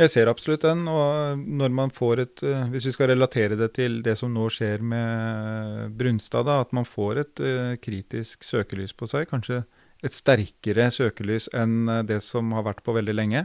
Jeg 0.00 0.12
ser 0.14 0.30
absolutt 0.30 0.64
den. 0.64 0.86
Og 0.88 1.42
når 1.60 1.74
man 1.76 1.90
får 1.92 2.22
et 2.24 2.42
eh, 2.46 2.62
Hvis 2.72 2.86
vi 2.88 2.94
skal 2.96 3.10
relatere 3.12 3.58
det 3.60 3.72
til 3.76 4.00
det 4.06 4.16
som 4.20 4.32
nå 4.32 4.46
skjer 4.52 4.80
med 4.80 5.92
Brunstad, 5.98 6.46
da, 6.48 6.60
at 6.64 6.72
man 6.76 6.88
får 6.88 7.20
et 7.24 7.42
eh, 7.44 7.74
kritisk 7.82 8.46
søkelys 8.46 8.96
på 8.96 9.08
seg, 9.10 9.28
kanskje 9.30 9.62
et 10.00 10.16
sterkere 10.16 10.86
søkelys 10.94 11.50
enn 11.52 11.84
eh, 11.92 12.02
det 12.08 12.22
som 12.24 12.54
har 12.56 12.64
vært 12.70 12.80
på 12.86 12.94
veldig 12.96 13.16
lenge. 13.18 13.44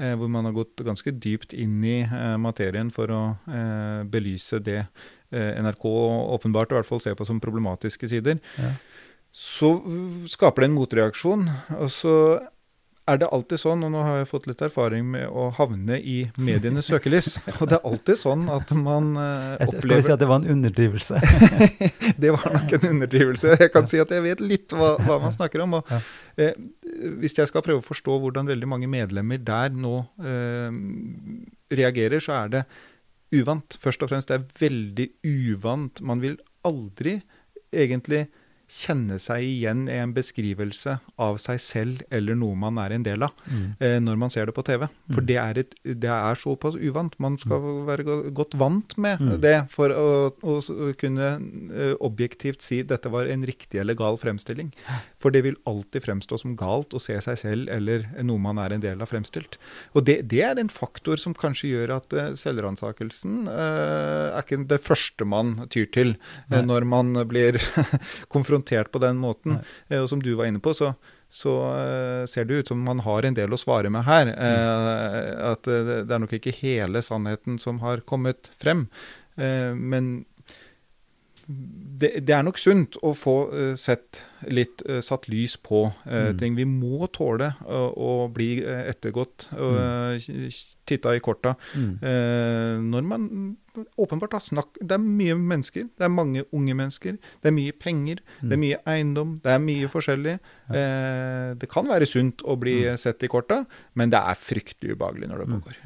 eh, 0.00 0.16
Hvor 0.18 0.30
man 0.34 0.48
har 0.48 0.56
gått 0.56 0.82
ganske 0.82 1.14
dypt 1.14 1.54
inn 1.54 1.78
i 1.86 2.00
eh, 2.02 2.34
materien 2.42 2.90
for 2.90 3.14
å 3.14 3.22
eh, 3.46 4.02
belyse 4.10 4.58
det 4.66 4.80
eh, 4.82 5.62
NRK 5.62 5.86
åpenbart 6.34 6.74
i 6.74 6.80
hvert 6.80 6.90
fall 6.90 7.02
ser 7.04 7.14
på 7.14 7.26
som 7.28 7.38
problematiske 7.42 8.10
sider. 8.10 8.42
Ja. 8.58 8.74
Så 9.34 9.76
skaper 10.30 10.62
det 10.62 10.70
en 10.70 10.76
motreaksjon. 10.76 11.46
Og 11.78 11.88
så 11.90 12.16
er 13.10 13.18
det 13.20 13.28
alltid 13.36 13.60
sånn, 13.60 13.82
og 13.84 13.90
nå 13.92 14.02
har 14.06 14.20
jeg 14.22 14.28
fått 14.30 14.46
litt 14.48 14.62
erfaring 14.64 15.04
med 15.12 15.28
å 15.28 15.50
havne 15.58 15.98
i 16.00 16.16
medienes 16.40 16.88
søkelys, 16.88 17.34
og 17.58 17.68
det 17.68 17.76
er 17.76 17.88
alltid 17.90 18.20
sånn 18.20 18.46
at 18.52 18.70
man 18.76 19.10
opplever... 19.18 19.74
Et, 19.76 19.84
skal 19.84 20.00
vi 20.00 20.06
si 20.06 20.14
at 20.14 20.22
det 20.22 20.28
var 20.30 20.40
en 20.40 20.48
underdrivelse? 20.54 21.20
Det 22.24 22.30
var 22.30 22.46
nok 22.54 22.72
en 22.76 22.86
underdrivelse. 22.92 23.56
Jeg 23.60 23.70
kan 23.74 23.88
si 23.90 23.98
at 24.00 24.12
jeg 24.14 24.22
vet 24.24 24.40
litt 24.44 24.72
hva, 24.76 24.94
hva 25.02 25.18
man 25.22 25.32
snakker 25.34 25.64
om. 25.64 25.76
Og, 25.80 25.90
eh, 26.40 26.54
hvis 27.20 27.36
jeg 27.36 27.50
skal 27.50 27.64
prøve 27.64 27.82
å 27.82 27.84
forstå 27.84 28.16
hvordan 28.22 28.48
veldig 28.48 28.68
mange 28.70 28.88
medlemmer 28.90 29.40
der 29.42 29.74
nå 29.74 29.96
eh, 30.22 30.76
reagerer, 31.74 32.22
så 32.24 32.36
er 32.38 32.52
det 32.54 32.62
uvant. 33.34 33.76
Først 33.82 34.04
og 34.04 34.12
fremst 34.12 34.30
det 34.30 34.38
er 34.38 34.46
veldig 34.62 35.08
uvant. 35.26 36.02
Man 36.06 36.22
vil 36.24 36.38
aldri 36.64 37.18
egentlig 37.74 38.26
kjenne 38.70 39.18
seg 39.22 39.44
igjen 39.44 39.84
i 39.90 39.98
en 40.00 40.14
beskrivelse 40.16 40.96
av 41.20 41.38
seg 41.42 41.60
selv 41.62 42.02
eller 42.14 42.36
noe 42.38 42.56
man 42.58 42.78
er 42.82 42.94
en 42.96 43.04
del 43.06 43.26
av, 43.26 43.34
eh, 43.78 43.98
når 44.02 44.18
man 44.20 44.32
ser 44.32 44.48
det 44.48 44.56
på 44.56 44.64
TV. 44.66 44.86
For 45.12 45.26
det 45.26 45.38
er, 45.40 45.60
et, 45.60 45.74
det 45.84 46.10
er 46.10 46.40
såpass 46.40 46.78
uvant. 46.80 47.16
Man 47.22 47.36
skal 47.40 47.62
være 47.88 48.32
godt 48.34 48.56
vant 48.58 48.96
med 49.00 49.22
det 49.42 49.56
for 49.72 49.92
å, 49.94 50.08
å 50.32 50.56
kunne 51.00 51.30
eh, 51.36 51.94
objektivt 52.04 52.64
si 52.64 52.82
dette 52.86 53.12
var 53.12 53.30
en 53.30 53.44
riktig 53.46 53.82
eller 53.82 53.98
gal 53.98 54.18
fremstilling. 54.20 54.72
For 55.22 55.34
det 55.34 55.44
vil 55.46 55.60
alltid 55.68 56.06
fremstå 56.06 56.40
som 56.40 56.56
galt 56.58 56.96
å 56.96 57.02
se 57.02 57.18
seg 57.24 57.38
selv 57.40 57.72
eller 57.72 58.08
noe 58.24 58.42
man 58.42 58.60
er 58.62 58.74
en 58.74 58.82
del 58.82 59.02
av 59.04 59.12
fremstilt. 59.12 59.58
Og 59.94 60.06
det, 60.08 60.20
det 60.30 60.42
er 60.46 60.58
en 60.60 60.72
faktor 60.72 61.20
som 61.20 61.36
kanskje 61.36 61.74
gjør 61.74 61.96
at 61.98 62.16
uh, 62.16 62.32
selvransakelsen 62.38 63.44
eh, 63.50 64.34
er 64.34 64.42
ikke 64.42 64.62
det 64.70 64.80
første 64.82 65.26
man 65.28 65.56
tyr 65.72 65.88
til 65.94 66.14
eh, 66.50 66.60
når 66.64 66.86
man 66.88 67.12
blir 67.28 67.58
konfrontert 68.34 68.53
på 68.62 69.02
den 69.02 69.16
måten. 69.16 69.58
Nei. 69.88 69.98
og 69.98 70.08
som 70.08 70.22
du 70.22 70.34
var 70.34 70.46
inne 70.46 70.62
på, 70.62 70.74
så, 70.74 70.92
så 71.30 71.54
eh, 71.72 72.26
ser 72.30 72.44
det 72.44 72.54
ut 72.54 72.68
som 72.68 72.80
man 72.84 73.00
har 73.00 73.24
en 73.24 73.34
del 73.34 73.52
å 73.52 73.60
svare 73.60 73.90
med 73.90 74.04
her. 74.04 74.30
Mm. 74.30 75.42
at 75.50 75.66
eh, 75.66 75.92
det 76.06 76.14
er 76.14 76.22
nok 76.22 76.32
ikke 76.38 76.54
hele 76.60 77.02
sannheten 77.02 77.58
som 77.58 77.80
har 77.80 78.00
kommet 78.06 78.50
frem. 78.60 78.86
Eh, 79.36 79.74
men 79.74 80.24
det, 81.46 82.10
det 82.24 82.34
er 82.34 82.44
nok 82.46 82.58
sunt 82.60 82.96
å 83.04 83.12
få 83.16 83.34
eh, 83.52 83.74
sett 83.80 84.22
litt 84.48 84.82
eh, 84.88 85.02
satt 85.04 85.28
lys 85.32 85.56
på 85.60 85.86
mm. 86.04 86.38
ting. 86.40 86.56
Vi 86.56 86.66
må 86.68 87.08
tåle 87.12 87.52
å, 87.64 88.26
bli 88.32 88.58
ettergått 88.64 89.48
og 89.56 89.76
uh, 89.78 90.62
titta 90.88 91.14
i 91.16 91.22
korta. 91.24 91.54
Eh, 91.76 92.80
når 92.80 93.06
man 93.08 93.28
åpenbart 93.98 94.36
har 94.36 94.42
snakk 94.42 94.76
Det 94.78 94.94
er 94.94 95.02
mye 95.02 95.34
mennesker. 95.38 95.88
Det 95.96 96.06
er 96.06 96.12
mange 96.12 96.44
unge 96.54 96.76
mennesker. 96.78 97.18
Det 97.42 97.50
er 97.50 97.56
mye 97.56 97.74
penger. 97.76 98.22
Det 98.40 98.56
er 98.56 98.62
mye 98.62 98.80
eiendom. 98.90 99.38
Det 99.44 99.54
er 99.54 99.62
mye 99.64 99.90
forskjellig. 99.90 100.36
Eh, 100.70 101.50
det 101.60 101.70
kan 101.72 101.88
være 101.90 102.08
sunt 102.08 102.44
å 102.44 102.56
bli 102.60 102.78
sett 103.00 103.24
i 103.24 103.30
korta, 103.32 103.64
men 103.98 104.12
det 104.12 104.20
er 104.20 104.40
fryktelig 104.40 104.96
ubehagelig 104.96 105.30
når 105.30 105.44
det 105.44 105.50
pågår. 105.54 105.80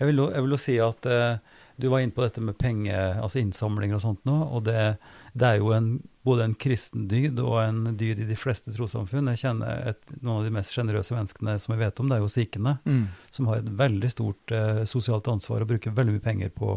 Jo- 0.00 0.30
jeg 0.32 0.42
vil 0.42 0.54
jo 0.56 0.60
si 0.60 0.78
at 0.80 1.06
eh, 1.06 1.49
du 1.80 1.88
var 1.88 2.00
inne 2.04 2.12
på 2.14 2.22
dette 2.22 2.40
med 2.44 2.56
penge, 2.60 2.92
altså 3.22 3.40
innsamlinger 3.40 3.96
og 3.98 4.02
sånt 4.04 4.24
nå, 4.28 4.34
og 4.54 4.64
det, 4.68 4.98
det 5.34 5.46
er 5.48 5.58
jo 5.62 5.70
en, 5.76 5.88
både 6.24 6.44
en 6.44 6.54
kristen 6.54 7.06
dyd 7.08 7.38
og 7.40 7.56
en 7.62 7.96
dyd 7.96 8.20
i 8.20 8.26
de 8.28 8.36
fleste 8.36 8.72
trossamfunn. 8.76 9.30
Jeg 9.32 9.40
kjenner 9.46 9.86
et, 9.94 10.02
noen 10.20 10.38
av 10.42 10.44
de 10.44 10.52
mest 10.58 10.74
sjenerøse 10.76 11.16
menneskene 11.16 11.54
som 11.62 11.72
jeg 11.74 11.80
vet 11.86 12.00
om, 12.04 12.08
det 12.12 12.18
er 12.18 12.24
jo 12.26 12.28
sikhene, 12.34 12.76
Mm. 12.84 13.06
som 13.30 13.46
har 13.50 13.62
et 13.62 13.70
veldig 13.80 14.10
stort 14.12 14.52
eh, 14.52 14.82
sosialt 14.84 15.28
ansvar 15.32 15.62
og 15.64 15.68
bruker 15.72 15.90
veldig 15.96 16.18
mye 16.18 16.26
penger 16.28 16.50
på, 16.54 16.74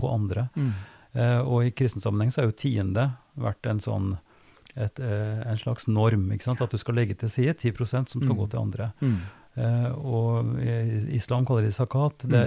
på 0.00 0.10
andre. 0.14 0.48
Mm. 0.56 0.72
Eh, 1.12 1.40
og 1.42 1.64
i 1.66 1.70
kristen 1.76 2.00
sammenheng 2.00 2.32
så 2.32 2.42
er 2.42 2.50
jo 2.50 2.56
tiende 2.56 3.10
vært 3.36 3.66
en 3.70 3.80
sånn 3.84 4.18
et, 4.78 5.00
eh, 5.02 5.40
en 5.50 5.58
slags 5.58 5.88
norm, 5.90 6.28
at 6.30 6.70
du 6.70 6.78
skal 6.78 6.94
legge 6.94 7.16
til 7.18 7.28
side 7.28 7.56
10% 7.58 8.08
som 8.08 8.20
skal 8.22 8.30
Mm. 8.30 8.38
gå 8.38 8.46
til 8.52 8.60
andre. 8.60 8.92
Mm. 9.02 9.16
Eh, 9.60 9.90
og 10.08 10.54
islam 11.12 11.44
kaller 11.44 11.66
det 11.66 11.74
zakat. 11.76 12.22
Det, 12.30 12.42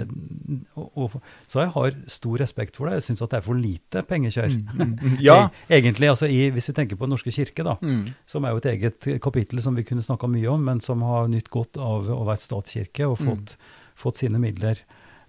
og, 0.74 0.88
og, 0.98 1.12
så 1.46 1.60
jeg 1.62 1.70
har 1.76 1.98
stor 2.10 2.40
respekt 2.42 2.76
for 2.80 2.88
det. 2.90 2.96
Jeg 2.98 3.06
syns 3.08 3.22
at 3.22 3.30
det 3.34 3.38
er 3.38 3.44
for 3.46 3.60
lite 3.60 4.02
pengekjør. 4.08 4.56
Mm. 4.74 4.94
Ja. 5.28 5.36
E- 5.68 5.78
Egentlig, 5.78 6.08
altså 6.10 6.26
i, 6.26 6.48
Hvis 6.50 6.68
vi 6.72 6.74
tenker 6.80 6.96
på 6.98 7.06
Den 7.06 7.14
norske 7.14 7.30
kirke, 7.34 7.62
da, 7.66 7.76
Mm. 7.84 8.08
som 8.26 8.44
er 8.48 8.50
jo 8.56 8.62
et 8.62 8.66
eget 8.72 9.08
kapittel 9.22 9.62
som 9.62 9.76
vi 9.78 9.84
kunne 9.86 10.02
snakka 10.02 10.26
mye 10.32 10.48
om, 10.50 10.64
men 10.66 10.80
som 10.82 11.02
har 11.06 11.28
nytt 11.30 11.50
godt 11.54 11.76
av 11.78 12.08
å 12.10 12.24
være 12.26 12.42
statskirke 12.42 13.06
og 13.06 13.18
fått, 13.22 13.56
fått 13.94 14.16
sine 14.24 14.40
midler. 14.42 14.80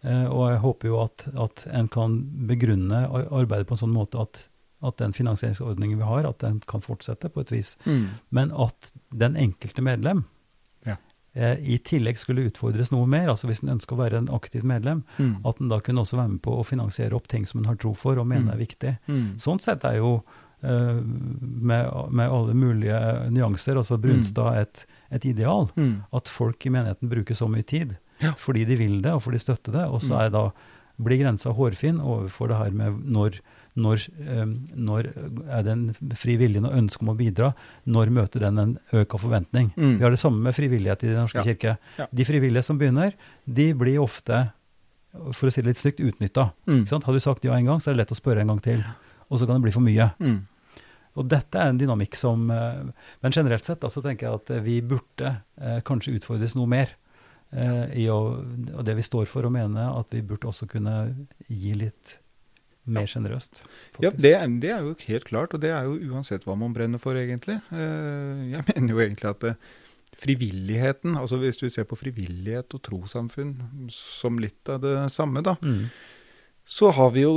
Eh, 0.05 0.25
og 0.29 0.49
jeg 0.51 0.59
håper 0.65 0.88
jo 0.89 0.99
at, 1.03 1.27
at 1.38 1.67
en 1.73 1.88
kan 1.91 2.17
begrunne 2.49 3.05
ar- 3.09 3.29
arbeidet 3.33 3.67
på 3.67 3.73
en 3.77 3.83
sånn 3.86 3.93
måte 3.93 4.21
at, 4.21 4.47
at 4.86 4.97
den 5.01 5.13
finansieringsordningen 5.13 5.97
vi 6.01 6.05
har, 6.05 6.25
at 6.29 6.39
den 6.45 6.61
kan 6.69 6.81
fortsette 6.81 7.29
på 7.33 7.41
et 7.45 7.51
vis. 7.53 7.75
Mm. 7.86 8.07
Men 8.31 8.51
at 8.53 8.91
den 9.13 9.36
enkelte 9.38 9.81
medlem. 9.86 10.25
Eh, 11.36 11.57
i 11.59 11.77
tillegg 11.77 12.17
skulle 12.17 12.45
utfordres 12.49 12.91
noe 12.91 13.05
mer, 13.07 13.27
altså 13.27 13.47
hvis 13.49 13.61
en 13.63 13.69
ønsker 13.77 13.95
å 13.95 13.99
være 14.03 14.17
en 14.17 14.27
aktiv 14.29 14.63
medlem, 14.63 15.03
Mm. 15.19 15.38
at 15.45 15.59
en 15.61 15.67
da 15.69 15.79
kunne 15.79 16.01
også 16.01 16.17
være 16.17 16.29
med 16.31 16.41
på 16.41 16.55
å 16.59 16.65
finansiere 16.65 17.13
opp 17.13 17.27
ting 17.27 17.45
som 17.45 17.59
en 17.59 17.65
har 17.65 17.75
tro 17.75 17.93
for 17.93 18.17
og 18.19 18.27
mener 18.27 18.53
Mm. 18.53 18.53
er 18.53 18.65
viktig. 18.65 18.97
Mm. 19.07 19.36
Sånn 19.38 19.59
sett 19.61 19.83
er 19.86 19.97
jo 19.97 20.23
eh, 20.63 21.01
med, 21.01 21.91
med 22.11 22.29
alle 22.31 22.53
mulige 22.53 23.29
nyanser, 23.29 23.75
altså 23.77 23.99
Brunstad 24.01 24.57
et, 24.57 24.86
et 25.11 25.25
ideal. 25.25 25.67
Mm. 25.75 26.03
At 26.13 26.27
folk 26.31 26.65
i 26.65 26.69
menigheten 26.69 27.09
bruker 27.11 27.36
så 27.36 27.47
mye 27.51 27.65
tid 27.65 27.97
Ja. 28.21 28.31
fordi 28.31 28.65
de 28.65 28.75
vil 28.75 29.01
det, 29.01 29.11
og 29.11 29.21
fordi 29.21 29.38
de 29.38 29.43
støtter 29.43 29.71
det. 29.73 29.86
Og 29.91 30.01
så 30.01 30.15
Mm. 30.15 30.21
er 30.25 30.29
da, 30.29 30.51
blir 31.03 31.19
grensa 31.19 31.53
hårfin 31.53 31.99
overfor 31.99 32.47
det 32.47 32.57
her 32.57 32.71
med 32.71 33.03
når, 33.05 33.39
når, 33.76 34.05
eh, 34.23 34.45
når 34.76 35.09
er 35.51 35.63
det 35.67 35.71
en 35.73 35.86
fri 36.15 36.38
vilje 36.39 36.61
og 36.63 36.71
ønske 36.78 37.01
om 37.03 37.09
å 37.11 37.17
bidra, 37.19 37.53
når 37.86 38.11
møter 38.15 38.39
den 38.45 38.57
en 38.61 38.73
økt 38.93 39.17
forventning. 39.19 39.73
Mm. 39.76 39.97
Vi 39.99 40.03
har 40.05 40.11
det 40.15 40.19
samme 40.21 40.39
med 40.41 40.55
frivillighet 40.55 41.03
i 41.03 41.11
Den 41.11 41.26
norske 41.26 41.41
Ja. 41.41 41.43
kirke. 41.43 41.78
Ja. 41.99 42.07
De 42.13 42.23
frivillige 42.23 42.63
som 42.63 42.78
begynner, 42.80 43.13
de 43.47 43.73
blir 43.73 43.97
ofte, 43.99 44.51
for 45.34 45.47
å 45.47 45.51
si 45.51 45.61
det 45.61 45.67
litt 45.73 45.78
stygt, 45.84 45.99
utnytta. 45.99 46.51
Mm. 46.67 46.86
Har 47.03 47.13
du 47.13 47.19
sagt 47.19 47.43
ja 47.43 47.53
en 47.55 47.65
gang, 47.65 47.80
så 47.80 47.89
er 47.91 47.95
det 47.95 48.03
lett 48.07 48.15
å 48.15 48.21
spørre 48.21 48.41
en 48.41 48.47
gang 48.47 48.61
til. 48.61 48.84
Og 49.30 49.39
så 49.39 49.45
kan 49.47 49.55
det 49.59 49.63
bli 49.63 49.71
for 49.71 49.82
mye. 49.82 50.11
Mm. 50.19 50.41
Og 51.15 51.28
dette 51.32 51.55
er 51.55 51.69
en 51.71 51.78
dynamikk 51.80 52.15
som 52.19 52.49
eh, 52.51 52.84
Men 53.23 53.32
generelt 53.32 53.63
sett 53.63 53.80
da, 53.80 53.88
så 53.88 54.01
tenker 54.03 54.28
jeg 54.28 54.36
at 54.36 54.63
vi 54.65 54.82
burde 54.82 55.41
eh, 55.61 55.80
kanskje 55.82 56.15
utfordres 56.19 56.55
noe 56.55 56.67
mer. 56.67 56.89
eh, 57.55 57.86
i 58.03 58.07
å, 58.11 58.17
og 58.76 58.84
det 58.84 58.95
vi 58.97 59.01
står 59.01 59.26
for, 59.28 59.45
og 59.47 59.51
mene 59.53 59.80
at 59.97 60.07
vi 60.11 60.21
burde 60.21 60.47
også 60.49 60.67
kunne 60.67 61.28
gi 61.47 61.73
litt 61.73 62.17
mer 62.86 63.07
sjenerøst. 63.09 63.63
Ja, 64.03 64.11
det 64.11 64.33
er, 64.38 64.47
det 64.61 64.69
er 64.71 64.83
jo 64.86 64.95
helt 65.07 65.25
klart, 65.25 65.53
og 65.53 65.61
det 65.63 65.71
er 65.73 65.83
jo 65.89 65.97
uansett 66.13 66.43
hva 66.45 66.55
man 66.59 66.73
brenner 66.75 67.01
for, 67.01 67.17
egentlig. 67.17 67.57
Eh, 67.73 68.51
Jeg 68.51 68.63
mener 68.75 68.93
jo 68.93 68.99
egentlig 69.01 69.29
at 69.31 69.43
eh, 69.43 69.55
frivilligheten, 70.15 71.17
altså 71.19 71.38
hvis 71.41 71.57
du 71.59 71.65
ser 71.69 71.88
på 71.89 71.97
frivillighet 71.99 72.73
og 72.77 72.81
trossamfunn 72.88 73.55
som 73.91 74.38
litt 74.39 74.69
av 74.71 74.81
det 74.86 74.97
samme, 75.13 75.41
da, 75.45 75.55
Mm. 75.61 75.89
Så 76.66 76.89
har 76.89 77.11
vi 77.13 77.22
jo 77.22 77.34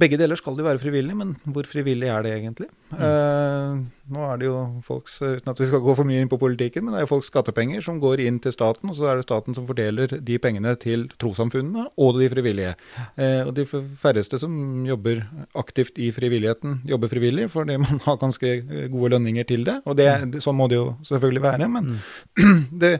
Begge 0.00 0.16
deler 0.16 0.38
skal 0.40 0.56
jo 0.56 0.64
være 0.64 0.80
frivillig, 0.80 1.12
men 1.16 1.34
hvor 1.44 1.66
frivillig 1.68 2.08
er 2.08 2.24
det 2.24 2.32
egentlig? 2.38 2.68
Eh, 2.96 3.74
nå 4.14 4.22
er 4.24 4.38
det 4.40 4.46
jo 4.46 4.56
folks 4.86 5.18
Uten 5.20 5.50
at 5.50 5.60
vi 5.60 5.66
skal 5.68 5.82
gå 5.84 5.94
for 5.98 6.08
mye 6.08 6.22
inn 6.22 6.30
på 6.32 6.38
politikken, 6.40 6.84
men 6.84 6.94
det 6.94 7.02
er 7.02 7.04
jo 7.04 7.10
folks 7.12 7.28
skattepenger 7.28 7.84
som 7.84 7.98
går 8.00 8.22
inn 8.24 8.38
til 8.40 8.54
staten, 8.56 8.88
og 8.88 8.96
så 8.96 9.10
er 9.10 9.20
det 9.20 9.26
staten 9.26 9.56
som 9.56 9.66
fordeler 9.68 10.16
de 10.16 10.38
pengene 10.40 10.72
til 10.80 11.04
trossamfunnene 11.20 11.90
og 12.00 12.20
de 12.20 12.30
frivillige. 12.32 12.72
Eh, 13.20 13.42
og 13.44 13.52
de 13.58 13.66
færreste 13.68 14.40
som 14.40 14.54
jobber 14.88 15.26
aktivt 15.60 16.00
i 16.00 16.08
frivilligheten, 16.16 16.80
jobber 16.88 17.12
frivillig, 17.12 17.50
fordi 17.52 17.76
man 17.84 18.00
har 18.06 18.20
ganske 18.22 18.54
eh, 18.62 18.88
gode 18.92 19.12
lønninger 19.16 19.44
til 19.50 19.68
det. 19.68 19.82
Og 19.84 20.00
det, 20.00 20.08
sånn 20.44 20.56
må 20.56 20.70
det 20.72 20.80
jo 20.80 20.88
selvfølgelig 21.04 21.44
være. 21.44 21.68
Men 21.76 21.98
det 22.84 22.94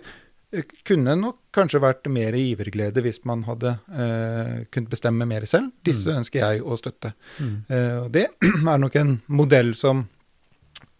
kunne 0.86 1.16
nok 1.18 1.40
kanskje 1.54 1.82
vært 1.82 2.08
mer 2.12 2.36
giverglede 2.38 3.02
hvis 3.04 3.22
man 3.28 3.44
hadde 3.48 3.76
eh, 3.90 4.64
kunnet 4.74 4.90
bestemme 4.92 5.26
mer 5.28 5.46
selv. 5.50 5.72
Disse 5.86 6.14
ønsker 6.14 6.44
jeg 6.44 6.64
å 6.64 6.78
støtte. 6.78 7.14
Mm. 7.38 7.54
Eh, 7.68 7.96
og 8.02 8.10
det 8.14 8.28
er 8.74 8.82
nok 8.82 8.98
en 9.00 9.16
modell 9.26 9.72
som, 9.78 10.04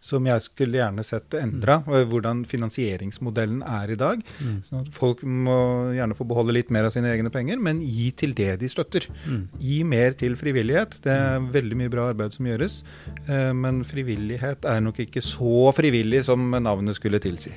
som 0.03 0.27
jeg 0.29 0.45
skulle 0.47 0.81
gjerne 0.81 1.05
sett 1.07 1.37
endra, 1.39 1.81
mm. 1.85 1.93
hvordan 2.11 2.43
finansieringsmodellen 2.49 3.63
er 3.67 3.95
i 3.95 3.99
dag. 4.01 4.25
Mm. 4.41 4.59
Sånn 4.67 4.91
folk 4.95 5.23
må 5.23 5.59
gjerne 5.97 6.19
få 6.19 6.27
beholde 6.31 6.57
litt 6.57 6.75
mer 6.75 6.89
av 6.89 6.95
sine 6.97 7.13
egne 7.13 7.33
penger, 7.35 7.63
men 7.63 7.83
gi 7.85 8.11
til 8.17 8.37
det 8.39 8.53
de 8.63 8.71
støtter. 8.73 9.09
Mm. 9.29 9.47
Gi 9.63 9.81
mer 9.95 10.19
til 10.21 10.39
frivillighet. 10.41 11.01
Det 11.05 11.15
er 11.15 11.49
veldig 11.59 11.81
mye 11.83 11.95
bra 11.95 12.11
arbeid 12.13 12.37
som 12.37 12.51
gjøres, 12.51 12.83
eh, 13.27 13.51
men 13.57 13.85
frivillighet 13.87 14.69
er 14.71 14.85
nok 14.85 15.03
ikke 15.07 15.25
så 15.25 15.71
frivillig 15.77 16.25
som 16.31 16.53
navnet 16.59 16.99
skulle 16.99 17.23
tilsi. 17.23 17.55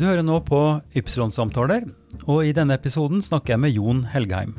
Du 0.00 0.06
hører 0.08 0.24
nå 0.24 0.38
på 0.48 0.58
Ypsilon-samtaler, 0.96 1.82
og 2.24 2.46
i 2.48 2.54
denne 2.56 2.72
episoden 2.78 3.20
snakker 3.20 3.52
jeg 3.52 3.60
med 3.60 3.74
Jon 3.74 3.98
Helgheim. 4.08 4.54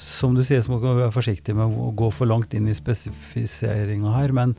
Som 0.00 0.32
du 0.32 0.40
sier, 0.48 0.62
så 0.64 0.72
må 0.72 0.78
du 0.80 0.86
være 0.86 1.12
forsiktig 1.12 1.52
med 1.58 1.74
å 1.76 1.90
gå 1.92 2.08
for 2.08 2.24
langt 2.30 2.56
inn 2.56 2.70
i 2.72 2.76
spesifiseringa 2.78 4.14
her, 4.14 4.32
men 4.32 4.54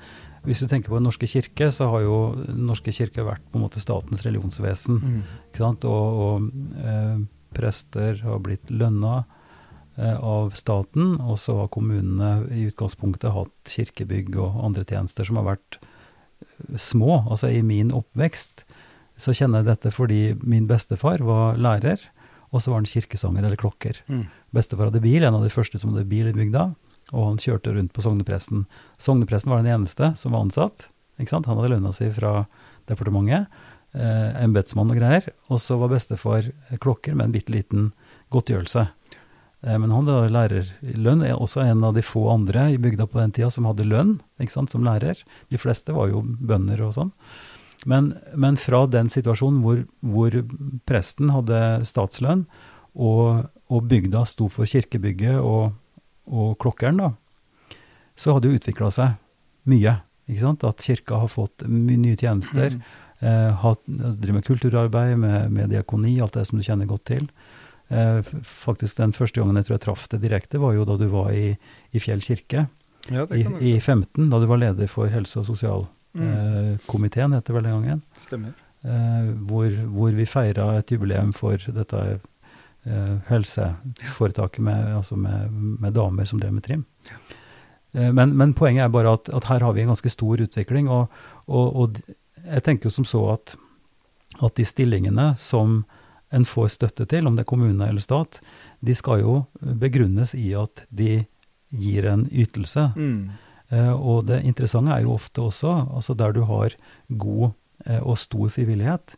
hvis 0.46 0.62
du 0.62 0.68
tenker 0.70 0.94
på 0.94 1.00
Den 1.00 1.10
norske 1.10 1.26
kirke, 1.26 1.72
så 1.74 1.90
har 1.90 2.06
jo 2.06 2.20
Den 2.44 2.70
norske 2.70 2.94
kirke 2.94 3.26
vært 3.26 3.42
på 3.50 3.58
en 3.58 3.66
måte 3.66 3.82
statens 3.82 4.22
religionsvesen. 4.28 5.02
Ikke 5.50 5.64
sant? 5.64 5.90
Og, 5.90 6.22
og 6.28 6.86
eh, 6.86 7.18
prester 7.58 8.22
har 8.22 8.46
blitt 8.46 8.70
lønna 8.70 9.24
eh, 9.98 10.14
av 10.14 10.54
staten, 10.54 11.16
og 11.26 11.42
så 11.42 11.58
har 11.64 11.74
kommunene 11.74 12.46
i 12.54 12.70
utgangspunktet 12.70 13.34
hatt 13.34 13.74
kirkebygg 13.74 14.38
og 14.38 14.62
andre 14.70 14.86
tjenester 14.86 15.26
som 15.26 15.42
har 15.42 15.56
vært 15.56 15.82
eh, 15.82 16.78
små. 16.78 17.24
Altså 17.26 17.50
i 17.50 17.66
min 17.66 17.90
oppvekst 17.98 18.67
så 19.18 19.34
kjenner 19.34 19.64
jeg 19.64 19.72
dette 19.72 19.92
fordi 19.96 20.22
min 20.46 20.68
bestefar 20.70 21.24
var 21.26 21.58
lærer, 21.58 22.00
og 22.54 22.62
så 22.64 22.72
var 22.72 22.82
han 22.82 22.90
kirkesanger 22.90 23.44
eller 23.44 23.60
klokker. 23.60 24.00
Mm. 24.08 24.28
Bestefar 24.56 24.90
hadde 24.90 25.02
bil, 25.04 25.24
en 25.28 25.36
av 25.36 25.44
de 25.44 25.52
første 25.52 25.80
som 25.82 25.92
hadde 25.94 26.08
bil 26.10 26.30
i 26.30 26.36
bygda, 26.36 26.70
og 27.14 27.24
han 27.32 27.40
kjørte 27.42 27.74
rundt 27.76 27.94
på 27.96 28.04
sognepresten. 28.04 28.66
Sognepresten 29.02 29.52
var 29.52 29.64
den 29.64 29.74
eneste 29.74 30.14
som 30.20 30.36
var 30.36 30.46
ansatt. 30.46 30.90
ikke 31.20 31.34
sant? 31.34 31.48
Han 31.50 31.58
hadde 31.60 31.74
lønna 31.76 31.94
si 31.96 32.10
fra 32.14 32.46
departementet, 32.88 33.48
eh, 33.94 34.44
embetsmann 34.44 34.92
og 34.92 35.00
greier, 35.00 35.28
og 35.50 35.60
så 35.60 35.78
var 35.80 35.92
bestefar 35.92 36.52
klokker 36.80 37.16
med 37.16 37.26
en 37.28 37.36
bitte 37.36 37.52
liten 37.52 37.92
godtgjørelse. 38.32 38.88
Eh, 39.64 39.78
Men 39.78 39.92
han 39.92 40.06
hadde 40.06 40.32
lærerlønn, 40.32 41.26
er 41.26 41.36
også 41.36 41.64
en 41.66 41.84
av 41.84 41.94
de 41.96 42.02
få 42.02 42.30
andre 42.32 42.72
i 42.74 42.78
bygda 42.78 43.08
på 43.08 43.20
den 43.20 43.32
tida 43.32 43.50
som 43.52 43.66
hadde 43.66 43.88
lønn 43.88 44.20
ikke 44.40 44.52
sant, 44.54 44.70
som 44.70 44.84
lærer. 44.84 45.24
De 45.50 45.58
fleste 45.58 45.94
var 45.94 46.10
jo 46.10 46.22
bønder 46.22 46.82
og 46.86 46.94
sånn. 46.94 47.12
Men, 47.86 48.14
men 48.36 48.58
fra 48.58 48.86
den 48.90 49.10
situasjonen 49.14 49.62
hvor, 49.62 49.84
hvor 50.02 50.34
presten 50.90 51.30
hadde 51.30 51.60
statslønn, 51.86 52.46
og, 52.98 53.44
og 53.70 53.84
bygda 53.92 54.24
sto 54.26 54.48
for 54.50 54.66
kirkebygget 54.66 55.38
og, 55.38 55.76
og 56.26 56.56
klokkeren, 56.64 56.98
da, 56.98 57.12
så 58.18 58.34
hadde 58.34 58.50
det 58.50 58.62
utvikla 58.64 58.90
seg 58.92 59.14
mye. 59.70 59.94
Ikke 60.28 60.42
sant? 60.42 60.64
At 60.66 60.82
kirka 60.84 61.20
har 61.22 61.30
fått 61.30 61.68
mye 61.70 62.00
nye 62.02 62.18
tjenester. 62.18 62.80
Eh, 63.22 63.52
hatt- 63.62 63.86
driver 63.88 64.34
med 64.40 64.46
kulturarbeid, 64.48 65.14
med, 65.22 65.52
med 65.54 65.70
diakoni, 65.72 66.16
alt 66.22 66.34
det 66.40 66.48
som 66.50 66.58
du 66.60 66.66
kjenner 66.66 66.90
godt 66.90 67.06
til. 67.12 67.28
Eh, 67.94 68.20
faktisk 68.44 68.98
Den 68.98 69.14
første 69.16 69.40
gangen 69.40 69.56
jeg 69.62 69.70
tror 69.70 69.78
jeg 69.78 69.86
traff 69.86 70.08
det 70.12 70.20
direkte, 70.26 70.60
var 70.60 70.74
jo 70.76 70.84
da 70.90 70.98
du 71.00 71.06
var 71.14 71.30
i, 71.32 71.54
i 71.94 72.02
Fjell 72.04 72.20
kirke 72.26 72.66
Ja, 73.14 73.24
i, 73.32 73.46
i 73.64 73.78
15, 73.80 74.26
da 74.34 74.42
du 74.42 74.48
var 74.50 74.60
leder 74.60 74.90
for 74.92 75.08
helse- 75.14 75.40
og 75.40 75.46
sosialkomiteen, 75.48 75.94
Mm. 76.14 76.30
eh, 76.30 76.78
komiteen, 76.86 77.34
heter 77.34 77.54
vel 77.54 77.64
den 77.64 77.78
gangen. 77.78 78.02
stemmer. 78.26 78.54
Eh, 78.84 79.32
hvor, 79.50 79.70
hvor 79.92 80.12
vi 80.12 80.26
feira 80.26 80.78
et 80.78 80.92
jubileum 80.92 81.34
for 81.34 81.58
dette 81.58 82.04
eh, 82.86 83.16
helseforetaket 83.28 84.64
med, 84.64 84.96
altså 84.96 85.18
med, 85.20 85.52
med 85.52 85.94
damer 85.94 86.26
som 86.26 86.40
drev 86.40 86.54
med 86.54 86.64
trim. 86.64 86.86
Men, 87.92 88.36
men 88.38 88.52
poenget 88.54 88.84
er 88.84 88.90
bare 88.94 89.16
at, 89.16 89.30
at 89.34 89.48
her 89.50 89.64
har 89.64 89.74
vi 89.74 89.82
en 89.82 89.90
ganske 89.90 90.10
stor 90.12 90.42
utvikling, 90.44 90.90
og, 90.92 91.08
og, 91.48 91.76
og 91.76 91.96
jeg 92.46 92.64
tenker 92.64 92.92
jo 92.92 92.94
som 92.94 93.08
så 93.08 93.22
at, 93.32 93.56
at 94.44 94.54
de 94.60 94.66
stillingene 94.68 95.32
som 95.40 95.80
en 96.30 96.46
får 96.46 96.68
støtte 96.76 97.08
til, 97.10 97.26
om 97.26 97.36
det 97.36 97.46
er 97.46 97.50
kommune 97.50 97.88
eller 97.88 98.04
stat, 98.04 98.42
de 98.86 98.94
skal 98.96 99.24
jo 99.24 99.38
begrunnes 99.80 100.36
i 100.38 100.52
at 100.60 100.84
de 100.90 101.24
gir 101.74 102.08
en 102.12 102.28
ytelse. 102.30 102.92
Mm. 102.96 103.32
Eh, 103.70 103.92
og 103.94 104.26
det 104.30 104.44
interessante 104.48 104.92
er 104.96 105.04
jo 105.04 105.14
ofte 105.18 105.42
også, 105.44 105.74
altså 105.96 106.16
der 106.16 106.32
du 106.34 106.44
har 106.48 106.76
god 107.10 107.52
eh, 107.86 108.00
og 108.02 108.18
stor 108.18 108.50
frivillighet, 108.50 109.16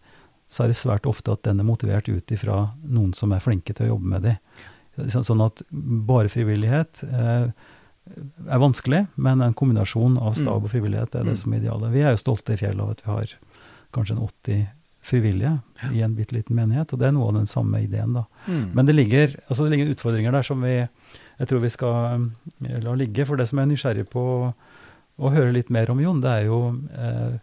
så 0.49 0.63
er 0.63 0.71
det 0.71 0.79
svært 0.79 1.05
ofte 1.05 1.31
at 1.31 1.43
den 1.45 1.59
er 1.61 1.67
motivert 1.67 2.09
ut 2.09 2.31
ifra 2.33 2.71
noen 2.83 3.13
som 3.13 3.31
er 3.35 3.43
flinke 3.43 3.73
til 3.77 3.85
å 3.85 3.91
jobbe 3.95 4.09
med 4.15 4.23
de. 4.25 4.37
Sånn 5.13 5.43
at 5.45 5.61
bare 5.71 6.27
frivillighet 6.33 7.03
eh, 7.05 7.51
er 8.49 8.59
vanskelig, 8.63 9.03
men 9.21 9.41
en 9.45 9.53
kombinasjon 9.53 10.17
av 10.17 10.33
stab 10.33 10.57
Mm. 10.59 10.65
og 10.65 10.69
frivillighet 10.73 11.13
er 11.15 11.23
det 11.29 11.35
Mm. 11.35 11.37
som 11.37 11.53
er 11.53 11.59
idealet. 11.61 11.91
Vi 11.93 12.01
er 12.01 12.11
jo 12.11 12.17
stolte 12.23 12.53
i 12.53 12.57
fjellet 12.57 12.81
av 12.81 12.89
at 12.89 13.01
vi 13.05 13.11
har 13.11 13.35
kanskje 13.93 14.15
en 14.17 14.25
80 14.25 14.67
frivillige 15.01 15.61
i 15.93 16.01
en 16.01 16.15
bitte 16.15 16.33
liten 16.35 16.55
menighet, 16.57 16.91
og 16.93 16.99
det 16.99 17.07
er 17.07 17.11
noe 17.15 17.27
av 17.29 17.33
den 17.37 17.45
samme 17.47 17.79
ideen, 17.85 18.13
da. 18.13 18.25
Mm. 18.47 18.71
Men 18.73 18.85
det 18.85 18.95
ligger, 18.95 19.35
altså 19.47 19.63
det 19.63 19.71
ligger 19.77 19.93
utfordringer 19.95 20.31
der 20.31 20.41
som 20.43 20.61
vi 20.61 20.87
jeg 21.39 21.49
tror 21.49 21.63
vi 21.63 21.71
skal 21.71 22.27
eh, 22.67 22.79
la 22.83 22.95
ligge. 22.99 23.25
For 23.27 23.39
det 23.39 23.47
som 23.49 23.59
jeg 23.59 23.67
er 23.67 23.71
nysgjerrig 23.73 24.07
på 24.11 24.23
å 25.19 25.31
høre 25.33 25.55
litt 25.55 25.71
mer 25.73 25.91
om, 25.91 26.01
Jon, 26.03 26.21
det 26.23 26.31
er 26.31 26.47
jo 26.47 26.59
eh, 26.95 27.39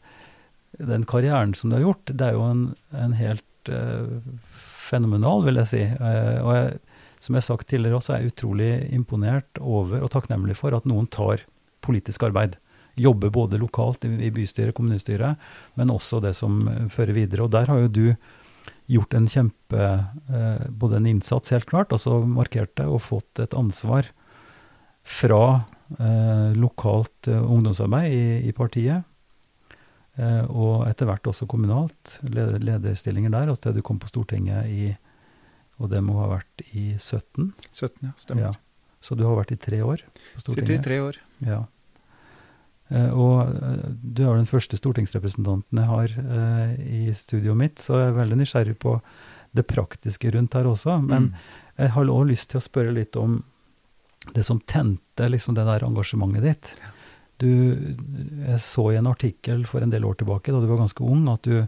den 0.79 1.07
karrieren 1.09 1.55
som 1.57 1.71
du 1.71 1.79
har 1.79 1.87
gjort. 1.87 2.13
Det 2.13 2.29
er 2.29 2.37
jo 2.37 2.45
en, 2.47 2.67
en 2.97 3.17
helt 3.17 3.73
eh, 3.73 4.21
fenomenal, 4.87 5.45
vil 5.47 5.61
jeg 5.63 5.73
si. 5.73 5.83
Eh, 5.85 6.39
og 6.43 6.53
jeg, 6.57 6.79
som 7.21 7.35
jeg 7.35 7.43
har 7.43 7.49
sagt 7.49 7.69
tidligere 7.73 8.01
også, 8.01 8.15
er 8.15 8.25
jeg 8.25 8.35
utrolig 8.35 8.71
imponert 8.95 9.61
over 9.61 10.05
og 10.05 10.13
takknemlig 10.15 10.59
for 10.59 10.77
at 10.77 10.89
noen 10.89 11.09
tar 11.13 11.45
politisk 11.85 12.29
arbeid. 12.29 12.59
Jobber 12.97 13.33
både 13.33 13.61
lokalt 13.61 14.05
i, 14.09 14.13
i 14.29 14.33
bystyret, 14.33 14.77
kommunestyret, 14.77 15.41
men 15.77 15.93
også 15.93 16.23
det 16.25 16.33
som 16.39 16.65
fører 16.93 17.17
videre. 17.17 17.45
Og 17.45 17.53
der 17.53 17.69
har 17.73 17.85
jo 17.85 17.93
du 17.93 18.07
gjort 18.87 19.15
en 19.19 19.27
kjempe 19.31 19.83
eh, 19.83 20.67
Både 20.71 21.01
en 21.01 21.09
innsats, 21.11 21.51
helt 21.55 21.67
klart, 21.67 21.93
altså 21.95 22.21
markert 22.27 22.75
det, 22.79 22.87
og 22.87 23.03
fått 23.03 23.43
et 23.43 23.55
ansvar 23.57 24.09
fra 25.07 25.43
eh, 25.99 26.55
lokalt 26.59 27.31
eh, 27.31 27.43
ungdomsarbeid 27.43 28.13
i, 28.13 28.27
i 28.51 28.55
partiet. 28.57 29.07
Eh, 30.17 30.45
og 30.49 30.87
etter 30.89 31.09
hvert 31.09 31.29
også 31.29 31.49
kommunalt. 31.51 32.19
Leder, 32.27 32.59
lederstillinger 32.63 33.35
der. 33.35 33.53
Og 33.53 33.61
til 33.61 33.77
du 33.77 33.83
kom 33.87 34.01
på 34.03 34.11
Stortinget 34.11 34.71
i 34.71 34.95
Og 35.77 35.91
det 35.93 36.01
må 36.01 36.15
ha 36.23 36.31
vært 36.31 36.63
i 36.73 36.95
17. 36.97 37.51
17, 37.69 38.07
ja. 38.07 38.13
Stemmer. 38.17 38.43
Ja. 38.47 38.53
Så 39.05 39.15
du 39.15 39.27
har 39.27 39.37
vært 39.37 39.53
i 39.53 39.59
tre 39.61 39.83
år 39.85 40.01
på 40.07 40.41
Stortinget? 40.41 40.71
Sitter 40.71 40.79
i 40.81 40.85
tre 40.87 41.01
år. 41.05 41.19
Ja. 41.45 41.59
Eh, 42.91 43.11
og 43.11 43.49
eh, 43.51 43.87
du 44.03 44.23
er 44.29 44.37
den 44.39 44.47
første 44.47 44.79
stortingsrepresentanten 44.79 45.81
jeg 45.81 45.89
har 45.91 46.13
eh, 46.23 46.75
i 47.09 47.15
studioet 47.19 47.57
mitt, 47.59 47.79
så 47.83 47.99
jeg 47.99 48.13
er 48.13 48.19
veldig 48.21 48.39
nysgjerrig 48.43 48.77
på 48.79 49.01
det 49.57 49.67
praktiske 49.67 50.31
rundt 50.35 50.55
her 50.55 50.69
også. 50.71 51.01
Men 51.03 51.31
Mm. 51.31 51.33
jeg 51.79 51.91
har 51.91 52.05
også 52.05 52.29
lyst 52.29 52.51
til 52.51 52.59
å 52.61 52.67
spørre 52.69 52.95
litt 52.95 53.17
om 53.17 53.43
det 54.35 54.45
som 54.45 54.61
tente 54.61 55.29
liksom 55.31 55.55
det 55.55 55.65
der 55.67 55.85
engasjementet 55.87 56.43
ditt. 56.43 56.75
Du, 57.39 57.47
jeg 58.47 58.61
så 58.61 58.93
i 58.93 58.97
en 58.97 59.07
artikkel 59.11 59.67
for 59.69 59.83
en 59.85 59.91
del 59.91 60.05
år 60.05 60.17
tilbake, 60.17 60.53
da 60.53 60.61
du 60.61 60.67
var 60.67 60.79
ganske 60.81 61.05
ung, 61.05 61.29
at 61.29 61.43
du, 61.45 61.67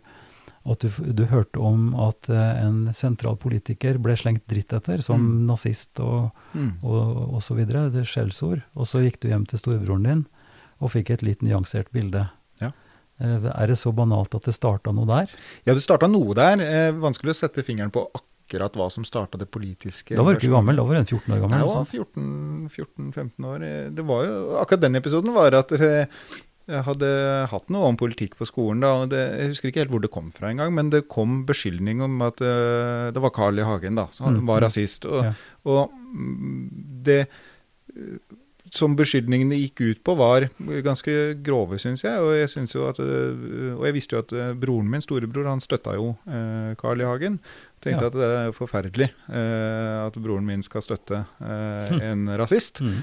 at 0.64 0.80
du, 0.80 0.88
du 1.12 1.24
hørte 1.28 1.60
om 1.60 1.94
at 1.94 2.28
en 2.30 2.88
sentral 2.94 3.36
politiker 3.36 3.98
ble 4.00 4.16
slengt 4.16 4.46
dritt 4.48 4.72
etter, 4.72 5.00
som 5.04 5.20
Mm. 5.20 5.46
nazist 5.46 6.00
og, 6.00 6.30
Mm. 6.54 6.72
og, 6.82 7.34
og 7.34 7.42
så 7.42 7.54
videre. 7.54 7.90
Det 7.92 8.00
er 8.00 8.08
skjellsord. 8.08 8.62
Og 8.76 8.86
så 8.86 9.02
gikk 9.04 9.20
du 9.20 9.28
hjem 9.28 9.46
til 9.46 9.58
storebroren 9.58 10.04
din 10.04 10.26
og 10.80 10.90
fikk 10.94 11.10
et 11.10 11.22
litt 11.26 11.40
nyansert 11.42 11.90
bilde. 11.92 12.28
Ja. 12.60 12.72
Eh, 13.20 13.48
Er 13.54 13.66
det 13.66 13.78
så 13.78 13.92
banalt 13.94 14.34
at 14.34 14.44
det 14.46 14.54
starta 14.54 14.92
noe 14.94 15.06
der? 15.06 15.30
Ja, 15.66 15.74
det 15.74 15.82
starta 15.82 16.06
noe 16.10 16.34
der. 16.34 16.60
Eh, 16.62 16.92
vanskelig 16.92 17.34
å 17.34 17.40
sette 17.42 17.64
fingeren 17.66 17.90
på 17.94 18.06
akkurat 18.14 18.72
hva 18.78 18.90
som 18.90 19.04
starta 19.04 19.36
det 19.38 19.50
politiske. 19.50 20.14
Da 20.16 20.22
var 20.24 20.34
du 20.34 20.38
ikke 20.40 20.54
gammel, 20.54 20.76
da 20.76 20.84
var 20.88 20.94
du 20.96 21.04
14 21.04 21.34
år 21.34 21.40
gammel. 21.42 21.50
Nei, 21.50 21.58
jeg 21.58 21.68
var 21.68 21.84
sånn. 21.84 22.70
14-15 23.12 23.44
år. 23.44 23.62
Eh, 23.66 23.88
Det 23.90 24.04
var 24.06 24.24
jo, 24.24 24.36
akkurat 24.62 24.80
den 24.86 24.96
episoden 24.96 25.34
var 25.34 25.52
at 25.58 25.68
jeg 26.68 26.82
hadde 26.84 27.08
hatt 27.48 27.70
noe 27.72 27.88
om 27.88 27.96
politikk 27.96 28.34
på 28.36 28.44
skolen 28.44 28.80
da, 28.84 28.90
og 29.00 29.08
det, 29.08 29.20
jeg 29.40 29.48
husker 29.54 29.68
ikke 29.70 29.80
helt 29.80 29.90
hvor 29.94 30.02
det 30.04 30.10
kom 30.12 30.26
fra 30.30 30.50
engang, 30.50 30.74
men 30.76 30.90
det 30.92 31.06
kom 31.08 31.46
beskyldning 31.48 32.02
om 32.04 32.20
at 32.26 32.42
uh, 32.44 33.08
det 33.10 33.22
var 33.24 33.30
Carl 33.32 33.56
I. 33.58 33.64
Hagen 33.64 33.96
da, 33.96 34.04
som 34.12 34.34
Mm, 34.36 34.42
var 34.46 34.60
mm. 34.60 34.64
rasist. 34.66 35.06
Og, 35.08 35.24
Ja. 35.24 35.32
og 35.64 35.90
mm, 35.92 36.68
det 37.08 37.22
som 38.74 38.96
beskyldningene 38.98 39.56
gikk 39.62 39.80
ut 39.84 40.00
på, 40.04 40.14
var 40.18 40.48
ganske 40.84 41.14
grove, 41.44 41.78
syns 41.80 42.04
jeg. 42.04 42.18
Og 42.20 42.34
jeg, 42.36 42.48
synes 42.52 42.74
jo 42.74 42.86
at, 42.90 42.98
eh, 43.02 43.72
og 43.76 43.86
jeg 43.88 43.96
visste 43.96 44.16
jo 44.16 44.22
at 44.24 44.32
eh, 44.36 44.52
broren 44.58 44.90
min, 44.90 45.04
storebror, 45.04 45.48
han 45.50 45.62
støtta 45.64 45.94
jo 45.98 46.12
eh, 46.28 46.74
Carl 46.80 47.00
I. 47.00 47.08
Hagen. 47.08 47.38
Tenkte 47.78 48.02
Ja. 48.02 48.06
at 48.10 48.16
det 48.18 48.28
er 48.34 48.52
forferdelig 48.56 49.06
eh, 49.30 49.98
at 50.02 50.16
broren 50.18 50.46
min 50.48 50.64
skal 50.66 50.82
støtte 50.82 51.20
eh, 51.38 51.92
en 52.10 52.24
rasist. 52.40 52.80
Mm. 52.82 52.96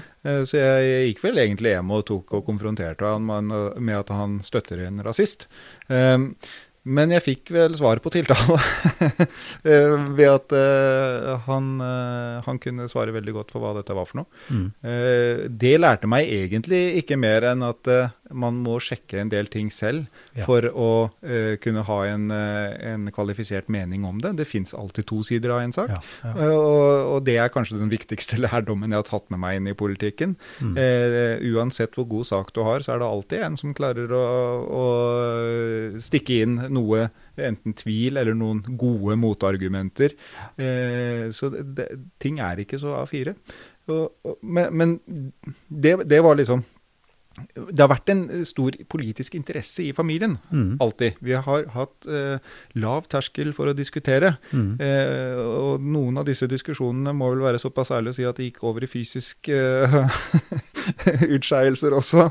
Så 0.44 0.58
jeg 0.58 1.06
gikk 1.14 1.22
vel 1.24 1.38
egentlig 1.40 1.70
hjem 1.72 1.92
og 1.96 2.04
tok 2.10 2.34
og 2.36 2.44
konfronterte 2.48 3.06
han 3.08 3.24
med 3.24 3.78
med 3.80 3.96
at 3.96 4.10
han 4.12 4.40
støtter 4.44 4.82
en 4.84 5.00
rasist. 5.06 5.46
Eh, 5.88 6.18
Men 6.86 7.10
jeg 7.16 7.24
fikk 7.24 7.50
vel 7.54 7.74
svar 7.74 7.98
på 8.02 8.12
tiltale 8.14 8.56
eh, 9.66 9.94
ved 10.14 10.28
at 10.30 10.54
uh, 10.54 11.32
han, 11.48 11.72
uh, 11.82 12.44
han 12.46 12.60
kunne 12.62 12.86
svare 12.90 13.14
veldig 13.16 13.34
godt 13.34 13.50
for 13.54 13.64
hva 13.64 13.72
dette 13.78 13.96
var 13.96 14.06
for 14.06 14.22
noe. 14.22 14.44
Mm. 14.50 14.68
Uh, 14.86 15.46
Det 15.50 15.74
lærte 15.80 16.10
meg 16.10 16.30
egentlig 16.30 16.82
ikke 17.02 17.18
mer 17.18 17.48
enn 17.50 17.66
at 17.66 17.90
man 18.34 18.56
må 18.64 18.78
sjekke 18.82 19.20
en 19.22 19.28
del 19.30 19.46
ting 19.52 19.68
selv 19.70 20.06
Ja. 20.36 20.44
for 20.44 20.62
å 20.72 21.10
uh, 21.22 21.56
kunne 21.62 21.82
ha 21.86 21.98
en, 22.06 22.30
eh, 22.30 22.92
en 22.92 23.06
kvalifisert 23.14 23.68
mening 23.68 24.04
om 24.04 24.18
det. 24.20 24.34
Det 24.36 24.46
fins 24.48 24.74
alltid 24.74 25.06
to 25.06 25.22
sider 25.22 25.50
av 25.54 25.60
en 25.62 25.72
sak. 25.72 25.88
Ja, 25.88 26.00
ja. 26.24 26.32
Eh, 26.34 26.56
Og, 26.56 27.14
og 27.14 27.24
det 27.24 27.36
er 27.38 27.48
kanskje 27.52 27.78
den 27.78 27.90
viktigste 27.92 28.38
lærdommen 28.46 28.90
jeg 28.90 28.98
har 28.98 29.08
tatt 29.08 29.30
med 29.30 29.40
meg 29.40 29.56
inn 29.60 29.68
i 29.70 29.76
politikken. 29.78 30.36
Mm. 30.60 30.74
Uh, 30.76 31.56
uansett 31.56 31.94
hvor 31.94 32.08
god 32.08 32.26
sak 32.26 32.52
du 32.56 32.62
har, 32.66 32.80
så 32.84 32.94
er 32.94 32.98
det 33.02 33.08
alltid 33.10 33.46
en 33.46 33.56
som 33.56 33.74
klarer 33.76 34.12
å, 34.12 34.24
å 34.66 34.84
stikke 36.02 36.42
inn 36.42 36.58
noe, 36.72 37.08
enten 37.36 37.74
tvil 37.76 38.16
eller 38.16 38.34
noen 38.34 38.62
gode 38.76 39.16
motargumenter. 39.20 40.14
Så 41.36 41.50
det, 41.52 41.64
det, 41.76 41.88
ting 42.22 42.40
er 42.40 42.62
ikke 42.62 42.78
så 42.80 42.94
A4. 43.02 43.34
Og, 43.92 44.08
og, 44.26 44.38
men 44.42 44.72
men 44.74 44.96
det, 45.68 45.94
det 46.08 46.22
var 46.24 46.38
liksom 46.38 46.64
Det 47.36 47.82
har 47.82 47.90
vært 47.90 48.10
en 48.12 48.22
stor 48.48 48.76
politisk 48.88 49.36
interesse 49.36 49.84
i 49.84 49.92
familien. 49.96 50.38
Mm. 50.50 50.76
Alltid. 50.80 51.18
Vi 51.20 51.36
har 51.36 51.68
hatt 51.74 52.08
eh, 52.08 52.38
lav 52.80 53.08
terskel 53.12 53.52
for 53.56 53.70
å 53.70 53.76
diskutere. 53.76 54.36
Mm. 54.52 54.70
Eh, 54.80 55.40
og 55.44 55.84
noen 55.84 56.20
av 56.20 56.28
disse 56.28 56.48
diskusjonene 56.50 57.12
må 57.16 57.30
vel 57.34 57.44
være 57.44 57.60
såpass 57.62 57.92
ærlige 57.96 58.16
å 58.16 58.18
si 58.18 58.28
at 58.28 58.40
det 58.40 58.50
gikk 58.50 58.62
over 58.68 58.86
i 58.86 58.90
fysiske 58.90 59.56
eh, 59.56 59.98
utskeielser 61.36 61.96
også. 61.96 62.30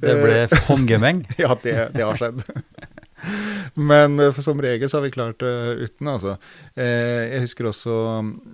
Det 0.00 0.16
ble 0.22 0.46
håndgemeng. 0.70 1.24
Ja, 1.36 1.52
det, 1.62 1.74
det 1.92 2.04
har 2.04 2.16
skjedd. 2.16 2.40
Men 3.74 4.20
eh, 4.20 4.40
som 4.40 4.60
regel 4.62 4.90
så 4.90 4.98
har 4.98 5.06
vi 5.06 5.14
klart 5.14 5.40
det 5.40 5.52
uten, 5.84 6.08
altså. 6.12 6.36
Eh, 6.74 7.32
jeg 7.32 7.44
husker 7.46 7.70
også 7.70 7.96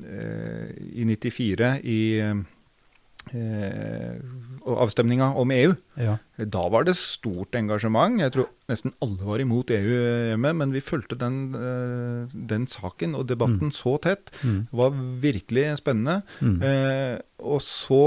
eh, 0.07 0.73
i 1.03 1.07
94 1.09 1.73
i, 1.83 2.01
eh, 2.23 2.43
og 3.33 4.83
avstemninga 4.85 5.33
om 5.39 5.51
EU. 5.55 5.73
Ja. 5.99 6.17
Da 6.39 6.63
var 6.73 6.87
det 6.87 6.95
stort 6.99 7.57
engasjement. 7.59 8.21
Jeg 8.23 8.35
tror 8.35 8.51
nesten 8.71 8.95
alle 9.05 9.27
var 9.27 9.43
imot 9.43 9.73
EU 9.75 9.95
hjemme, 10.33 10.53
men 10.59 10.75
vi 10.75 10.85
fulgte 10.85 11.19
den, 11.19 11.55
eh, 11.55 12.37
den 12.53 12.67
saken 12.71 13.17
og 13.19 13.27
debatten 13.31 13.73
så 13.75 13.97
tett. 14.03 14.31
Mm. 14.43 14.69
Det 14.71 14.79
var 14.83 15.01
virkelig 15.25 15.67
spennende. 15.83 16.23
Mm. 16.41 16.63
Eh, 16.63 17.19
og 17.43 17.61
så 17.65 18.03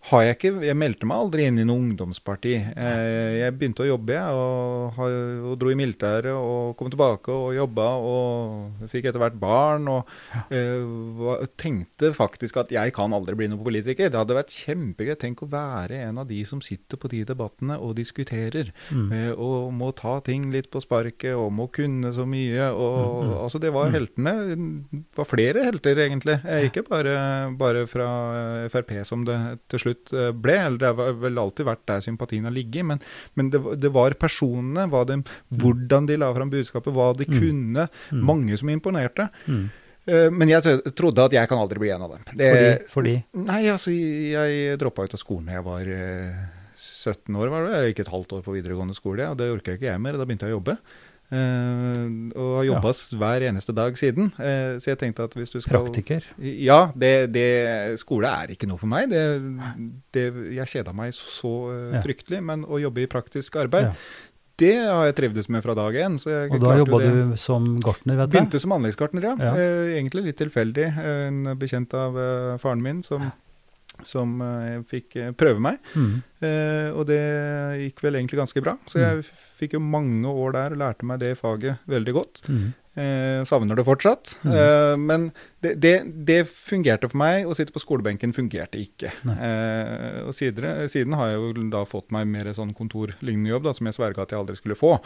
har 0.00 0.22
jeg 0.22 0.36
ikke 0.38 0.50
Jeg 0.64 0.76
meldte 0.78 1.04
meg 1.10 1.18
aldri 1.18 1.44
inn 1.48 1.58
i 1.58 1.64
noe 1.66 1.82
ungdomsparti. 1.82 2.54
Eh, 2.78 3.38
jeg 3.42 3.54
begynte 3.58 3.82
å 3.82 3.88
jobbe, 3.90 4.14
jeg, 4.14 4.32
og, 4.32 5.00
og 5.50 5.56
dro 5.60 5.72
i 5.72 5.76
militæret 5.76 6.30
og 6.32 6.76
kom 6.78 6.88
tilbake 6.92 7.28
og 7.34 7.50
jobba 7.56 7.88
og 7.98 8.86
fikk 8.88 9.08
etter 9.10 9.18
hvert 9.20 9.36
barn. 9.42 9.88
Og 9.90 10.06
var- 11.18 11.44
tenkte 11.58 12.12
faktisk 12.14 12.56
at 12.62 12.70
jeg 12.72 12.92
kan 12.94 13.12
aldri 13.12 13.34
bli 13.36 13.48
noen 13.50 13.62
politiker. 13.64 14.08
Det 14.08 14.18
hadde 14.20 14.36
vært 14.38 14.54
kjempegøy. 14.54 15.16
Tenk 15.18 15.42
å 15.42 15.50
være 15.50 15.98
en 16.06 16.18
av 16.22 16.28
de 16.30 16.40
som 16.46 16.60
sitter 16.64 16.96
på 16.96 17.10
de 17.12 17.24
debattene 17.28 17.76
og 17.80 17.96
diskuterer. 17.98 18.70
Mm. 18.94 19.12
Eh, 19.12 19.32
og 19.34 19.72
må 19.74 19.90
ta 19.98 20.20
ting 20.24 20.50
litt 20.54 20.70
på 20.70 20.80
sparket 20.84 21.34
og 21.34 21.50
må 21.52 21.68
kunne 21.74 22.12
så 22.14 22.24
mye. 22.28 22.70
Og, 22.72 22.96
Mm, 23.08 23.32
altså 23.42 23.58
Det 23.60 23.70
var 23.72 23.90
heltene. 23.90 24.32
Det 24.92 25.16
var 25.16 25.24
flere 25.24 25.64
helter, 25.64 25.96
egentlig. 25.96 26.38
Ikke 26.68 26.82
bare, 26.88 27.50
bare 27.58 27.86
fra 27.86 28.68
Frp, 28.68 29.04
som 29.04 29.24
det 29.24 29.36
til 29.68 29.78
slutt 29.78 29.87
eh, 30.12 30.30
ble. 30.32 30.56
Eller 30.66 30.78
det 30.78 30.90
har 30.96 31.12
vel 31.22 31.38
alltid 31.38 31.66
vært 31.66 31.84
der 31.86 32.00
sympatien 32.04 32.44
har 32.44 32.52
ligget. 32.54 32.84
Men, 32.84 33.00
men 33.34 33.50
det, 33.50 33.60
var- 33.64 33.76
det 33.76 33.90
var 33.92 34.10
personene, 34.18 34.88
var 34.90 35.04
det, 35.06 35.20
hvordan 35.50 36.06
de 36.06 36.16
la 36.16 36.32
fram 36.34 36.50
budskapet, 36.50 36.92
hva 36.92 37.12
de 37.16 37.24
Mm. 37.28 37.38
kunne. 37.40 37.88
Mm. 38.12 38.22
Mange 38.24 38.56
som 38.58 38.68
imponerte. 38.68 39.28
Mm. 39.46 39.70
Eh, 40.08 40.30
Men 40.30 40.48
jeg 40.48 40.62
trodde 40.96 41.24
at 41.24 41.32
jeg 41.32 41.48
kan 41.48 41.58
aldri 41.58 41.78
bli 41.78 41.90
en 41.90 42.02
av 42.02 42.10
dem. 42.14 42.22
Det- 42.34 42.86
Fordi, 42.88 43.18
fordi 43.34 43.44
Nei, 43.44 43.64
altså, 43.68 43.90
jeg 43.92 44.78
droppa 44.78 45.04
ut 45.04 45.14
av 45.14 45.20
skolen 45.20 45.46
da 45.46 45.52
jeg 45.58 45.64
var 45.64 45.80
eh, 45.82 46.46
17 46.78 47.34
år, 47.36 47.48
var 47.50 47.66
det. 47.66 47.74
Jeg 47.82 47.94
gikk 47.94 48.00
et 48.06 48.12
halvt 48.14 48.32
år 48.38 48.42
på 48.46 48.54
videregående 48.54 48.94
skole, 48.94 49.26
og 49.28 49.36
det 49.36 49.50
orka 49.52 49.74
ikke 49.76 49.90
jeg 49.90 50.00
mer. 50.00 50.12
Da 50.16 50.24
begynte 50.24 50.46
jeg 50.46 50.54
å 50.54 50.60
jobbe. 50.62 50.78
Eh, 51.28 52.04
og 52.40 52.52
har 52.56 52.66
jobba 52.70 52.92
hver 53.20 53.44
eneste 53.50 53.74
dag 53.76 53.98
siden. 54.00 54.30
Uh, 54.38 54.78
så 54.80 54.94
jeg 54.94 55.00
tenkte 55.02 55.26
at 55.28 55.34
hvis 55.36 55.52
du 55.52 55.58
skal 55.60 55.82
praktiker 55.82 56.24
Ja, 56.40 56.88
det, 56.96 57.28
det, 57.34 57.98
skole 58.00 58.30
er 58.32 58.54
ikke 58.54 58.68
noe 58.70 58.80
for 58.80 58.88
meg. 58.88 59.10
Det, 59.12 59.24
det, 60.16 60.24
jeg 60.56 60.72
kjeda 60.72 60.94
meg 60.96 61.12
så 61.16 61.52
uh, 61.68 61.98
fryktelig. 62.04 62.40
Men 62.48 62.64
å 62.64 62.80
jobbe 62.80 63.04
i 63.04 63.10
praktisk 63.10 63.60
arbeid, 63.60 63.90
Ja. 63.90 63.92
det 64.58 64.72
har 64.86 65.04
jeg 65.10 65.18
trivdes 65.20 65.50
med 65.52 65.62
fra 65.66 65.76
dag 65.76 66.00
én. 66.00 66.16
Og 66.16 66.56
da 66.64 66.78
jobba 66.80 67.02
du 67.04 67.36
som 67.40 67.74
gartner, 67.84 68.22
vet 68.22 68.32
du? 68.32 68.38
Begynte 68.38 68.62
som 68.64 68.72
anleggsgartner, 68.78 69.28
ja. 69.28 69.34
Ja. 69.36 69.68
Egentlig 69.98 70.30
litt 70.30 70.40
tilfeldig. 70.40 70.88
En 71.28 71.52
bekjent 71.60 71.92
av 71.94 72.16
faren 72.62 72.82
min 72.82 73.04
som, 73.04 73.28
som 74.06 74.38
jeg 74.42 74.82
fikk 74.90 75.16
eh, 75.18 75.30
prøve 75.36 75.62
meg. 75.62 75.78
Mm. 75.94 76.18
Eh, 76.44 76.88
og 76.94 77.06
det 77.08 77.22
gikk 77.84 78.02
vel 78.04 78.20
egentlig 78.20 78.40
ganske 78.40 78.62
bra. 78.64 78.76
Så 78.90 79.02
jeg 79.02 79.24
fikk 79.58 79.76
jo 79.78 79.82
mange 79.84 80.30
år 80.30 80.54
der 80.56 80.76
og 80.76 80.82
lærte 80.84 81.08
meg 81.08 81.22
det 81.22 81.34
faget 81.40 81.82
veldig 81.90 82.14
godt. 82.16 82.44
Mm. 82.48 82.68
Eh, 82.98 83.44
savner 83.46 83.78
det 83.78 83.84
fortsatt. 83.86 84.32
Mm. 84.42 84.52
Eh, 84.58 84.94
men 84.98 85.26
det, 85.62 85.72
det, 85.82 85.92
det 86.26 86.38
fungerte 86.50 87.08
for 87.10 87.18
meg. 87.20 87.46
Å 87.46 87.54
sitte 87.54 87.74
på 87.74 87.82
skolebenken 87.82 88.32
fungerte 88.34 88.78
ikke. 88.82 89.12
Eh, 89.32 90.18
og 90.26 90.32
siden, 90.34 90.88
siden 90.90 91.14
har 91.18 91.30
jeg 91.32 91.38
jo 91.38 91.66
da 91.72 91.84
fått 91.86 92.10
meg 92.14 92.26
mer 92.30 92.50
sånn 92.56 92.72
kontorlignende 92.76 93.52
jobb, 93.52 93.68
da, 93.68 93.74
som 93.78 93.86
jeg 93.90 93.96
sverga 93.98 94.24
at 94.26 94.34
jeg 94.34 94.40
aldri 94.42 94.58
skulle 94.58 94.78
få. 94.78 94.96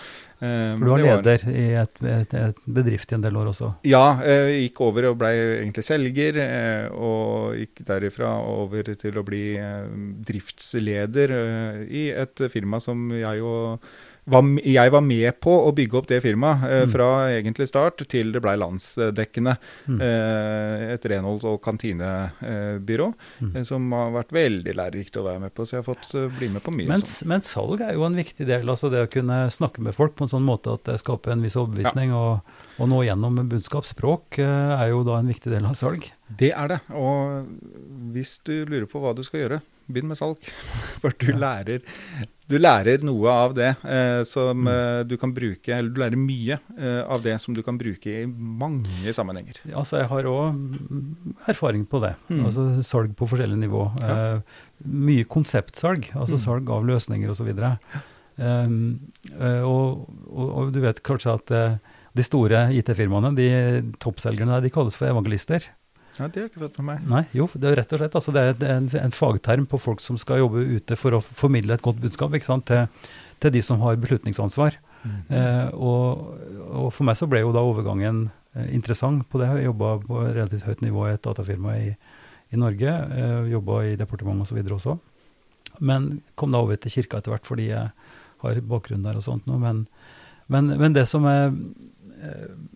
Eh, 0.40 0.72
For 0.78 0.84
du 0.86 0.90
var 0.94 1.04
leder 1.04 1.44
var- 1.46 1.52
i 1.52 1.66
et, 1.82 2.02
et, 2.16 2.36
et 2.42 2.62
bedrift 2.80 3.12
i 3.12 3.18
en 3.18 3.26
del 3.26 3.36
år 3.42 3.52
også. 3.52 3.72
ja, 3.88 4.04
eh, 4.24 4.52
gikk 4.64 4.80
over 4.88 5.10
og 5.12 5.18
blei 5.20 5.34
egentlig 5.60 5.84
selger, 5.88 6.40
eh, 6.42 6.86
og 6.96 7.56
gikk 7.60 7.84
derifra 7.88 8.32
over 8.56 8.94
til 8.96 9.20
å 9.20 9.24
bli 9.26 9.44
driftsleder 10.32 11.36
i 11.90 12.06
et 12.14 12.42
firma 12.52 12.80
som 12.82 13.08
jeg 13.14 13.42
og 13.44 13.84
var, 14.24 14.42
jeg 14.62 14.90
var 14.94 15.00
med 15.02 15.40
på 15.42 15.50
å 15.66 15.72
bygge 15.74 15.96
opp 15.98 16.06
det 16.06 16.20
firmaet 16.22 16.62
eh, 16.68 16.82
Mm. 16.86 16.90
fra 16.92 17.06
egentlig 17.32 17.66
start 17.68 18.04
til 18.08 18.30
det 18.32 18.40
blei 18.44 18.54
landsdekkende. 18.56 19.56
Mm. 19.88 20.00
Eh, 20.00 20.92
et 20.94 21.02
renholds- 21.10 21.44
og 21.44 21.60
kantinebyrå 21.64 23.08
Mm. 23.40 23.56
eh, 23.56 23.62
som 23.64 23.90
har 23.92 24.10
vært 24.12 24.32
veldig 24.32 24.74
lærerikt 24.78 25.16
å 25.18 25.24
være 25.26 25.40
med 25.40 25.54
på. 25.54 25.66
Så 25.66 25.76
jeg 25.76 25.84
har 25.84 25.94
fått 25.94 26.14
eh, 26.14 26.28
bli 26.38 26.48
med 26.52 26.62
på 26.62 26.70
mye. 26.74 26.86
Men, 26.88 27.02
men 27.26 27.40
salg 27.42 27.80
er 27.80 27.94
jo 27.94 28.04
en 28.06 28.14
viktig 28.16 28.46
del. 28.46 28.68
altså 28.68 28.90
Det 28.90 29.02
å 29.06 29.10
kunne 29.10 29.50
snakke 29.50 29.80
med 29.82 29.94
folk 29.94 30.14
på 30.16 30.24
en 30.28 30.32
sånn 30.32 30.46
måte 30.46 30.72
at 30.72 30.84
det 30.84 31.00
skaper 31.02 31.32
en 31.32 31.42
viss 31.42 31.56
overbevisning. 31.58 32.12
Og, 32.14 32.40
og 32.78 32.88
nå 32.88 33.02
gjennom 33.06 33.42
budskap. 33.48 33.84
Språk 33.88 34.38
eh, 34.38 34.78
er 34.78 34.90
jo 34.92 35.02
da 35.04 35.18
en 35.18 35.26
viktig 35.32 35.50
del 35.50 35.66
av 35.66 35.74
salg. 35.74 36.10
Det 36.30 36.52
er 36.54 36.68
det. 36.76 36.80
Og 36.94 37.46
hvis 38.14 38.38
du 38.46 38.64
lurer 38.66 38.86
på 38.86 39.00
hva 39.02 39.14
du 39.16 39.22
skal 39.26 39.40
gjøre, 39.44 39.60
begynn 39.90 40.08
med 40.12 40.18
salg. 40.20 40.36
For 41.02 41.14
du, 41.18 41.32
lærer, 41.38 41.80
du 42.48 42.56
lærer 42.60 43.02
noe 43.06 43.30
av 43.32 43.54
det 43.56 43.70
eh, 43.82 44.22
som 44.28 44.62
Mm. 44.62 44.68
eh, 44.72 45.02
du 45.08 45.16
kan 45.20 45.32
bruke, 45.34 45.72
eller 45.74 45.90
du 45.90 46.00
lærer 46.02 46.20
mye 46.20 46.58
eh, 46.78 47.02
av 47.06 47.22
det 47.24 47.38
som 47.42 47.54
du 47.56 47.62
kan 47.66 47.78
bruke 47.80 48.06
i 48.22 48.26
mange 48.26 49.12
sammenhenger. 49.16 49.58
Altså 49.74 49.98
Jeg 50.02 50.08
har 50.12 50.28
òg 50.30 51.48
erfaring 51.48 51.86
på 51.88 52.00
det. 52.04 52.14
Mm. 52.30 52.44
Altså 52.46 52.66
Salg 52.86 53.14
på 53.18 53.28
forskjellig 53.30 53.58
nivå. 53.64 53.86
Ja. 54.02 54.16
Eh, 54.36 54.62
mye 54.86 55.24
konseptsalg, 55.24 56.10
altså 56.14 56.38
Mm. 56.38 56.44
salg 56.46 56.70
av 56.70 56.84
løsninger 56.88 57.30
osv. 57.30 57.52
Um, 58.42 58.76
eh, 59.38 59.60
og, 59.60 60.06
og, 60.32 60.46
og 60.56 60.70
du 60.72 60.80
vet 60.80 61.02
kanskje 61.04 61.34
at 61.36 61.50
eh, 61.52 61.74
de 62.16 62.24
store 62.24 62.62
IT-firmaene, 62.76 63.34
de 63.36 63.48
toppselgerne 64.00 64.56
der, 64.56 64.64
de 64.66 64.70
kalles 64.72 64.96
for 64.96 65.08
evangelister. 65.08 65.66
Ja, 66.18 66.28
Det 66.28 66.36
har 66.36 66.46
jeg 66.46 66.50
ikke 66.52 66.64
fått 66.66 66.78
med 66.82 66.88
meg. 66.90 67.08
Nei, 67.08 67.22
jo, 67.36 67.48
det 67.56 67.70
er 67.70 67.78
rett 67.80 67.92
og 67.94 68.02
slett 68.02 68.16
altså 68.18 68.34
det 68.36 68.42
er 68.42 68.64
en, 68.76 68.88
en 69.00 69.14
fagterm 69.16 69.66
på 69.68 69.80
folk 69.80 70.02
som 70.04 70.18
skal 70.20 70.42
jobbe 70.42 70.64
ute 70.76 70.96
for 71.00 71.16
å 71.16 71.22
formidle 71.24 71.76
et 71.76 71.84
godt 71.84 72.02
budskap 72.02 72.34
ikke 72.36 72.50
sant, 72.50 72.68
til, 72.68 73.12
til 73.40 73.54
de 73.54 73.62
som 73.64 73.80
har 73.84 74.00
beslutningsansvar. 74.02 74.76
Eh, 75.02 75.68
og, 75.74 76.36
og 76.70 76.90
for 76.94 77.08
meg 77.08 77.18
så 77.18 77.26
ble 77.30 77.42
jo 77.42 77.52
da 77.54 77.62
overgangen 77.66 78.26
eh, 78.54 78.68
interessant 78.76 79.24
på 79.30 79.40
det. 79.40 79.48
Jeg 79.56 79.70
jobba 79.70 79.94
på 80.04 80.20
relativt 80.28 80.66
høyt 80.68 80.84
nivå 80.84 81.08
i 81.08 81.14
et 81.16 81.24
datafirma 81.24 81.76
i, 81.80 81.94
i 82.52 82.60
Norge. 82.60 82.92
Eh, 83.16 83.52
jobba 83.54 83.82
i 83.88 83.96
departement 83.98 84.44
osv. 84.44 84.60
også. 84.62 84.98
Men 85.80 86.20
kom 86.38 86.52
da 86.52 86.62
over 86.62 86.78
til 86.78 86.92
kirka 86.94 87.18
etter 87.18 87.34
hvert 87.34 87.48
fordi 87.48 87.70
jeg 87.70 87.88
har 88.42 88.60
bakgrunn 88.68 89.06
der 89.06 89.18
og 89.18 89.24
sånt 89.26 89.48
noe. 89.48 89.58
Men, 89.62 89.86
men, 90.52 90.74
men 90.78 90.94
det 90.94 91.06
som 91.10 91.26
er 91.30 91.50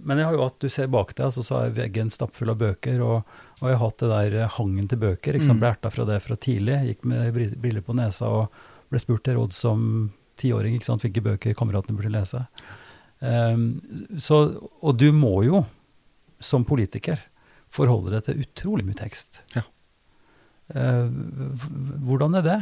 Men 0.02 0.18
jeg 0.18 0.26
har 0.26 0.34
jo 0.34 0.42
hatt, 0.42 0.56
du 0.60 0.68
ser 0.72 0.88
bak 0.90 1.12
deg, 1.14 1.26
altså, 1.28 1.42
så 1.46 1.58
er 1.64 1.74
veggen 1.76 2.08
stappfull 2.10 2.50
av 2.50 2.58
bøker. 2.58 2.98
Og, 3.04 3.36
og 3.60 3.68
jeg 3.70 3.76
har 3.78 3.84
hatt 3.84 4.02
det 4.02 4.08
der 4.10 4.36
eh, 4.42 4.48
hangen 4.56 4.88
til 4.90 4.98
bøker. 4.98 5.36
ikke 5.38 5.46
sant, 5.46 5.60
Mm. 5.60 5.62
Ble 5.62 5.70
erta 5.74 5.92
fra 5.94 6.04
det 6.08 6.16
fra 6.24 6.36
tidlig. 6.36 6.80
Gikk 6.88 7.04
med 7.12 7.30
bri- 7.36 7.56
briller 7.62 7.84
på 7.86 7.94
nesa 7.94 8.26
og 8.26 8.50
ble 8.90 8.98
spurt 9.02 9.22
til 9.28 9.38
råd 9.38 9.52
som 9.54 9.86
tiåring 10.36 10.74
ikke 10.76 10.88
sant, 10.90 11.02
hvilke 11.06 11.22
bøker 11.24 11.54
kameratene 11.56 11.96
burde 11.96 12.10
lese. 12.12 12.42
Um, 13.22 13.62
så, 14.20 14.42
og 14.82 14.98
du 15.00 15.08
må 15.16 15.30
jo, 15.46 15.62
som 16.42 16.66
politiker, 16.68 17.22
forholde 17.72 18.12
deg 18.12 18.26
til 18.26 18.42
utrolig 18.44 18.84
mye 18.86 18.98
tekst. 18.98 19.40
Ja. 19.56 19.62
Uh, 20.74 21.08
hvordan 22.04 22.34
er 22.40 22.42
det? 22.46 22.58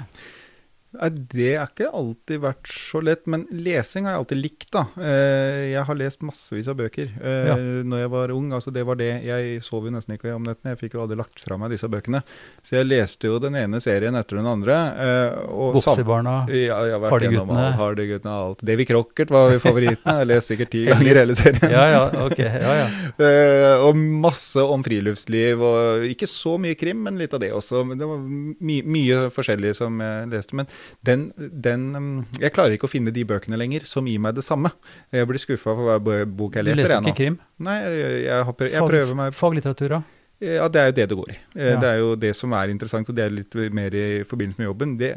Det 0.94 1.56
har 1.58 1.66
ikke 1.72 1.88
alltid 1.90 2.40
vært 2.44 2.68
så 2.70 3.00
lett, 3.02 3.24
men 3.26 3.46
lesing 3.50 4.04
har 4.06 4.14
jeg 4.14 4.20
alltid 4.22 4.38
likt. 4.40 4.70
da. 4.72 4.84
Eh, 5.02 5.72
Jeg 5.74 5.84
har 5.88 5.94
lest 5.98 6.20
massevis 6.22 6.68
av 6.70 6.76
bøker 6.78 7.08
eh, 7.20 7.46
Ja. 7.48 7.56
når 7.58 7.98
jeg 8.04 8.10
var 8.10 8.30
ung. 8.30 8.50
altså 8.52 8.72
det 8.72 8.84
var 8.86 8.94
det, 8.96 9.22
Jeg 9.24 9.62
sov 9.62 9.84
jo 9.84 9.90
nesten 9.90 10.14
ikke 10.16 10.34
om 10.34 10.44
nettene, 10.44 10.74
jeg 10.76 10.78
fikk 10.84 10.94
jo 10.94 11.02
aldri 11.02 11.16
lagt 11.18 11.40
fra 11.42 11.56
meg 11.58 11.70
disse 11.74 11.88
bøkene. 11.90 12.22
Så 12.62 12.76
jeg 12.78 12.86
leste 12.86 13.26
jo 13.26 13.38
den 13.42 13.54
ene 13.58 13.80
serien 13.80 14.14
etter 14.14 14.36
den 14.36 14.46
andre. 14.46 14.74
eh, 14.96 15.46
Boksebarna? 15.74 16.46
Ja, 16.52 16.78
Hardy-guttene. 17.10 17.66
Hardy-guttene 17.76 18.30
og 18.34 18.48
alt. 18.54 18.64
Davy 18.64 18.84
Crockert 18.86 19.30
var 19.34 19.50
jo 19.52 19.58
favoritten. 19.58 20.04
Jeg 20.04 20.20
har 20.22 20.24
lest 20.30 20.48
sikkert 20.52 20.70
ti 20.70 20.84
ganger 20.90 21.20
hele 21.24 21.34
serien. 21.34 21.70
Ja, 21.70 21.84
ja, 21.90 22.04
ok. 22.24 22.38
Ja, 22.38 22.74
ja. 22.84 22.88
Og 23.88 23.96
masse 23.96 24.62
om 24.62 24.82
friluftsliv, 24.84 25.60
og 25.64 26.04
ikke 26.08 26.26
så 26.30 26.54
mye 26.60 26.76
krim, 26.78 27.02
men 27.04 27.18
litt 27.20 27.34
av 27.34 27.40
det 27.42 27.50
også. 27.54 27.82
Det 27.98 28.06
var 28.08 28.18
my 28.24 28.78
mye 28.94 29.30
forskjellig 29.34 29.74
som 29.76 29.98
jeg 30.02 30.28
leste. 30.32 30.54
Men 30.58 30.66
den, 31.04 31.26
den 31.36 31.86
um, 31.96 32.08
Jeg 32.40 32.52
klarer 32.56 32.74
ikke 32.76 32.88
å 32.88 32.92
finne 32.92 33.12
de 33.14 33.24
bøkene 33.28 33.58
lenger 33.60 33.86
som 33.88 34.06
gir 34.10 34.18
meg 34.22 34.34
det 34.38 34.44
samme. 34.46 34.70
Jeg 35.14 35.28
blir 35.30 35.42
skuffa 35.42 35.74
for 35.76 36.00
hver 36.00 36.26
bok 36.26 36.58
jeg 36.60 36.64
leser. 36.68 36.82
Du 36.82 36.88
leser. 36.88 37.08
ikke 37.08 37.16
krim? 37.22 37.38
Nei, 37.64 37.78
jeg, 37.84 38.12
jeg, 38.26 38.70
jeg 38.74 38.86
prøver 38.90 39.14
meg 39.22 39.34
Faglitteratur, 39.38 39.96
da? 39.98 40.02
Ja, 40.44 40.66
det 40.68 40.80
er 40.80 40.88
jo 40.90 40.94
det 40.98 41.04
det 41.08 41.16
går 41.16 41.30
i. 41.32 41.36
Eh, 41.54 41.68
Ja. 41.72 41.80
Det 41.80 41.88
er 41.88 41.98
jo 42.02 42.14
det 42.20 42.34
som 42.36 42.52
er 42.52 42.68
interessant, 42.72 43.08
og 43.08 43.16
det 43.16 43.24
er 43.24 43.30
litt 43.32 43.54
mer 43.72 43.94
i 43.94 44.06
forbindelse 44.28 44.60
med 44.60 44.66
jobben. 44.66 44.96
Det, 45.00 45.12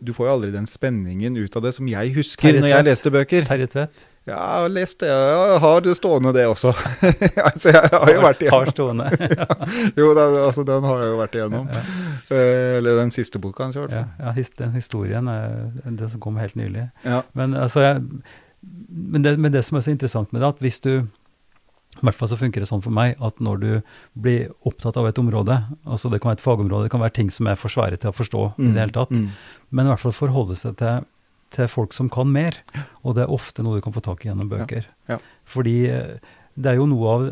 du 0.00 0.12
får 0.16 0.28
jo 0.28 0.32
aldri 0.38 0.50
den 0.54 0.66
spenningen 0.70 1.36
ut 1.36 1.56
av 1.58 1.66
det 1.66 1.74
som 1.76 1.88
jeg 1.90 2.14
husker 2.14 2.48
Terje 2.48 2.62
når 2.62 2.70
jeg 2.72 2.86
leste 2.88 3.12
bøker. 3.12 3.44
Terje 3.50 3.66
Tvedt? 3.74 4.06
Ja, 4.24 4.36
jeg 4.38 4.62
har 4.64 4.70
lest 4.72 5.00
det. 5.02 5.08
Jeg 5.12 5.58
har 5.60 5.80
det 5.84 5.94
stående, 5.98 6.30
det 6.32 6.46
også. 6.48 6.70
altså, 7.48 7.72
jeg 7.74 7.90
har 7.92 8.12
jo 8.14 8.22
vært 8.24 8.40
igjennom. 8.40 8.62
Har 8.62 8.70
stående. 8.72 9.08
Jo, 10.00 10.06
den, 10.16 10.36
altså, 10.46 10.64
den 10.64 10.86
har 10.88 11.02
jeg 11.02 11.10
jo 11.12 11.18
vært 11.18 11.36
igjennom. 11.36 11.66
Ja. 11.68 11.82
Eh, 12.32 12.76
eller 12.78 12.96
den 13.02 13.12
siste 13.12 13.38
boka 13.42 13.66
hans, 13.66 13.76
i 13.76 13.82
hvert 13.82 13.92
fall. 13.92 14.06
ja, 14.24 14.32
ja, 14.32 14.46
den 14.62 14.72
historien 14.78 15.28
det 16.00 16.08
som 16.14 16.22
kom 16.24 16.40
helt 16.40 16.56
nylig. 16.56 16.86
Ja. 17.04 17.20
Men, 17.36 17.52
altså, 17.66 17.84
jeg, 17.84 18.00
men, 18.88 19.26
det, 19.26 19.36
men 19.38 19.52
det 19.52 19.60
som 19.68 19.76
er 19.76 19.84
så 19.84 19.92
interessant 19.92 20.32
med 20.32 20.40
det, 20.40 20.54
at 20.56 20.64
hvis 20.64 20.80
du 20.80 20.94
I 22.00 22.02
hvert 22.08 22.16
fall 22.18 22.32
så 22.32 22.40
funker 22.40 22.64
det 22.64 22.66
sånn 22.66 22.80
for 22.82 22.90
meg 22.96 23.20
at 23.22 23.36
når 23.44 23.60
du 23.62 23.68
blir 24.18 24.48
opptatt 24.66 24.96
av 24.98 25.06
et 25.06 25.18
område, 25.20 25.60
altså 25.86 26.08
det 26.10 26.18
kan 26.24 26.32
være 26.32 26.40
et 26.40 26.46
fagområde, 26.48 26.88
det 26.88 26.90
kan 26.96 27.04
være 27.04 27.14
ting 27.20 27.28
som 27.30 27.46
er 27.46 27.60
for 27.60 27.70
svære 27.70 28.00
til 28.02 28.10
å 28.10 28.16
forstå 28.16 28.40
i 28.56 28.72
det 28.72 28.80
hele 28.82 28.96
tatt, 28.96 29.12
Mm. 29.14 29.28
men 29.70 29.86
i 29.86 29.92
hvert 29.92 30.02
fall 30.02 30.16
forholde 30.16 30.56
seg 30.58 30.74
til, 30.80 31.04
til 31.54 31.68
folk 31.70 31.94
som 31.96 32.08
kan 32.12 32.30
mer. 32.32 32.56
Og 33.02 33.18
det 33.18 33.26
er 33.26 33.34
ofte 33.34 33.64
noe 33.64 33.78
du 33.78 33.84
kan 33.84 33.94
få 33.94 34.02
tak 34.04 34.24
i 34.24 34.30
gjennom 34.30 34.50
bøker. 34.50 34.88
Ja. 35.10 35.20
Fordi 35.48 35.78
eh, 35.90 36.16
det 36.54 36.70
er 36.70 36.78
jo 36.78 36.86
noe 36.90 37.14
av 37.14 37.24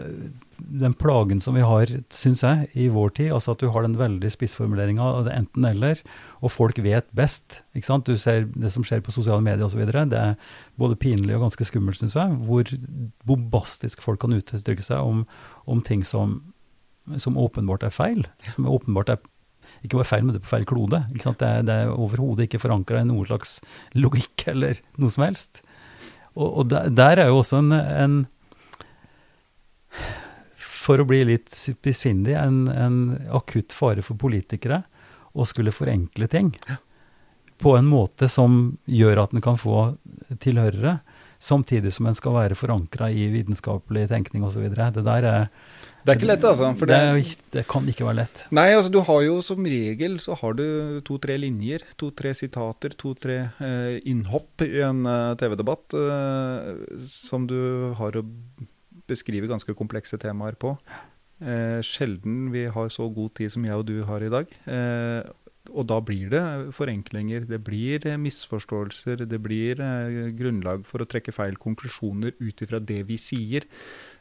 den 0.63 0.95
plagen 0.95 1.41
som 1.43 1.57
vi 1.57 1.65
har, 1.67 1.91
syns 2.13 2.43
jeg, 2.45 2.69
i 2.79 2.89
vår 2.93 3.15
tid. 3.19 3.33
Altså 3.35 3.55
at 3.55 3.63
du 3.63 3.69
har 3.75 3.85
den 3.87 3.99
veldig 3.99 4.31
spissformuleringa 4.33 5.03
av 5.03 5.27
det 5.27 5.35
enten-eller, 5.37 6.03
og 6.43 6.53
folk 6.55 6.79
vet 6.83 7.09
best. 7.17 7.61
ikke 7.77 7.89
sant? 7.89 8.07
Du 8.07 8.19
ser 8.19 8.47
det 8.51 8.73
som 8.75 8.87
skjer 8.87 9.03
på 9.05 9.15
sosiale 9.15 9.43
medier 9.45 9.67
osv. 9.67 9.83
Det 9.87 10.19
er 10.19 10.37
både 10.81 10.99
pinlig 10.99 11.37
og 11.37 11.47
ganske 11.47 11.67
skummelt, 11.69 11.99
syns 11.99 12.19
jeg, 12.19 12.39
hvor 12.47 12.71
bombastisk 13.29 14.03
folk 14.05 14.23
kan 14.23 14.37
uttrykke 14.39 14.87
seg 14.87 15.03
om, 15.03 15.25
om 15.71 15.83
ting 15.87 16.07
som, 16.07 16.41
som 17.17 17.39
åpenbart 17.39 17.87
er 17.87 17.95
feil. 17.95 18.27
Som 18.51 18.71
åpenbart 18.71 19.15
er 19.15 19.23
ikke 19.83 19.99
bare 19.99 20.09
feil, 20.09 20.25
men 20.25 20.35
det 20.35 20.43
er 20.43 20.47
på 20.47 20.53
feil 20.55 20.67
klode. 20.69 21.03
Det 21.13 21.47
er, 21.49 21.65
det 21.67 21.75
er 21.75 21.91
overhodet 21.95 22.47
ikke 22.47 22.63
forankra 22.63 23.03
i 23.03 23.09
noen 23.09 23.29
slags 23.29 23.59
logikk 23.99 24.47
eller 24.55 24.79
noe 25.03 25.13
som 25.13 25.27
helst. 25.27 25.65
Og, 26.35 26.49
og 26.49 26.71
der, 26.71 26.89
der 26.93 27.25
er 27.25 27.33
jo 27.33 27.43
også 27.43 27.61
en, 27.61 27.75
en 27.77 28.23
For 30.57 31.03
å 31.03 31.07
bli 31.07 31.21
litt 31.29 31.53
spissfindig, 31.55 32.33
en, 32.39 32.65
en 32.71 32.97
akutt 33.37 33.75
fare 33.77 34.03
for 34.03 34.19
politikere 34.19 34.81
å 35.33 35.45
skulle 35.49 35.75
forenkle 35.75 36.27
ting 36.29 36.51
på 37.63 37.77
en 37.77 37.87
måte 37.87 38.27
som 38.29 38.77
gjør 38.91 39.23
at 39.23 39.35
en 39.37 39.45
kan 39.45 39.59
få 39.61 39.93
tilhørere, 40.43 40.97
samtidig 41.39 41.93
som 41.95 42.09
en 42.11 42.17
skal 42.19 42.35
være 42.35 42.59
forankra 42.59 43.11
i 43.11 43.29
vitenskapelig 43.31 44.09
tenkning 44.11 44.43
osv. 44.47 44.65
Det 44.67 45.05
der 45.07 45.29
er 45.29 45.47
Det 46.03 46.11
er 46.11 46.19
ikke 46.19 46.31
lett, 46.31 46.45
altså. 46.49 46.69
For 46.79 46.91
det, 46.91 46.99
det, 46.99 47.37
det 47.55 47.63
kan 47.71 47.87
ikke 47.91 48.07
være 48.09 48.19
lett. 48.25 48.45
Nei, 48.55 48.69
altså 48.75 48.91
du 48.91 48.99
har 49.07 49.23
jo 49.23 49.37
som 49.45 49.63
regel 49.63 50.19
så 50.23 50.35
har 50.41 50.57
du 50.59 50.65
to-tre 51.07 51.37
linjer, 51.39 51.85
to-tre 52.01 52.35
sitater, 52.35 52.97
to-tre 52.99 53.39
eh, 53.63 54.01
innhopp 54.11 54.65
i 54.67 54.83
en 54.83 55.07
eh, 55.07 55.35
TV-debatt 55.39 55.97
eh, 55.99 56.99
som 57.07 57.47
du 57.51 57.59
har 58.01 58.19
å 58.19 58.27
beskrive 59.11 59.51
ganske 59.51 59.75
komplekse 59.79 60.19
temaer 60.23 60.59
på. 60.59 60.75
Eh, 61.43 61.79
sjelden 61.87 62.51
vi 62.55 62.67
har 62.71 62.91
så 62.95 63.09
god 63.11 63.35
tid 63.39 63.55
som 63.55 63.65
jeg 63.67 63.79
og 63.79 63.87
du 63.89 63.97
har 64.07 64.23
i 64.23 64.31
dag. 64.33 64.51
Eh, 64.71 65.23
og 65.71 65.87
da 65.87 66.01
blir 66.03 66.31
det 66.33 66.43
forenklinger, 66.75 67.47
det 67.47 67.61
blir 67.63 68.03
eh, 68.09 68.19
misforståelser, 68.19 69.23
det 69.31 69.39
blir 69.45 69.79
eh, 69.79 70.33
grunnlag 70.35 70.83
for 70.89 71.03
å 71.03 71.07
trekke 71.07 71.35
feil 71.35 71.55
konklusjoner 71.61 72.35
ut 72.41 72.65
ifra 72.65 72.81
det 72.83 73.03
vi 73.07 73.19
sier. 73.21 73.69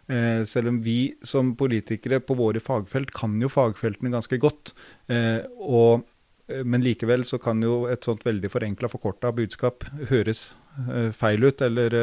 Eh, 0.05 0.43
selv 0.45 0.69
om 0.69 0.79
vi 0.85 1.15
som 1.25 1.55
politikere 1.57 2.21
på 2.21 2.37
våre 2.37 2.61
fagfelt 2.61 3.13
kan 3.15 3.39
jo 3.41 3.49
fagfeltene 3.49 4.13
ganske 4.13 4.37
godt. 4.41 4.75
Og, 5.09 6.05
men 6.67 6.83
likevel 6.83 7.25
så 7.27 7.39
kan 7.41 7.61
jo 7.63 7.85
et 7.89 8.05
sånt 8.05 8.25
veldig 8.27 8.51
forenkla, 8.51 8.89
forkorta 8.91 9.31
budskap 9.35 9.87
høres 10.11 10.51
feil 11.17 11.43
ut, 11.43 11.61
eller 11.65 11.95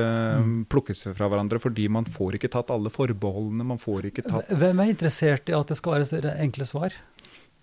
mm. 0.42 0.56
plukkes 0.68 1.06
fra 1.16 1.28
hverandre, 1.30 1.60
fordi 1.62 1.86
man 1.92 2.08
får 2.10 2.36
ikke 2.36 2.50
tatt 2.52 2.72
alle 2.74 2.92
forbeholdene. 2.92 3.64
Man 3.70 3.80
får 3.80 4.10
ikke 4.10 4.26
tatt 4.26 4.50
Hvem 4.60 4.82
er 4.82 4.92
interessert 4.92 5.48
i 5.48 5.56
at 5.56 5.70
det 5.70 5.78
skal 5.78 5.96
være 5.96 6.34
enkle 6.42 6.66
svar? 6.68 6.96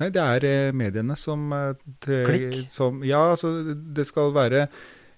Nei, 0.01 0.09
det 0.11 0.21
er 0.21 0.45
eh, 0.49 0.71
mediene 0.75 1.15
som, 1.15 1.47
eh, 1.55 1.73
Klikk? 2.05 2.65
som 2.71 3.01
Ja, 3.07 3.31
altså 3.35 3.55
det 3.95 4.05
skal 4.09 4.33
være 4.35 4.67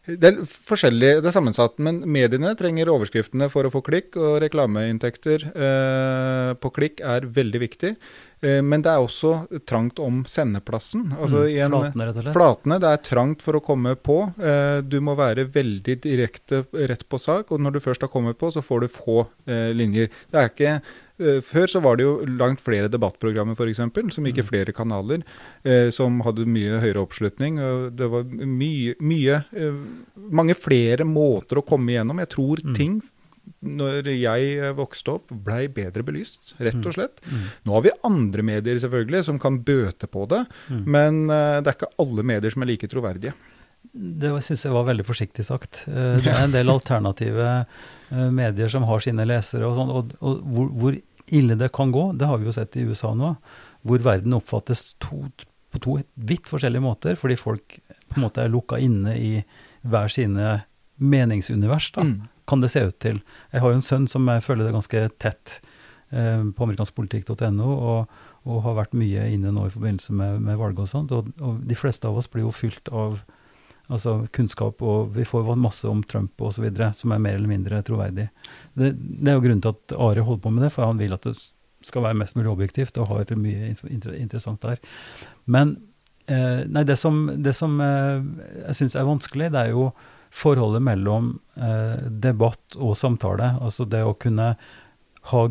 det 0.08 0.24
er 0.24 0.38
forskjellig, 0.48 1.18
det 1.20 1.28
er 1.28 1.34
sammensatt, 1.36 1.74
men 1.84 1.98
mediene 2.08 2.54
trenger 2.56 2.88
overskriftene 2.94 3.50
for 3.52 3.68
å 3.68 3.72
få 3.74 3.82
klikk, 3.84 4.16
og 4.16 4.38
reklameinntekter 4.40 5.44
eh, 5.52 6.52
på 6.64 6.72
klikk 6.78 7.02
er 7.04 7.26
veldig 7.36 7.60
viktig. 7.60 7.90
Eh, 8.40 8.62
men 8.64 8.86
det 8.86 8.94
er 8.94 9.04
også 9.04 9.34
trangt 9.68 10.00
om 10.00 10.22
sendeplassen. 10.24 11.10
Altså 11.18 11.42
Mm, 11.44 11.58
en- 11.60 11.76
flatene, 11.76 12.06
rett 12.08 12.16
og 12.16 12.24
slett. 12.24 12.38
Flatene, 12.38 12.78
det 12.80 12.88
er 12.94 13.04
trangt 13.10 13.42
for 13.44 13.60
å 13.60 13.64
komme 13.68 13.98
på. 14.00 14.18
Eh, 14.40 14.80
du 14.88 15.02
må 15.04 15.18
være 15.20 15.44
veldig 15.52 15.98
direkte 16.08 16.64
rett 16.88 17.04
på 17.10 17.20
sak, 17.20 17.52
og 17.52 17.60
når 17.60 17.74
du 17.74 17.80
først 17.84 18.00
har 18.08 18.14
kommet 18.14 18.38
på, 18.40 18.48
så 18.56 18.64
får 18.64 18.80
du 18.82 18.88
få 18.88 19.28
eh, 19.46 19.74
linjer. 19.76 20.08
Det 20.32 20.40
er 20.40 20.48
ikke 20.54 20.82
Før 21.18 21.66
så 21.72 21.82
var 21.82 21.98
det 21.98 22.06
jo 22.06 22.14
langt 22.38 22.62
flere 22.62 22.90
debattprogrammer 22.94 23.58
f.eks., 23.58 23.82
som 24.14 24.28
gikk 24.30 24.44
i 24.44 24.46
flere 24.46 24.74
kanaler, 24.76 25.24
eh, 25.66 25.90
som 25.94 26.20
hadde 26.26 26.46
mye 26.46 26.78
høyere 26.84 27.02
oppslutning. 27.02 27.58
og 27.58 27.98
Det 27.98 28.10
var 28.14 28.28
mye, 28.28 28.94
mye 29.02 29.40
eh, 29.58 29.80
mange 30.30 30.54
flere 30.58 31.08
måter 31.10 31.58
å 31.62 31.66
komme 31.66 31.96
igjennom. 31.96 32.22
Jeg 32.22 32.34
tror 32.36 32.62
ting 32.78 33.00
når 33.64 34.10
jeg 34.12 34.56
eh, 34.60 34.74
vokste 34.78 35.18
opp, 35.18 35.34
blei 35.46 35.66
bedre 35.74 36.06
belyst, 36.06 36.56
rett 36.62 36.80
og 36.84 36.96
slett. 36.96 37.22
Nå 37.66 37.78
har 37.78 37.86
vi 37.88 37.98
andre 38.08 38.46
medier 38.46 38.80
selvfølgelig 38.84 39.26
som 39.30 39.42
kan 39.42 39.62
bøte 39.66 40.10
på 40.12 40.28
det, 40.30 40.44
men 40.70 41.26
eh, 41.32 41.60
det 41.64 41.72
er 41.72 41.80
ikke 41.80 41.96
alle 42.04 42.28
medier 42.28 42.54
som 42.54 42.66
er 42.66 42.76
like 42.76 42.90
troverdige. 42.92 43.34
Det 43.98 44.30
syns 44.44 44.66
jeg 44.66 44.76
var 44.76 44.86
veldig 44.90 45.06
forsiktig 45.08 45.46
sagt. 45.48 45.86
Eh, 45.90 46.18
Det 46.24 46.32
er 46.34 46.44
en 46.44 46.54
del 46.54 46.70
alternative 46.70 47.48
eh, 48.12 48.30
medier 48.34 48.70
som 48.72 48.86
har 48.90 49.04
sine 49.04 49.26
lesere, 49.28 49.68
og, 49.68 49.78
sånn, 49.80 49.94
og, 49.94 50.18
og 50.22 50.44
hvor, 50.54 50.74
hvor 50.78 51.00
ille 51.32 51.56
det 51.60 51.72
kan 51.76 51.92
gå, 51.92 52.12
det 52.18 52.28
har 52.30 52.38
vi 52.40 52.46
jo 52.48 52.54
sett 52.56 52.78
i 52.80 52.86
USA 52.88 53.14
nå. 53.18 53.34
Hvor 53.88 54.00
verden 54.04 54.34
oppfattes 54.38 54.94
to, 55.04 55.26
på 55.74 55.80
to 55.84 55.98
vidt 56.16 56.48
forskjellige 56.50 56.84
måter, 56.84 57.16
fordi 57.20 57.36
folk 57.40 57.80
på 58.08 58.18
en 58.20 58.24
måte 58.28 58.44
er 58.46 58.52
lukka 58.54 58.80
inne 58.80 59.14
i 59.20 59.32
hver 59.88 60.08
sine 60.12 60.62
meningsunivers, 60.98 61.92
da, 61.92 62.02
Mm. 62.04 62.28
kan 62.48 62.62
det 62.62 62.72
se 62.72 62.80
ut 62.88 63.00
til. 63.00 63.22
Jeg 63.52 63.62
har 63.62 63.70
jo 63.70 63.76
en 63.76 63.82
sønn 63.82 64.08
som 64.10 64.26
jeg 64.28 64.42
følger 64.44 64.66
det 64.66 64.74
ganske 64.74 65.10
tett 65.20 65.60
eh, 66.12 66.44
på 66.56 66.64
amerikanskpolitikk.no, 66.64 67.68
og, 67.68 68.08
og 68.48 68.62
har 68.64 68.76
vært 68.80 68.94
mye 68.96 69.28
inne 69.34 69.52
nå 69.52 69.66
i 69.68 69.74
forbindelse 69.74 70.14
med, 70.16 70.42
med 70.42 70.58
valget 70.58 70.80
og 70.80 70.88
sånt. 70.88 71.12
Og, 71.12 71.28
og 71.42 71.60
de 71.68 71.76
fleste 71.76 72.08
av 72.08 72.18
oss 72.18 72.28
blir 72.32 72.44
jo 72.48 72.52
fylt 72.56 72.88
av 72.90 73.20
altså 73.88 74.18
kunnskap, 74.36 74.82
og 74.84 75.14
vi 75.16 75.26
får 75.28 75.54
masse 75.56 75.88
om 75.88 76.04
Trump 76.04 76.44
videre, 76.60 76.92
som 76.94 77.12
er 77.12 77.22
mer 77.24 77.38
eller 77.38 77.52
mindre 77.52 77.82
troverdig. 77.88 78.28
Det, 78.74 78.94
det 78.96 79.32
er 79.32 79.38
jo 79.38 79.46
grunnen 79.46 79.64
til 79.64 79.76
at 79.76 79.96
Are 79.98 80.26
holder 80.28 80.44
på 80.44 80.54
med 80.56 80.68
det, 80.68 80.74
for 80.76 80.88
han 80.88 81.00
vil 81.00 81.16
at 81.16 81.28
det 81.28 81.38
skal 81.86 82.04
være 82.04 82.18
mest 82.20 82.36
mulig 82.36 82.52
objektivt, 82.52 82.98
og 82.98 83.12
har 83.12 83.38
mye 83.40 83.74
interessant 84.18 84.62
der. 84.66 84.82
Men 85.46 85.78
eh, 86.28 86.66
nei, 86.68 86.84
det 86.88 86.98
som, 87.00 87.26
det 87.44 87.56
som 87.56 87.80
eh, 87.84 88.20
jeg 88.68 88.82
syns 88.82 88.98
er 88.98 89.08
vanskelig, 89.08 89.52
det 89.54 89.64
er 89.64 89.76
jo 89.76 89.92
forholdet 90.34 90.84
mellom 90.84 91.38
eh, 91.56 92.10
debatt 92.12 92.76
og 92.76 92.98
samtale. 93.00 93.56
Altså 93.64 93.88
det 93.88 94.04
å 94.04 94.18
kunne 94.20 94.52
ha, 95.32 95.42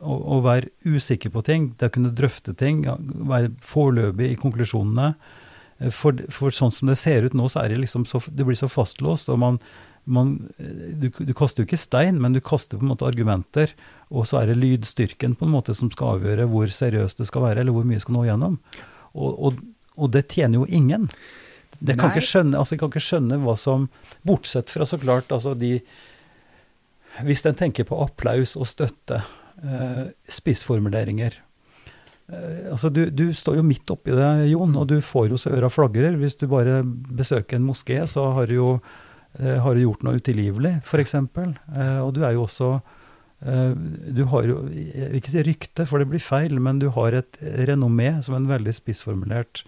å, 0.00 0.16
å 0.36 0.40
være 0.44 0.72
usikker 0.86 1.32
på 1.34 1.44
ting, 1.46 1.72
det 1.78 1.90
å 1.90 1.94
kunne 1.94 2.14
drøfte 2.16 2.56
ting, 2.56 2.84
være 3.28 3.52
foreløpig 3.64 4.32
i 4.32 4.40
konklusjonene. 4.40 5.14
Eh, 5.78 5.90
For, 5.90 6.16
for 6.32 6.54
sånn 6.54 6.72
som 6.74 6.90
det 6.90 6.98
ser 7.00 7.26
ut 7.26 7.34
nå, 7.36 7.48
så 7.48 7.64
er 7.64 7.74
det 7.74 7.82
liksom 7.82 8.06
så, 8.08 8.22
det 8.28 8.46
blir 8.46 8.58
så 8.58 8.70
fastlåst. 8.70 9.28
og 9.32 9.38
man, 9.42 9.60
man, 10.04 10.34
eh, 10.58 10.94
du, 11.00 11.08
du 11.10 11.34
kaster 11.36 11.62
jo 11.62 11.68
ikke 11.68 11.80
stein, 11.80 12.20
men 12.22 12.36
du 12.36 12.40
kaster 12.40 12.78
på 12.78 12.86
en 12.86 12.92
måte 12.94 13.08
argumenter. 13.08 13.74
Og 14.10 14.28
så 14.30 14.42
er 14.42 14.50
det 14.52 14.60
lydstyrken 14.60 15.36
på 15.38 15.46
en 15.48 15.54
måte 15.54 15.74
som 15.74 15.90
skal 15.92 16.18
avgjøre 16.18 16.48
hvor 16.50 16.70
seriøst 16.70 17.22
det 17.22 17.30
skal 17.30 17.48
være, 17.48 17.64
eller 17.64 17.74
hvor 17.76 17.88
mye 17.88 18.02
skal 18.02 18.18
nå 18.18 18.26
gjennom. 18.28 18.58
Og, 19.14 19.32
og, 19.32 19.64
og 19.96 20.12
det 20.14 20.28
tjener 20.32 20.62
jo 20.62 20.68
ingen. 20.68 21.08
Det 21.78 21.96
kan 21.98 22.08
Nei. 22.08 22.16
ikke 22.16 22.28
skjønne, 22.28 22.58
altså 22.58 22.74
jeg 22.74 22.80
kan 22.82 22.92
ikke 22.92 23.02
skjønne 23.02 23.38
hva 23.42 23.54
som 23.58 23.88
Bortsett 24.24 24.70
fra 24.72 24.86
så 24.88 24.98
klart 25.00 25.32
altså 25.34 25.56
de 25.58 25.80
Hvis 27.26 27.44
en 27.46 27.54
tenker 27.58 27.86
på 27.86 27.98
applaus 28.02 28.56
og 28.58 28.66
støtte, 28.66 29.20
eh, 29.62 30.06
spissformuleringer 30.26 31.36
altså 32.72 32.88
du, 32.88 33.04
du 33.12 33.26
står 33.36 33.58
jo 33.58 33.66
midt 33.66 33.90
oppi 33.92 34.14
det, 34.16 34.28
Jon, 34.48 34.72
og 34.80 34.88
du 34.88 34.96
får 35.04 35.28
jo 35.32 35.40
så 35.40 35.52
øra 35.52 35.68
flagrer. 35.72 36.16
Hvis 36.20 36.38
du 36.40 36.46
bare 36.48 36.80
besøker 36.84 37.58
en 37.58 37.66
moské, 37.68 38.00
så 38.08 38.30
har 38.36 38.48
du 38.48 38.56
jo 38.56 38.68
eh, 39.38 39.60
har 39.60 39.74
du 39.74 39.84
gjort 39.84 40.04
noe 40.06 40.20
utilgivelig, 40.20 40.78
f.eks. 40.84 41.16
Eh, 41.20 42.00
og 42.00 42.14
du 42.16 42.22
er 42.24 42.36
jo 42.36 42.46
også 42.46 42.70
eh, 43.44 43.76
Du 44.16 44.24
har 44.32 44.48
jo 44.48 44.62
Jeg 44.72 45.10
vil 45.12 45.20
ikke 45.20 45.34
si 45.34 45.46
rykte, 45.50 45.88
for 45.90 46.00
det 46.00 46.08
blir 46.12 46.24
feil, 46.24 46.56
men 46.64 46.80
du 46.80 46.88
har 46.96 47.20
et 47.20 47.40
renommé 47.68 48.16
som 48.24 48.38
en 48.38 48.48
veldig 48.48 48.72
spissformulert 48.72 49.64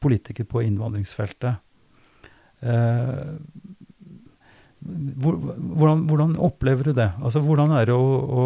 politiker 0.00 0.46
på 0.48 0.64
innvandringsfeltet. 0.64 1.60
Eh, 2.60 3.26
hvordan, 4.80 6.06
hvordan 6.08 6.36
opplever 6.40 6.88
du 6.88 6.94
det? 6.96 7.10
Altså, 7.22 7.42
hvordan 7.44 7.74
er 7.76 7.90
det 7.90 7.96
å, 7.96 8.06
å 8.24 8.44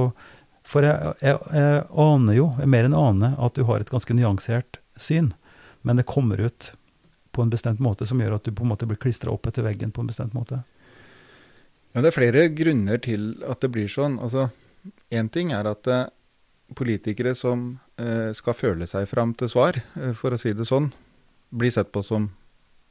For 0.64 0.86
jeg, 0.86 1.14
jeg, 1.20 1.38
jeg 1.52 1.82
aner 2.04 2.38
jo, 2.38 2.46
jeg 2.58 2.70
mer 2.72 2.88
enn 2.88 2.96
aner, 2.96 3.34
at 3.36 3.56
du 3.58 3.66
har 3.68 3.82
et 3.84 3.90
ganske 3.92 4.16
nyansert 4.16 4.78
syn, 4.96 5.32
men 5.84 6.00
det 6.00 6.06
kommer 6.08 6.40
ut 6.40 6.70
på 7.34 7.42
en 7.42 7.50
bestemt 7.52 7.82
måte 7.82 8.06
som 8.08 8.20
gjør 8.22 8.38
at 8.38 8.46
du 8.46 8.52
på 8.54 8.64
en 8.64 8.70
måte 8.72 8.86
blir 8.88 9.00
klistra 9.00 9.32
opp 9.34 9.48
etter 9.50 9.66
veggen 9.66 9.92
på 9.92 10.00
en 10.00 10.08
bestemt 10.08 10.36
måte. 10.36 10.62
Ja, 11.92 12.00
det 12.02 12.10
er 12.10 12.16
flere 12.16 12.46
grunner 12.54 12.98
til 13.02 13.34
at 13.46 13.60
det 13.62 13.70
blir 13.74 13.90
sånn. 13.90 14.18
Altså, 14.22 14.48
Én 15.14 15.30
ting 15.32 15.52
er 15.56 15.64
at 15.70 15.88
eh, 15.88 16.06
politikere 16.76 17.32
som 17.38 17.78
eh, 17.96 18.32
skal 18.36 18.56
føle 18.56 18.88
seg 18.88 19.06
fram 19.08 19.32
til 19.38 19.48
svar, 19.48 19.78
eh, 19.96 20.12
for 20.16 20.34
å 20.34 20.40
si 20.40 20.52
det 20.56 20.66
sånn, 20.68 20.90
blir 21.54 21.72
sett 21.72 21.92
på 21.94 22.02
som 22.04 22.26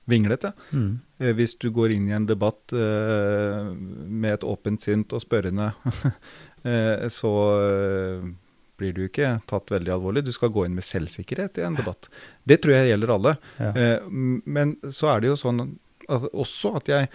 vinglete. 0.09 0.53
Mm. 0.71 0.99
Eh, 1.19 1.33
Hvis 1.37 1.53
du 1.61 1.69
går 1.71 1.93
inn 1.95 2.07
i 2.09 2.15
en 2.17 2.25
debatt 2.29 2.73
eh, 2.73 3.69
med 3.73 4.33
et 4.39 4.47
åpent 4.47 4.81
sint 4.81 5.13
og 5.13 5.21
spørrende 5.23 5.71
så 7.11 7.31
eh, 7.59 8.25
blir 8.79 8.93
du 8.95 9.03
ikke 9.05 9.35
tatt 9.49 9.69
veldig 9.71 9.91
alvorlig. 9.93 10.23
Du 10.25 10.31
skal 10.35 10.49
gå 10.55 10.65
inn 10.65 10.75
med 10.77 10.83
selvsikkerhet 10.87 11.59
i 11.61 11.65
en 11.67 11.75
debatt. 11.77 12.09
Det 12.47 12.61
tror 12.63 12.73
jeg 12.77 12.89
gjelder 12.93 13.11
alle. 13.17 13.33
Ja. 13.59 13.71
Eh, 13.75 14.05
men 14.09 14.77
så 14.89 15.11
er 15.13 15.21
det 15.23 15.31
jo 15.33 15.39
sånn 15.39 15.63
at, 16.09 16.29
også 16.33 16.75
at 16.79 16.89
jeg 16.91 17.09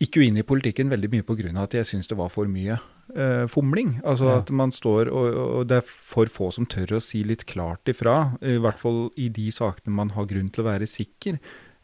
gikk 0.00 0.16
jo 0.16 0.22
inn 0.24 0.38
i 0.40 0.46
politikken 0.46 0.88
veldig 0.92 1.10
mye 1.12 1.24
pga. 1.28 1.50
at 1.62 1.74
jeg 1.76 1.84
syns 1.88 2.08
det 2.08 2.16
var 2.16 2.28
for 2.32 2.46
mye 2.48 2.78
eh, 3.16 3.46
fomling. 3.52 4.00
Altså 4.04 4.30
Ja. 4.30 4.38
at 4.38 4.50
man 4.50 4.70
står 4.72 5.08
og, 5.12 5.34
og 5.60 5.66
det 5.68 5.80
er 5.80 5.86
for 5.86 6.26
få 6.26 6.50
som 6.52 6.66
tør 6.66 6.96
å 6.96 7.02
si 7.04 7.22
litt 7.24 7.44
klart 7.46 7.84
ifra. 7.88 8.36
I 8.40 8.56
hvert 8.58 8.78
fall 8.78 9.10
i 9.16 9.28
de 9.28 9.50
sakene 9.50 9.92
man 9.94 10.10
har 10.16 10.26
grunn 10.30 10.50
til 10.50 10.64
å 10.64 10.68
være 10.70 10.86
sikker. 10.88 11.38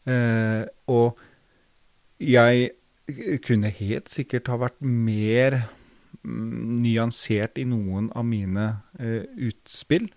Eh, 0.07 0.65
og 0.87 1.17
jeg 2.19 2.71
kunne 3.45 3.69
helt 3.71 4.09
sikkert 4.09 4.47
ha 4.51 4.57
vært 4.57 4.81
mer 4.81 5.67
nyansert 6.27 7.57
i 7.61 7.65
noen 7.67 8.09
av 8.17 8.25
mine 8.27 8.67
eh, 8.99 9.23
utspill. 9.49 10.09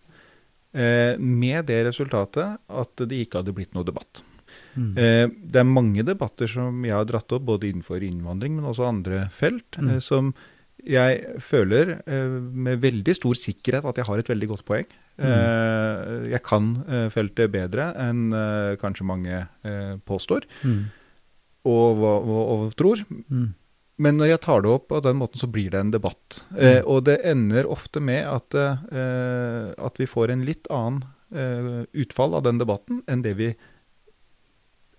Eh, 0.73 1.17
med 1.19 1.67
det 1.71 1.81
resultatet 1.89 2.59
at 2.69 3.05
det 3.11 3.25
ikke 3.25 3.41
hadde 3.41 3.55
blitt 3.57 3.75
noe 3.75 3.87
debatt. 3.87 4.23
Mm. 4.77 4.93
Eh, 4.99 5.27
det 5.51 5.61
er 5.63 5.67
mange 5.67 6.05
debatter 6.07 6.51
som 6.51 6.85
jeg 6.87 6.95
har 6.95 7.07
dratt 7.11 7.33
opp, 7.35 7.43
både 7.49 7.71
innenfor 7.71 8.03
innvandring, 8.07 8.57
men 8.59 8.69
også 8.71 8.87
andre 8.89 9.29
felt, 9.35 9.79
Mm. 9.79 10.01
som 10.01 10.35
jeg 10.87 11.41
føler 11.45 11.99
med 12.09 12.81
veldig 12.81 13.15
stor 13.15 13.35
sikkerhet 13.37 13.85
at 13.85 13.97
jeg 14.01 14.07
har 14.09 14.19
et 14.19 14.31
veldig 14.31 14.49
godt 14.49 14.65
poeng. 14.65 14.87
Mm. 15.21 16.31
Jeg 16.33 16.41
kan 16.43 16.71
feltet 17.13 17.53
bedre 17.53 17.91
enn 18.01 18.31
kanskje 18.81 19.05
mange 19.05 19.43
påstår 20.09 20.47
Mm. 20.65 20.87
og, 21.67 21.99
og, 22.01 22.65
og 22.65 22.75
tror. 22.81 23.05
Mm. 24.01 24.05
Men 24.07 24.17
når 24.17 24.31
jeg 24.33 24.41
tar 24.47 24.63
det 24.65 24.71
opp 24.73 24.87
på 24.89 25.01
den 25.05 25.19
måten, 25.21 25.41
så 25.41 25.49
blir 25.53 25.71
det 25.75 25.81
en 25.81 25.93
debatt. 25.93 26.43
Eh, 26.57 26.81
og 26.89 27.05
det 27.05 27.19
ender 27.29 27.69
ofte 27.69 28.01
med 28.01 28.25
at, 28.25 28.57
eh, 28.57 29.75
at 29.77 30.01
vi 30.01 30.09
får 30.09 30.33
en 30.33 30.47
litt 30.49 30.71
annen 30.73 31.05
eh, 31.37 31.85
utfall 31.93 32.35
av 32.35 32.47
den 32.49 32.59
debatten 32.63 33.05
enn 33.07 33.23
det 33.27 33.37
vi 33.37 33.53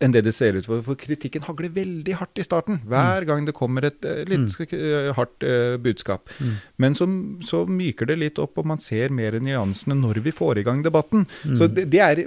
enn 0.01 0.13
det 0.15 0.23
det 0.25 0.33
ser 0.33 0.57
ut 0.57 0.65
for. 0.65 0.81
For 0.81 0.97
kritikken 0.97 1.43
hagler 1.45 1.69
veldig 1.75 2.15
hardt 2.17 2.39
i 2.41 2.45
starten. 2.45 2.79
Hver 2.89 3.25
gang 3.29 3.45
det 3.45 3.53
kommer 3.57 3.85
et 3.85 4.05
eh, 4.07 4.23
litt 4.29 4.55
mm. 4.57 5.11
hardt 5.17 5.45
eh, 5.45 5.77
budskap. 5.81 6.31
Mm. 6.41 6.55
Men 6.81 6.97
så, 6.97 7.05
så 7.45 7.63
myker 7.69 8.09
det 8.09 8.17
litt 8.17 8.41
opp, 8.41 8.57
og 8.57 8.69
man 8.71 8.81
ser 8.81 9.13
mer 9.13 9.37
nyansene 9.37 9.97
når 9.99 10.23
vi 10.25 10.33
får 10.33 10.61
i 10.61 10.65
gang 10.65 10.81
debatten. 10.85 11.27
Så 11.43 11.69
Mm. 11.69 11.75
det, 11.75 11.85
det 11.93 12.01
er 12.01 12.23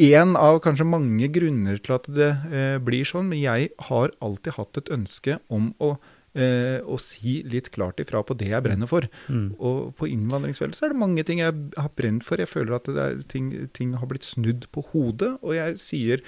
én 0.00 0.34
av 0.38 0.60
kanskje 0.64 0.88
mange 0.88 1.28
grunner 1.32 1.78
til 1.82 1.96
at 1.98 2.08
det 2.12 2.32
eh, 2.50 2.78
blir 2.82 3.06
sånn. 3.08 3.30
Men 3.32 3.42
jeg 3.42 3.70
har 3.88 4.12
alltid 4.24 4.58
hatt 4.58 4.80
et 4.80 4.92
ønske 4.94 5.38
om 5.52 5.72
å, 5.82 5.94
eh, 6.38 6.80
å 6.84 6.98
si 7.00 7.40
litt 7.48 7.72
klart 7.74 8.00
ifra 8.02 8.22
på 8.24 8.36
det 8.38 8.52
jeg 8.52 8.64
brenner 8.64 8.90
for. 8.90 9.08
Mm. 9.28 9.52
Og 9.58 9.92
på 9.98 10.08
innvandringsfeltet 10.10 10.78
så 10.78 10.88
er 10.88 10.94
det 10.94 11.02
mange 11.02 11.26
ting 11.28 11.42
jeg 11.44 11.56
har 11.76 11.92
brent 11.98 12.26
for. 12.26 12.40
Jeg 12.40 12.52
føler 12.52 12.78
at 12.78 12.88
det 12.88 13.28
ting, 13.32 13.52
ting 13.76 13.96
har 14.00 14.08
blitt 14.10 14.28
snudd 14.28 14.68
på 14.72 14.84
hodet, 14.92 15.36
og 15.42 15.56
jeg 15.58 15.80
sier 15.82 16.24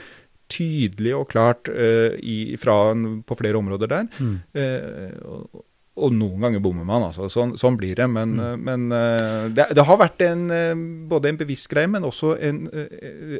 tydelig 0.52 1.14
og 1.16 1.30
klart 1.32 1.70
eh, 1.72 2.18
i, 2.20 2.56
fra 2.60 2.92
på 2.94 3.38
flere 3.38 3.60
områder 3.60 3.90
der. 3.90 4.10
Mm. 4.20 4.34
Eh, 4.60 5.14
og, 5.24 5.64
og 5.96 6.10
noen 6.12 6.40
ganger 6.42 6.58
bommer 6.58 6.82
man, 6.84 7.04
altså. 7.06 7.28
Sånn, 7.30 7.52
sånn 7.56 7.76
blir 7.78 7.94
det. 7.94 8.08
Men, 8.10 8.32
Mm. 8.34 8.40
eh, 8.42 8.56
men 8.56 8.92
eh, 8.92 9.48
det, 9.54 9.66
det 9.78 9.84
har 9.86 9.96
vært 10.00 10.20
en, 10.26 10.50
eh, 10.50 10.74
både 11.08 11.28
en 11.28 11.36
bevisst 11.38 11.68
greie, 11.70 11.86
men 11.86 12.02
også 12.02 12.32
en, 12.42 12.64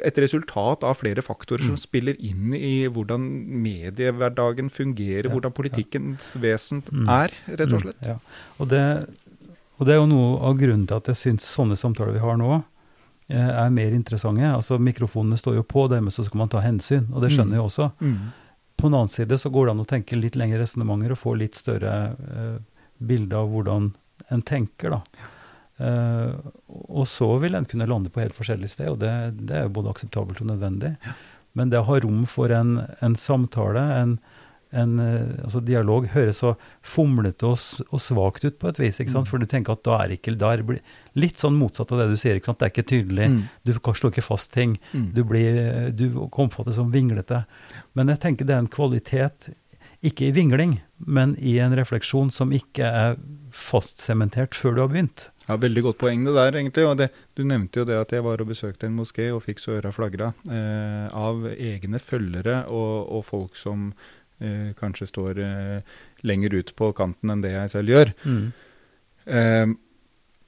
et 0.01 0.15
resultat 0.23 0.83
av 0.87 0.95
flere 1.01 1.21
faktorer 1.21 1.65
Mm. 1.65 1.67
som 1.73 1.77
spiller 1.77 2.15
inn 2.23 2.53
i 2.55 2.87
hvordan 2.87 3.25
mediehverdagen 3.61 4.69
fungerer, 4.71 5.27
hvordan 5.29 5.51
politikkens 5.51 6.33
vesen 6.39 6.81
Mm. 6.91 7.09
er, 7.09 7.29
rett 7.57 7.73
og 7.73 7.81
slett. 7.81 7.99
Mm, 8.01 8.07
ja. 8.07 8.17
og, 8.59 8.69
det, 8.69 9.07
og 9.79 9.85
det 9.85 9.93
er 9.93 9.99
jo 9.99 10.07
noe 10.07 10.39
av 10.47 10.57
grunnen 10.57 10.87
til 10.87 10.95
at 10.95 11.05
jeg 11.11 11.15
syns 11.15 11.43
sånne 11.55 11.75
samtaler 11.75 12.13
vi 12.13 12.19
har 12.23 12.37
nå, 12.37 12.63
er 13.27 13.69
mer 13.73 13.91
interessante. 13.91 14.39
Altså 14.53 14.77
Mikrofonene 14.79 15.35
står 15.35 15.55
jo 15.55 15.63
på, 15.63 15.87
dermed 15.89 16.13
så 16.13 16.23
skal 16.23 16.37
man 16.37 16.47
ta 16.47 16.59
hensyn, 16.61 17.07
og 17.11 17.21
det 17.23 17.31
skjønner 17.33 17.57
jeg 17.57 17.65
også. 17.65 17.91
På 18.75 18.87
den 18.87 18.97
annen 18.97 19.11
side 19.13 19.37
så 19.39 19.49
går 19.49 19.67
det 19.67 19.75
an 19.75 19.83
å 19.85 19.87
tenke 19.87 20.17
litt 20.19 20.35
lengre 20.39 20.61
resonnementer 20.63 21.15
og 21.15 21.21
få 21.21 21.35
litt 21.39 21.55
større 21.59 21.93
eh, 22.11 22.57
bilde 22.97 23.37
av 23.39 23.53
hvordan 23.53 23.93
en 24.33 24.43
tenker, 24.45 24.95
da. 24.95 25.29
Eh, 25.77 26.35
og 26.69 27.07
så 27.07 27.29
vil 27.43 27.55
en 27.55 27.67
kunne 27.67 27.87
lande 27.87 28.11
på 28.11 28.23
helt 28.23 28.35
forskjellig 28.35 28.69
sted, 28.71 28.91
og 28.91 28.99
det, 29.03 29.13
det 29.47 29.59
er 29.59 29.67
jo 29.67 29.75
både 29.77 29.95
akseptabelt 29.95 30.41
og 30.43 30.51
nødvendig. 30.51 30.95
Men 31.55 31.71
det 31.71 31.81
å 31.81 31.87
ha 31.87 31.99
rom 32.03 32.25
for 32.27 32.51
en, 32.51 32.81
en 33.03 33.15
samtale, 33.19 33.83
en, 33.95 34.17
en 34.75 34.99
eh, 34.99 35.43
altså 35.45 35.61
dialog, 35.65 36.07
høres 36.13 36.41
så 36.43 36.53
fomlete 36.85 37.47
og, 37.47 37.57
og 37.89 38.03
svakt 38.03 38.45
ut 38.45 38.59
på 38.61 38.69
et 38.69 38.79
vis. 38.81 38.99
sant? 38.99 39.29
For 39.29 39.41
du 39.41 39.47
tenker 39.49 39.75
at 39.75 39.83
da 39.87 40.01
er 40.03 40.15
ikke 40.17 40.35
da 40.39 40.53
er 40.53 40.63
det 40.63 40.81
Litt 41.15 41.39
sånn 41.39 41.55
motsatt 41.55 41.93
av 41.95 42.01
det 42.01 42.09
du 42.11 42.17
sier. 42.19 42.41
Det 42.43 42.55
er 42.59 42.71
ikke 42.73 42.89
tydelig. 42.91 43.29
Mm. 43.31 43.43
Du 43.63 43.71
slår 43.79 44.11
ikke 44.11 44.25
fast 44.25 44.51
ting. 44.51 44.75
Mm. 44.91 45.05
Du, 45.15 45.21
blir, 45.23 45.59
du 45.95 46.09
oppfattes 46.27 46.75
som 46.75 46.91
vinglete. 46.91 47.45
Men 47.95 48.11
jeg 48.11 48.19
tenker 48.25 48.47
det 48.49 48.57
er 48.57 48.65
en 48.65 48.71
kvalitet, 48.71 49.53
ikke 50.05 50.27
i 50.27 50.33
vingling, 50.35 50.81
men 50.99 51.37
i 51.39 51.55
en 51.63 51.73
refleksjon 51.77 52.33
som 52.35 52.51
ikke 52.53 52.83
er 52.83 53.15
fastsementert 53.55 54.57
før 54.57 54.75
du 54.75 54.81
har 54.83 54.91
begynt. 54.91 55.29
Ja, 55.47 55.57
Veldig 55.61 55.83
godt 55.85 55.99
poeng 56.01 56.25
det 56.25 56.33
der, 56.35 56.57
egentlig. 56.59 56.85
og 56.85 56.97
det, 56.99 57.09
Du 57.37 57.43
nevnte 57.45 57.79
jo 57.79 57.85
det 57.87 57.97
at 57.99 58.11
jeg 58.11 58.25
var 58.25 58.41
og 58.41 58.49
besøkte 58.49 58.87
en 58.89 58.97
moské 58.97 59.29
og 59.33 59.43
fikk 59.45 59.61
så 59.61 59.77
øra 59.77 59.93
flagra 59.93 60.33
eh, 60.49 61.07
av 61.13 61.45
egne 61.53 62.01
følgere 62.01 62.65
og, 62.67 63.11
og 63.13 63.25
folk 63.25 63.55
som 63.59 63.91
kanskje 64.79 65.07
står 65.07 65.37
eh, 65.39 65.81
lenger 66.27 66.53
ut 66.59 66.73
på 66.75 66.89
kanten 66.97 67.31
enn 67.31 67.41
det 67.41 67.53
jeg 67.53 67.69
selv 67.71 67.89
gjør. 67.93 68.11
Eh, 69.25 69.67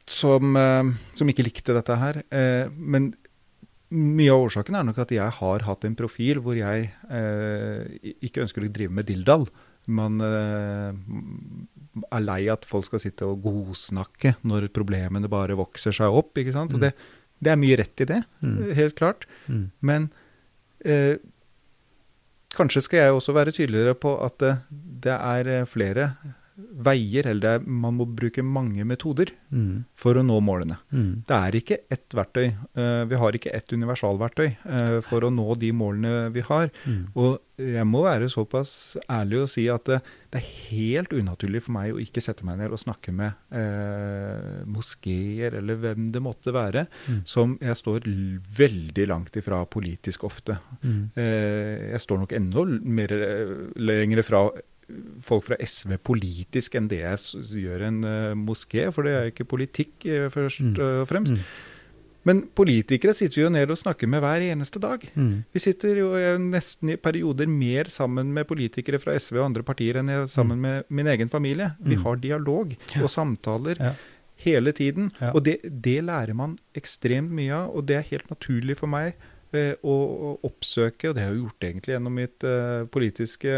som, 0.07 0.55
eh, 0.55 0.83
som 1.15 1.29
ikke 1.31 1.45
likte 1.47 1.73
dette 1.75 1.95
her. 1.99 2.21
Eh, 2.31 2.67
men 2.75 3.13
mye 3.91 4.33
av 4.33 4.43
årsaken 4.49 4.75
er 4.75 4.83
nok 4.83 4.97
at 4.99 5.11
jeg 5.15 5.31
har 5.39 5.63
hatt 5.63 5.85
en 5.88 5.95
profil 5.95 6.41
hvor 6.43 6.57
jeg 6.59 6.89
eh, 7.09 8.11
ikke 8.27 8.43
ønsker 8.43 8.65
å 8.67 8.71
drive 8.75 8.91
med 8.91 9.07
dilldall. 9.07 9.47
Man 9.88 10.19
eh, 10.19 10.91
er 12.11 12.25
lei 12.25 12.41
at 12.51 12.65
folk 12.67 12.85
skal 12.89 12.99
sitte 12.99 13.23
og 13.27 13.39
godsnakke 13.45 14.35
når 14.43 14.67
problemene 14.75 15.29
bare 15.31 15.55
vokser 15.55 15.95
seg 15.95 16.11
opp. 16.11 16.35
ikke 16.38 16.51
sant? 16.55 16.75
Og 16.75 16.83
det, 16.83 16.91
det 17.39 17.53
er 17.53 17.59
mye 17.63 17.79
rett 17.79 18.03
i 18.03 18.09
det, 18.11 18.21
Mm. 18.43 18.57
helt 18.75 18.95
klart. 18.99 19.23
Mm. 19.47 19.63
Men 19.81 20.09
eh, 20.85 21.15
kanskje 22.57 22.83
skal 22.85 23.05
jeg 23.05 23.15
også 23.15 23.35
være 23.37 23.53
tydeligere 23.55 23.95
på 23.97 24.17
at 24.25 24.39
det, 24.41 24.53
det 25.05 25.13
er 25.15 25.53
eh, 25.61 25.67
flere 25.69 26.11
veier, 26.57 27.27
eller 27.29 27.41
det 27.43 27.49
er, 27.59 27.65
man 27.69 27.93
må 27.99 28.05
bruke 28.09 28.41
mange 28.43 28.83
metoder 28.89 29.29
Mm. 29.53 29.85
for 29.95 30.17
å 30.19 30.23
nå 30.25 30.39
målene. 30.43 30.75
Mm. 30.91 31.23
Det 31.29 31.35
er 31.37 31.55
ikke 31.55 31.77
ett 31.93 32.09
verktøy. 32.17 32.47
Uh, 32.75 33.05
vi 33.07 33.15
har 33.15 33.31
ikke 33.37 33.53
ett 33.55 33.69
universalverktøy 33.71 34.47
uh, 34.65 34.97
for 35.05 35.23
å 35.23 35.29
nå 35.31 35.45
de 35.61 35.69
målene 35.71 36.31
vi 36.33 36.41
har. 36.41 36.67
Mm. 36.85 37.05
Og 37.15 37.37
jeg 37.61 37.85
må 37.87 38.01
være 38.03 38.27
såpass 38.29 38.97
ærlig 39.09 39.39
og 39.45 39.49
si 39.49 39.67
at 39.71 39.85
det, 39.89 40.01
det 40.33 40.41
er 40.41 40.49
helt 40.73 41.13
unaturlig 41.15 41.61
for 41.63 41.73
meg 41.77 41.93
å 41.95 42.01
ikke 42.03 42.21
sette 42.21 42.43
meg 42.45 42.59
ned 42.59 42.73
og 42.75 42.81
snakke 42.81 43.13
med 43.15 43.33
moskeer 44.69 45.55
eller 45.57 45.79
hvem 45.81 46.09
det 46.13 46.21
måtte 46.23 46.53
være, 46.53 46.87
Mm. 47.07 47.21
som 47.25 47.57
jeg 47.61 47.75
står 47.75 48.01
veldig 48.57 49.07
langt 49.07 49.35
ifra 49.37 49.63
politisk 49.65 50.23
ofte. 50.27 50.57
Mm. 50.83 51.11
Jeg 51.15 52.01
står 52.03 52.19
nok 52.19 52.33
enda 52.33 52.65
mer 52.83 53.13
lengre 53.75 54.23
fra 54.23 54.49
folk 55.21 55.43
fra 55.49 55.57
SV 55.59 55.97
politisk 56.03 56.75
enn 56.79 56.88
det 56.88 57.01
jeg 57.03 57.41
gjør 57.63 57.81
en 57.89 57.97
uh, 58.07 58.35
moské, 58.39 58.88
for 58.95 59.03
det 59.03 59.13
er 59.17 59.31
ikke 59.33 59.47
politikk 59.49 60.05
eh, 60.05 60.29
først 60.31 60.61
Mm. 60.63 60.75
eh, 60.79 61.01
og 61.01 61.07
fremst. 61.09 61.33
Mm. 61.33 61.41
Men 62.27 62.41
politikere 62.55 63.13
sitter 63.15 63.35
vi 63.39 63.43
jo 63.45 63.49
ned 63.53 63.71
og 63.71 63.77
snakker 63.79 64.07
med 64.11 64.19
hver 64.19 64.43
eneste 64.51 64.79
dag. 64.83 64.99
Mm. 65.15 65.45
Vi 65.53 65.59
sitter 65.63 65.95
jo 66.01 66.09
eh, 66.19 66.35
nesten 66.38 66.89
i 66.91 66.97
perioder 66.99 67.47
mer 67.47 67.88
sammen 67.93 68.33
med 68.35 68.47
politikere 68.49 68.99
fra 68.99 69.15
SV 69.15 69.38
og 69.39 69.45
andre 69.45 69.63
partier 69.63 69.95
enn 70.01 70.09
jeg 70.11 70.25
er 70.25 70.27
sammen 70.27 70.59
med 70.59 70.83
min 70.89 71.07
egen 71.07 71.29
familie. 71.31 71.69
Vi 71.79 71.95
Mm. 71.95 72.03
har 72.03 72.15
dialog 72.17 72.75
Ja. 72.95 73.03
og 73.03 73.09
samtaler 73.09 73.77
Ja. 73.79 73.93
hele 74.43 74.71
tiden. 74.73 75.11
Ja. 75.21 75.31
Og 75.33 75.43
det, 75.45 75.59
det 75.63 76.03
lærer 76.03 76.33
man 76.35 76.57
ekstremt 76.75 77.31
mye 77.31 77.51
av, 77.53 77.75
og 77.75 77.85
det 77.88 77.95
er 77.95 78.09
helt 78.11 78.29
naturlig 78.29 78.75
for 78.77 78.88
meg 78.88 79.15
eh, 79.55 79.73
å, 79.83 79.95
oppsøke, 80.43 81.09
og 81.09 81.15
det 81.15 81.23
har 81.23 81.31
jeg 81.33 81.41
gjort 81.43 81.63
egentlig 81.69 81.93
gjennom 81.95 82.13
mitt 82.19 82.43
eh, 82.43 82.83
politiske 82.91 83.51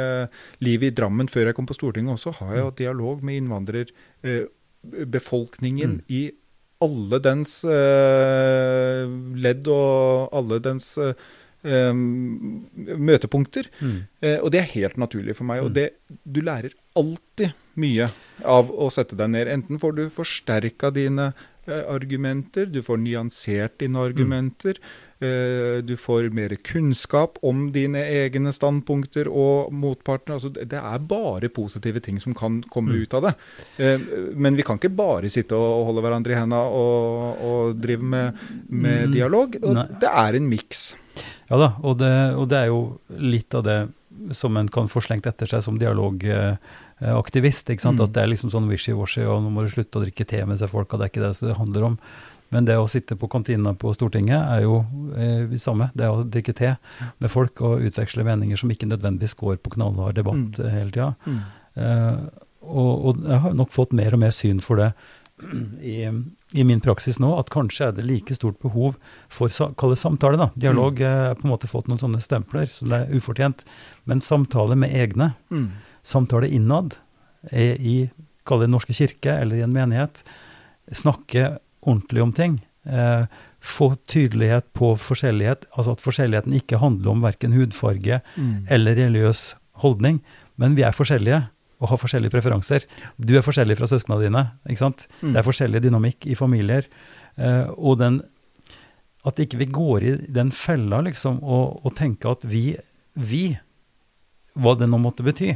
liv 0.61 0.83
i 0.83 0.91
Drammen 0.91 1.27
før 1.31 1.45
jeg 1.49 1.55
kom 1.57 1.65
på 1.69 1.73
Stortinget 1.77 2.13
også, 2.17 2.31
har 2.41 2.55
jeg 2.55 2.63
hatt 2.69 2.77
dialog 2.83 3.17
med 3.23 3.35
innvandrerbefolkningen 3.41 5.89
Mm. 5.99 6.01
i 6.09 6.31
alle 6.81 7.19
dens 7.19 7.63
eh, 7.67 9.03
ledd 9.35 9.67
og 9.67 10.29
alle 10.31 10.59
dens 10.63 10.93
eh, 10.97 11.13
eh, 11.67 11.91
møtepunkter. 11.93 13.67
Mm. 13.83 13.97
Eh, 14.23 14.37
og 14.39 14.51
det 14.53 14.59
er 14.61 14.69
helt 14.77 14.95
naturlig 14.97 15.35
for 15.35 15.43
meg. 15.49 15.59
Mm. 15.59 15.65
Og 15.65 15.73
det, 15.75 15.89
du 16.23 16.39
lærer 16.45 16.71
alltid 16.95 17.51
mye 17.79 18.07
av 18.47 18.71
å 18.71 18.87
sette 18.91 19.15
deg 19.19 19.29
ned. 19.35 19.47
Enten 19.51 19.79
får 19.79 19.91
du 19.97 20.05
forsterka 20.13 20.89
dine 20.95 21.33
eh, 21.67 21.83
argumenter, 21.91 22.65
du 22.71 22.79
får 22.83 22.97
nyansert 23.03 23.75
dine 23.83 23.99
argumenter. 23.99 24.75
eh, 24.79 24.83
Du 25.19 25.93
får 25.99 26.29
mer 26.31 26.53
kunnskap 26.63 27.37
om 27.43 27.65
dine 27.75 27.99
egne 28.07 28.53
standpunkter 28.55 29.27
og 29.27 29.73
motparten. 29.75 30.37
Altså, 30.37 30.47
det 30.55 30.79
er 30.79 31.03
bare 31.09 31.49
positive 31.51 31.99
ting 32.05 32.21
som 32.23 32.33
kan 32.37 32.61
komme 32.71 32.95
ut 33.01 33.13
av 33.17 33.27
det. 33.27 33.33
Eh, 33.83 33.99
Men 34.39 34.55
vi 34.55 34.63
kan 34.63 34.79
ikke 34.79 34.93
bare 34.95 35.29
sitte 35.29 35.57
og 35.59 35.85
holde 35.89 36.05
hverandre 36.05 36.31
i 36.31 36.39
hendene 36.39 36.61
og, 36.71 37.43
og 37.43 37.75
drive 37.83 38.03
med, 38.15 38.39
med 38.69 39.11
dialog. 39.11 39.59
Og 39.63 39.75
Nei. 39.75 39.87
det 39.99 40.09
er 40.23 40.39
en 40.39 40.47
miks. 40.49 40.85
Ja 41.49 41.57
da, 41.59 41.73
og 41.83 41.97
det, 41.99 42.13
og 42.39 42.47
det 42.51 42.57
er 42.63 42.67
jo 42.71 42.81
litt 43.19 43.55
av 43.57 43.63
det 43.67 43.79
som 44.35 44.55
en 44.59 44.67
kan 44.71 44.87
få 44.91 45.01
slengt 45.03 45.27
etter 45.29 45.47
seg 45.47 45.63
som 45.63 45.77
dialogaktivist. 45.79 47.69
ikke 47.71 47.81
sant? 47.83 47.99
Mm. 47.99 48.05
At 48.07 48.15
det 48.15 48.23
er 48.23 48.31
liksom 48.33 48.51
sånn 48.53 48.67
wishy-washy, 48.71 49.23
og 49.27 49.43
nå 49.43 49.51
må 49.53 49.63
du 49.65 49.71
slutte 49.73 49.99
å 49.99 50.03
drikke 50.03 50.27
te 50.27 50.41
med 50.47 50.59
seg 50.61 50.71
folk, 50.71 50.91
og 50.93 50.99
det 50.99 51.07
er 51.07 51.13
ikke 51.13 51.23
det 51.27 51.31
det 51.47 51.57
handler 51.59 51.87
om. 51.91 51.95
Men 52.51 52.65
det 52.65 52.77
å 52.81 52.87
sitte 52.89 53.15
på 53.15 53.27
kantina 53.29 53.73
på 53.77 53.91
Stortinget 53.93 54.41
er 54.55 54.63
jo 54.65 54.79
eh, 55.15 55.45
det 55.51 55.59
samme. 55.61 55.91
Det 55.93 56.07
å 56.09 56.23
drikke 56.25 56.53
te 56.57 56.75
med 57.21 57.29
folk 57.31 57.61
og 57.61 57.83
utveksle 57.85 58.23
meninger 58.25 58.57
som 58.57 58.69
ikke 58.73 58.89
nødvendigvis 58.89 59.35
går 59.37 59.57
på 59.61 59.75
knallhard 59.77 60.15
debatt 60.17 60.35
Mm. 60.59 60.65
eh, 60.65 60.71
hele 60.73 60.91
tida. 60.91 61.13
Mm. 61.27 61.39
Eh, 61.75 62.19
og, 62.69 63.05
og 63.05 63.23
jeg 63.29 63.39
har 63.45 63.53
nok 63.55 63.71
fått 63.71 63.93
mer 63.93 64.13
og 64.13 64.19
mer 64.19 64.31
syn 64.35 64.59
for 64.61 64.75
det 64.81 64.89
i, 65.81 66.09
i 66.59 66.63
min 66.67 66.81
praksis 66.83 67.19
nå, 67.21 67.29
at 67.39 67.49
kanskje 67.53 67.85
er 67.87 67.93
det 67.95 68.03
like 68.09 68.35
stort 68.35 68.57
behov 68.59 68.97
for 69.31 69.47
kall 69.79 69.93
det 69.93 69.99
samtale. 70.01 70.35
da. 70.41 70.49
Dialog 70.59 70.99
eh, 71.05 71.27
har 71.29 71.37
på 71.39 71.45
en 71.47 71.53
måte 71.53 71.69
fått 71.71 71.87
noen 71.87 72.01
sånne 72.01 72.19
stempler 72.25 72.67
som 72.73 72.89
det 72.91 73.03
er 73.05 73.13
ufortjent. 73.15 73.63
Men 74.09 74.19
samtale 74.25 74.75
med 74.75 74.91
egne, 74.91 75.33
Mm. 75.53 75.69
samtale 76.03 76.49
innad 76.49 76.97
eh, 77.51 77.77
i 77.79 77.95
kall 78.49 78.59
det 78.65 78.69
norske 78.73 78.93
kirke 78.97 79.37
eller 79.39 79.59
i 79.59 79.63
en 79.63 79.73
menighet, 79.75 80.23
snakke 80.91 81.59
ordentlig 81.81 82.23
om 82.23 82.33
ting. 82.33 82.59
Eh, 82.85 83.25
få 83.59 83.91
tydelighet 84.07 84.69
på 84.73 84.93
forskjellighet, 84.97 85.65
altså 85.75 85.91
at 85.97 86.01
forskjelligheten 86.03 86.55
ikke 86.55 86.79
handler 86.79 87.11
om 87.11 87.21
verken 87.21 87.53
hudfarge 87.53 88.21
Mm. 88.37 88.65
eller 88.69 88.95
religiøs 88.95 89.55
holdning, 89.83 90.21
men 90.57 90.75
vi 90.75 90.83
er 90.83 90.91
forskjellige 90.95 91.49
og 91.79 91.89
har 91.89 91.97
forskjellige 91.97 92.31
preferanser. 92.31 92.85
Du 93.19 93.37
er 93.37 93.41
forskjellig 93.41 93.77
fra 93.77 93.87
søsknene 93.87 94.23
dine, 94.25 94.51
ikke 94.67 94.77
sant? 94.83 95.07
Mm. 95.21 95.33
Det 95.33 95.39
er 95.39 95.47
forskjellig 95.47 95.81
dynamikk 95.83 96.27
i 96.27 96.35
familier. 96.35 96.85
Eh, 97.37 97.67
og 97.77 97.99
den 97.99 98.21
At 99.25 99.35
ikke 99.35 99.57
vi 99.59 99.65
går 99.65 100.03
i 100.03 100.11
den 100.31 100.49
fella, 100.49 101.01
liksom, 101.03 101.41
og, 101.43 101.81
og 101.85 101.93
tenker 101.93 102.31
at 102.31 102.45
vi, 102.47 102.77
vi, 103.19 103.59
hva 104.55 104.77
det 104.79 104.87
nå 104.87 104.95
måtte 104.97 105.25
bety, 105.27 105.49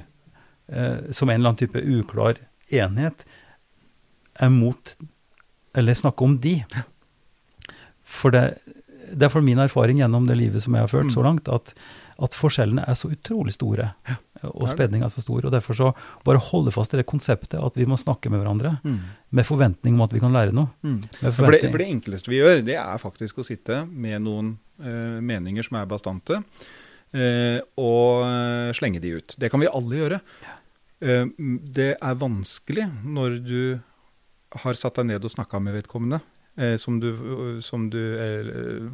eh, 0.67 0.97
som 1.15 1.29
en 1.29 1.39
eller 1.39 1.53
annen 1.53 1.61
type 1.61 1.79
uklar 1.79 2.41
enhet, 2.69 3.23
er 4.35 4.49
mot 4.51 4.91
Eller 5.75 5.93
snakke 5.97 6.23
om 6.25 6.37
de. 6.39 6.57
For 8.03 8.33
det, 8.33 8.43
det 9.13 9.27
er 9.27 9.31
for 9.33 9.41
min 9.45 9.61
erfaring 9.63 9.99
gjennom 10.01 10.27
det 10.29 10.37
livet 10.39 10.63
som 10.63 10.75
jeg 10.75 10.85
har 10.85 10.91
ført 10.91 11.09
Mm. 11.09 11.13
så 11.15 11.23
langt, 11.25 11.47
at, 11.49 11.73
at 12.21 12.35
forskjellene 12.37 12.83
er 12.87 12.93
så 12.99 13.09
utrolig 13.11 13.53
store, 13.55 13.93
og 14.43 14.67
spenninga 14.69 15.05
er 15.07 15.13
så 15.13 15.21
stor. 15.23 15.45
Og 15.45 15.51
derfor 15.53 15.73
så 15.77 15.91
bare 16.25 16.37
holde 16.51 16.71
fast 16.75 16.93
i 16.93 16.97
det 16.99 17.05
konseptet 17.09 17.57
at 17.63 17.77
vi 17.79 17.85
må 17.89 17.97
snakke 17.97 18.29
med 18.29 18.41
hverandre 18.43 18.75
Mm. 18.83 18.99
med 19.31 19.45
forventning 19.45 19.95
om 19.95 20.01
at 20.05 20.13
vi 20.13 20.19
kan 20.19 20.33
lære 20.33 20.53
noe. 20.53 20.69
Mm. 20.83 20.99
For 21.31 21.51
det, 21.51 21.71
for 21.71 21.77
det 21.81 21.87
enkleste 21.89 22.29
vi 22.29 22.41
gjør, 22.41 22.63
det 22.65 22.75
er 22.77 22.97
faktisk 23.01 23.39
å 23.39 23.45
sitte 23.47 23.85
med 23.89 24.21
noen 24.21 24.57
uh, 24.83 25.19
meninger 25.21 25.63
som 25.63 25.77
er 25.79 25.85
bastante, 25.89 26.43
uh, 27.13 27.59
og 27.77 28.25
eh, 28.27 28.73
slenge 28.73 28.99
de 29.01 29.15
ut. 29.17 29.35
Det 29.39 29.49
kan 29.51 29.59
vi 29.61 29.67
alle 29.71 29.95
gjøre. 30.03 30.19
Ja. 30.43 30.59
Uh, 31.03 31.27
det 31.73 31.95
er 32.01 32.15
vanskelig 32.15 32.89
når 33.05 33.39
du 33.45 33.79
har 34.61 34.73
satt 34.79 34.95
deg 34.99 35.05
ned 35.09 35.25
og 35.25 35.31
snakka 35.33 35.59
med 35.61 35.73
vedkommende, 35.79 36.19
eh, 36.57 36.75
som 36.77 36.99
du, 37.01 37.09
som 37.65 37.89
du 37.89 37.99
eh, 37.99 38.91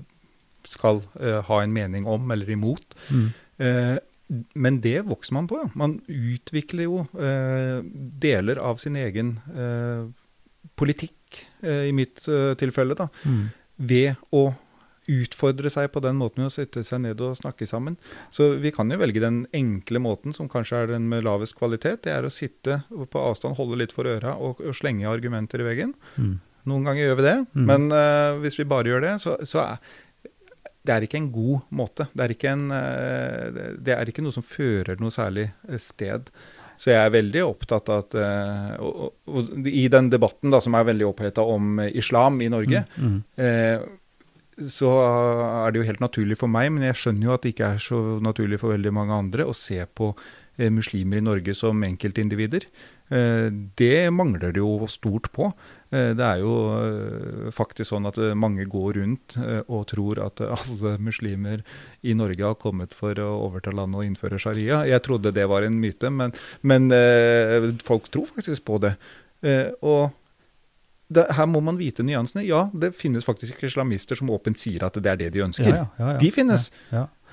skal 0.68 1.01
eh, 1.20 1.41
ha 1.47 1.62
en 1.64 1.74
mening 1.74 2.05
om 2.07 2.32
eller 2.32 2.49
imot. 2.49 2.95
Mm. 3.12 3.28
Eh, 3.60 3.97
men 4.55 4.80
det 4.82 4.99
vokser 5.10 5.34
man 5.34 5.47
på. 5.49 5.57
Ja. 5.64 5.70
Man 5.76 5.97
utvikler 6.07 6.86
jo 6.86 6.99
eh, 7.18 7.80
deler 8.22 8.60
av 8.62 8.78
sin 8.78 8.95
egen 8.95 9.38
eh, 9.55 10.07
politikk, 10.80 11.16
i 11.62 11.91
mitt 11.93 12.24
tilfelle, 12.57 12.95
da, 12.97 13.05
Mm. 13.28 13.49
ved 13.78 14.16
å 14.34 14.55
utfordre 15.10 15.70
seg 15.74 15.89
på 15.93 16.01
den 16.05 16.16
måten 16.20 16.43
med 16.43 16.51
å 16.51 16.53
sette 16.53 16.84
seg 16.86 17.01
ned 17.03 17.22
og 17.26 17.38
snakke 17.39 17.66
sammen. 17.70 17.97
Så 18.34 18.51
vi 18.62 18.72
kan 18.76 18.89
jo 18.93 18.97
velge 19.01 19.22
den 19.24 19.41
enkle 19.55 19.99
måten, 20.03 20.34
som 20.36 20.49
kanskje 20.51 20.84
er 20.84 20.91
den 20.93 21.07
med 21.10 21.26
lavest 21.26 21.57
kvalitet. 21.60 22.03
Det 22.05 22.14
er 22.14 22.28
å 22.28 22.34
sitte 22.34 22.82
på 22.89 23.24
avstand, 23.24 23.57
holde 23.57 23.80
litt 23.82 23.95
for 23.95 24.05
øra 24.10 24.36
og, 24.38 24.62
og 24.62 24.78
slenge 24.78 25.10
argumenter 25.10 25.64
i 25.64 25.68
veggen. 25.72 25.95
Mm. 26.20 26.36
Noen 26.70 26.86
ganger 26.86 27.07
gjør 27.10 27.18
vi 27.22 27.28
det, 27.30 27.38
Mm. 27.55 27.66
men 27.66 27.89
uh, 27.95 28.38
hvis 28.43 28.60
vi 28.60 28.68
bare 28.70 28.91
gjør 28.91 29.01
det, 29.07 29.16
så, 29.24 29.38
så 29.47 29.64
er 29.66 29.82
det 30.86 30.93
er 30.95 31.03
ikke 31.05 31.20
en 31.20 31.32
god 31.34 31.66
måte. 31.76 32.05
Det 32.16 32.24
er 32.24 32.32
ikke, 32.34 32.51
en, 32.55 32.72
eh, 32.72 33.74
det- 33.84 33.93
er 33.99 34.10
ikke 34.10 34.24
noe 34.24 34.34
som 34.34 34.41
fører 34.47 34.97
noe 35.03 35.12
særlig 35.14 35.49
eh, 35.68 35.78
sted. 35.78 36.30
Så 36.80 36.89
jeg 36.93 36.97
er 37.03 37.12
veldig 37.14 37.41
opptatt 37.43 37.89
av 37.91 38.05
at 38.05 38.16
og, 38.80 39.01
og, 39.03 39.12
og 39.28 39.68
I 39.68 39.84
den 39.91 40.07
debatten 40.10 40.49
da, 40.53 40.62
som 40.64 40.74
er 40.80 40.88
veldig 40.88 41.10
oppheta 41.10 41.43
om 41.43 41.82
islam 41.91 42.39
i 42.41 42.47
Norge, 42.49 42.86
Mm. 42.97 43.18
eh, 43.38 43.84
så 44.68 44.91
er 44.99 45.72
det 45.72 45.82
jo 45.82 45.88
helt 45.88 46.03
naturlig 46.03 46.38
for 46.39 46.51
meg, 46.51 46.72
men 46.74 46.86
jeg 46.89 46.99
skjønner 46.99 47.30
jo 47.30 47.34
at 47.36 47.45
det 47.45 47.53
ikke 47.53 47.74
er 47.76 47.82
så 47.84 47.99
naturlig 48.24 48.60
for 48.62 48.76
veldig 48.76 48.93
mange 48.95 49.16
andre 49.16 49.47
å 49.47 49.55
se 49.55 49.80
på 49.86 50.12
eh, 50.57 50.70
muslimer 50.74 51.22
i 51.22 51.26
Norge 51.26 51.55
som 51.57 51.84
enkeltindivider. 51.88 52.66
Eh, 53.10 53.47
det 53.80 54.10
mangler 54.14 54.51
det 54.53 54.62
jo 54.62 54.89
stort 54.91 55.32
på. 55.36 55.49
Eh, 55.95 56.12
det 56.18 56.26
er 56.26 56.43
jo 56.43 57.49
faktisk 57.55 57.93
sånn 57.93 58.10
at 58.10 58.20
mange 58.38 58.68
går 58.70 58.99
rundt 58.99 59.39
og 59.68 59.88
tror 59.93 60.22
at 60.28 60.43
alle 60.60 60.97
muslimer 61.01 61.64
i 62.03 62.18
Norge 62.18 62.51
har 62.51 62.60
kommet 62.60 62.97
for 62.97 63.18
å 63.24 63.32
overta 63.47 63.74
landet 63.74 64.01
og 64.01 64.12
innføre 64.12 64.41
sharia. 64.41 64.84
Jeg 64.89 65.05
trodde 65.07 65.36
det 65.36 65.47
var 65.49 65.66
en 65.66 65.80
myte, 65.80 66.12
men, 66.12 66.36
men 66.62 66.91
folk 67.86 68.12
tror 68.12 68.28
faktisk 68.36 68.68
på 68.68 68.84
det. 68.84 68.97
Og 69.88 70.10
det, 71.10 71.24
her 71.34 71.47
må 71.49 71.60
man 71.66 71.78
vite 71.80 72.03
nyansene. 72.05 72.43
Ja, 72.45 72.68
det 72.74 72.91
finnes 72.97 73.26
faktisk 73.26 73.64
islamister 73.66 74.16
som 74.20 74.30
åpent 74.30 74.60
sier 74.62 74.84
at 74.86 74.93
det 75.01 75.10
er 75.10 75.18
det 75.18 75.32
de 75.34 75.41
ønsker. 75.47 75.70
Ja, 75.74 75.88
ja, 75.97 76.12
ja. 76.14 76.20
De 76.22 76.30
finnes. 76.36 76.68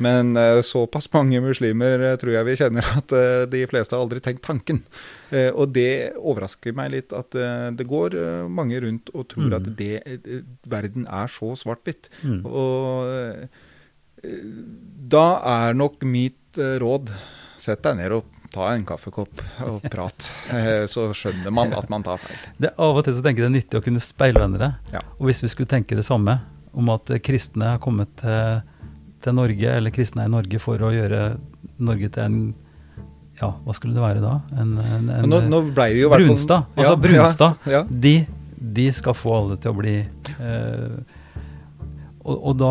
Men 0.02 0.36
uh, 0.36 0.60
såpass 0.64 1.06
mange 1.12 1.40
muslimer 1.40 2.00
uh, 2.04 2.16
tror 2.20 2.34
jeg 2.34 2.44
vi 2.48 2.56
kjenner 2.60 2.84
at 3.00 3.12
uh, 3.16 3.44
de 3.48 3.62
fleste 3.68 3.96
har 3.96 4.02
aldri 4.04 4.20
tenkt 4.24 4.42
tanken. 4.44 4.82
Og 5.32 5.72
det 5.74 6.12
overrasker 6.16 6.72
meg 6.76 6.92
litt 6.92 7.12
at 7.16 7.34
det 7.74 7.86
går 7.90 8.14
mange 8.46 8.78
rundt 8.84 9.10
og 9.12 9.24
tror 9.32 9.48
Mm. 9.50 9.56
at 9.56 9.66
det, 9.76 9.96
verden 10.70 11.06
er 11.10 11.26
så 11.26 11.48
svart-hvitt. 11.58 12.06
Mm. 12.22 12.44
Og 12.46 13.48
da 15.16 15.24
er 15.50 15.74
nok 15.74 16.04
mitt 16.06 16.56
råd 16.56 17.10
Sett 17.58 17.80
deg 17.82 17.96
ned 17.96 18.12
og 18.12 18.24
ta 18.52 18.68
en 18.72 18.84
kaffekopp 18.86 19.40
og 19.66 19.86
prat. 19.92 20.28
Eh, 20.54 20.84
så 20.90 21.08
skjønner 21.16 21.54
man 21.54 21.74
at 21.76 21.88
man 21.92 22.04
tar 22.06 22.20
feil. 22.22 22.38
Det, 22.58 22.72
av 22.78 22.98
og 22.98 23.04
til 23.06 23.16
så 23.16 23.24
tenker 23.24 23.44
jeg 23.44 23.48
det 23.48 23.52
er 23.52 23.56
nyttig 23.58 23.80
å 23.80 23.84
kunne 23.84 24.02
speile 24.04 24.38
hverandre. 24.38 24.70
Ja. 24.94 25.02
Og 25.18 25.28
hvis 25.30 25.42
vi 25.44 25.50
skulle 25.52 25.70
tenke 25.70 25.98
det 25.98 26.06
samme, 26.06 26.38
om 26.76 26.92
at 26.94 27.10
eh, 27.14 27.22
kristne 27.24 27.74
har 27.74 27.82
kommet 27.82 28.12
til, 28.20 28.62
til 29.24 29.36
Norge, 29.36 29.74
eller 29.80 29.94
kristne 29.94 30.24
er 30.24 30.30
i 30.30 30.34
Norge 30.36 30.60
for 30.62 30.82
å 30.82 30.92
gjøre 30.94 31.26
Norge 31.82 32.12
til 32.14 32.24
en 32.28 32.40
Ja, 33.36 33.50
hva 33.66 33.74
skulle 33.76 33.92
det 33.92 34.00
være 34.00 34.22
da? 34.24 34.38
En, 34.56 34.76
en, 34.80 35.08
en 35.12 35.26
nå, 35.28 35.42
nå 35.50 35.60
Brunstad. 35.68 36.70
Altså 36.72 36.94
Ja, 36.94 37.00
Brunstad. 37.00 37.68
Ja. 37.68 37.82
De, 37.84 38.14
de 38.56 38.86
skal 38.96 39.16
få 39.16 39.34
alle 39.36 39.58
til 39.60 39.74
å 39.74 39.76
bli 39.76 39.98
eh, 40.00 40.96
og, 42.26 42.36
og 42.36 42.54
da 42.58 42.70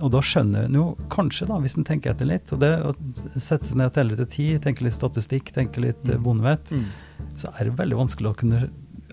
og 0.00 0.10
da 0.12 0.20
skjønner 0.24 0.66
en 0.68 0.74
jo 0.78 0.84
kanskje, 1.12 1.46
da, 1.48 1.58
hvis 1.62 1.76
en 1.78 1.84
tenker 1.88 2.12
etter 2.12 2.28
litt, 2.28 2.50
og 2.52 2.60
det 2.62 2.72
å 2.84 2.94
sette 3.40 3.66
seg 3.68 3.76
ned 3.80 3.90
og 3.90 3.94
telle 3.96 4.16
til 4.18 4.28
ti, 4.32 4.46
tenke 4.62 4.84
litt 4.86 4.96
statistikk, 4.96 5.52
tenke 5.56 5.80
litt 5.84 6.04
mm. 6.08 6.22
bondevett, 6.24 6.70
Mm. 6.72 6.84
så 7.36 7.48
er 7.56 7.64
det 7.70 7.76
veldig 7.78 7.96
vanskelig 7.96 8.30
å 8.32 8.36
kunne 8.36 8.66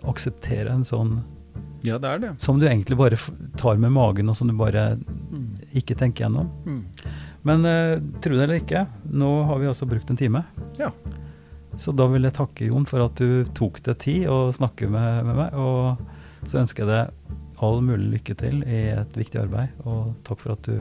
akseptere 0.04 0.74
en 0.74 0.84
sånn 0.84 1.22
ja, 1.84 1.98
det 2.00 2.08
er 2.10 2.20
det. 2.20 2.32
som 2.40 2.60
du 2.60 2.66
egentlig 2.68 2.96
bare 3.00 3.18
tar 3.60 3.76
med 3.80 3.92
magen, 3.92 4.30
og 4.32 4.36
som 4.40 4.48
du 4.48 4.54
bare 4.56 4.98
Mm. 5.34 5.58
ikke 5.74 5.96
tenker 5.98 6.26
gjennom. 6.26 6.50
Mm. 6.66 6.84
Men 7.44 7.66
uh, 7.66 8.00
tro 8.22 8.36
det 8.38 8.44
eller 8.46 8.60
ikke, 8.62 8.86
nå 9.12 9.30
har 9.50 9.60
vi 9.60 9.68
altså 9.68 9.88
brukt 9.90 10.10
en 10.10 10.18
time. 10.20 10.44
Ja. 10.80 10.92
Så 11.76 11.92
da 11.92 12.06
vil 12.08 12.24
jeg 12.24 12.36
takke 12.38 12.68
Jon 12.70 12.86
for 12.86 13.02
at 13.04 13.16
du 13.18 13.44
tok 13.58 13.82
deg 13.84 13.98
tid 14.00 14.28
å 14.30 14.52
snakke 14.54 14.88
med, 14.88 15.26
med 15.26 15.36
meg. 15.36 15.56
Og 15.58 15.98
så 16.48 16.60
ønsker 16.62 16.86
jeg 16.86 16.92
deg 16.92 17.42
all 17.64 17.82
mulig 17.86 18.10
lykke 18.18 18.36
til 18.40 18.56
i 18.68 18.80
et 18.94 19.14
viktig 19.18 19.40
arbeid. 19.46 19.68
Og 19.88 20.02
takk 20.28 20.40
for 20.44 20.50
at 20.56 20.64
du, 20.68 20.76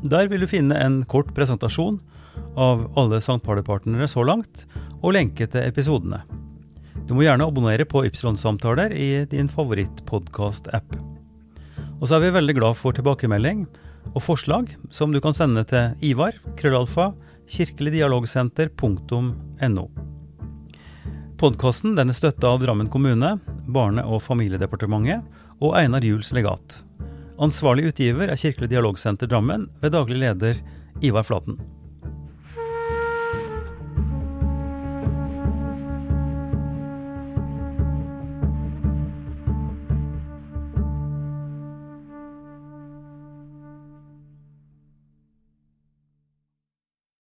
Der 0.00 0.30
vil 0.30 0.40
du 0.40 0.46
finne 0.48 0.78
en 0.78 1.02
kort 1.10 1.34
presentasjon 1.34 1.98
av 2.56 2.92
alle 2.98 3.16
St. 3.20 3.42
Party-partnere 3.44 4.08
så 4.08 4.24
langt, 4.26 4.66
og 5.00 5.14
lenke 5.16 5.46
til 5.50 5.62
episodene. 5.64 6.22
Du 7.08 7.14
må 7.16 7.22
gjerne 7.24 7.46
abonnere 7.48 7.84
på 7.88 8.04
Ypsilon-samtaler 8.06 8.92
i 8.94 9.24
din 9.30 9.48
favorittpodkast-app. 9.50 10.96
Og 12.00 12.08
så 12.08 12.14
er 12.16 12.20
vi 12.26 12.36
veldig 12.36 12.54
glad 12.56 12.74
for 12.78 12.92
tilbakemelding 12.96 13.58
og 14.14 14.22
forslag 14.24 14.64
som 14.94 15.12
du 15.12 15.20
kan 15.22 15.34
sende 15.36 15.62
til 15.68 15.84
Ivar, 16.06 16.32
krøllalfa, 16.56 17.06
kirkeligdialogsenter.no. 17.50 19.84
Podkasten 21.40 21.98
er 21.98 22.12
støtta 22.12 22.46
av 22.52 22.60
Drammen 22.62 22.90
kommune, 22.92 23.38
Barne- 23.66 24.04
og 24.04 24.22
familiedepartementet 24.22 25.22
og 25.60 25.76
Einar 25.78 26.04
Juels 26.04 26.32
legat. 26.36 26.84
Ansvarlig 27.40 27.88
utgiver 27.88 28.28
er 28.28 28.36
Kirkelig 28.36 28.68
dialogsenter 28.68 29.26
Drammen 29.26 29.68
ved 29.80 29.92
daglig 29.96 30.18
leder 30.20 30.54
Ivar 31.00 31.24
Flaten. 31.24 31.79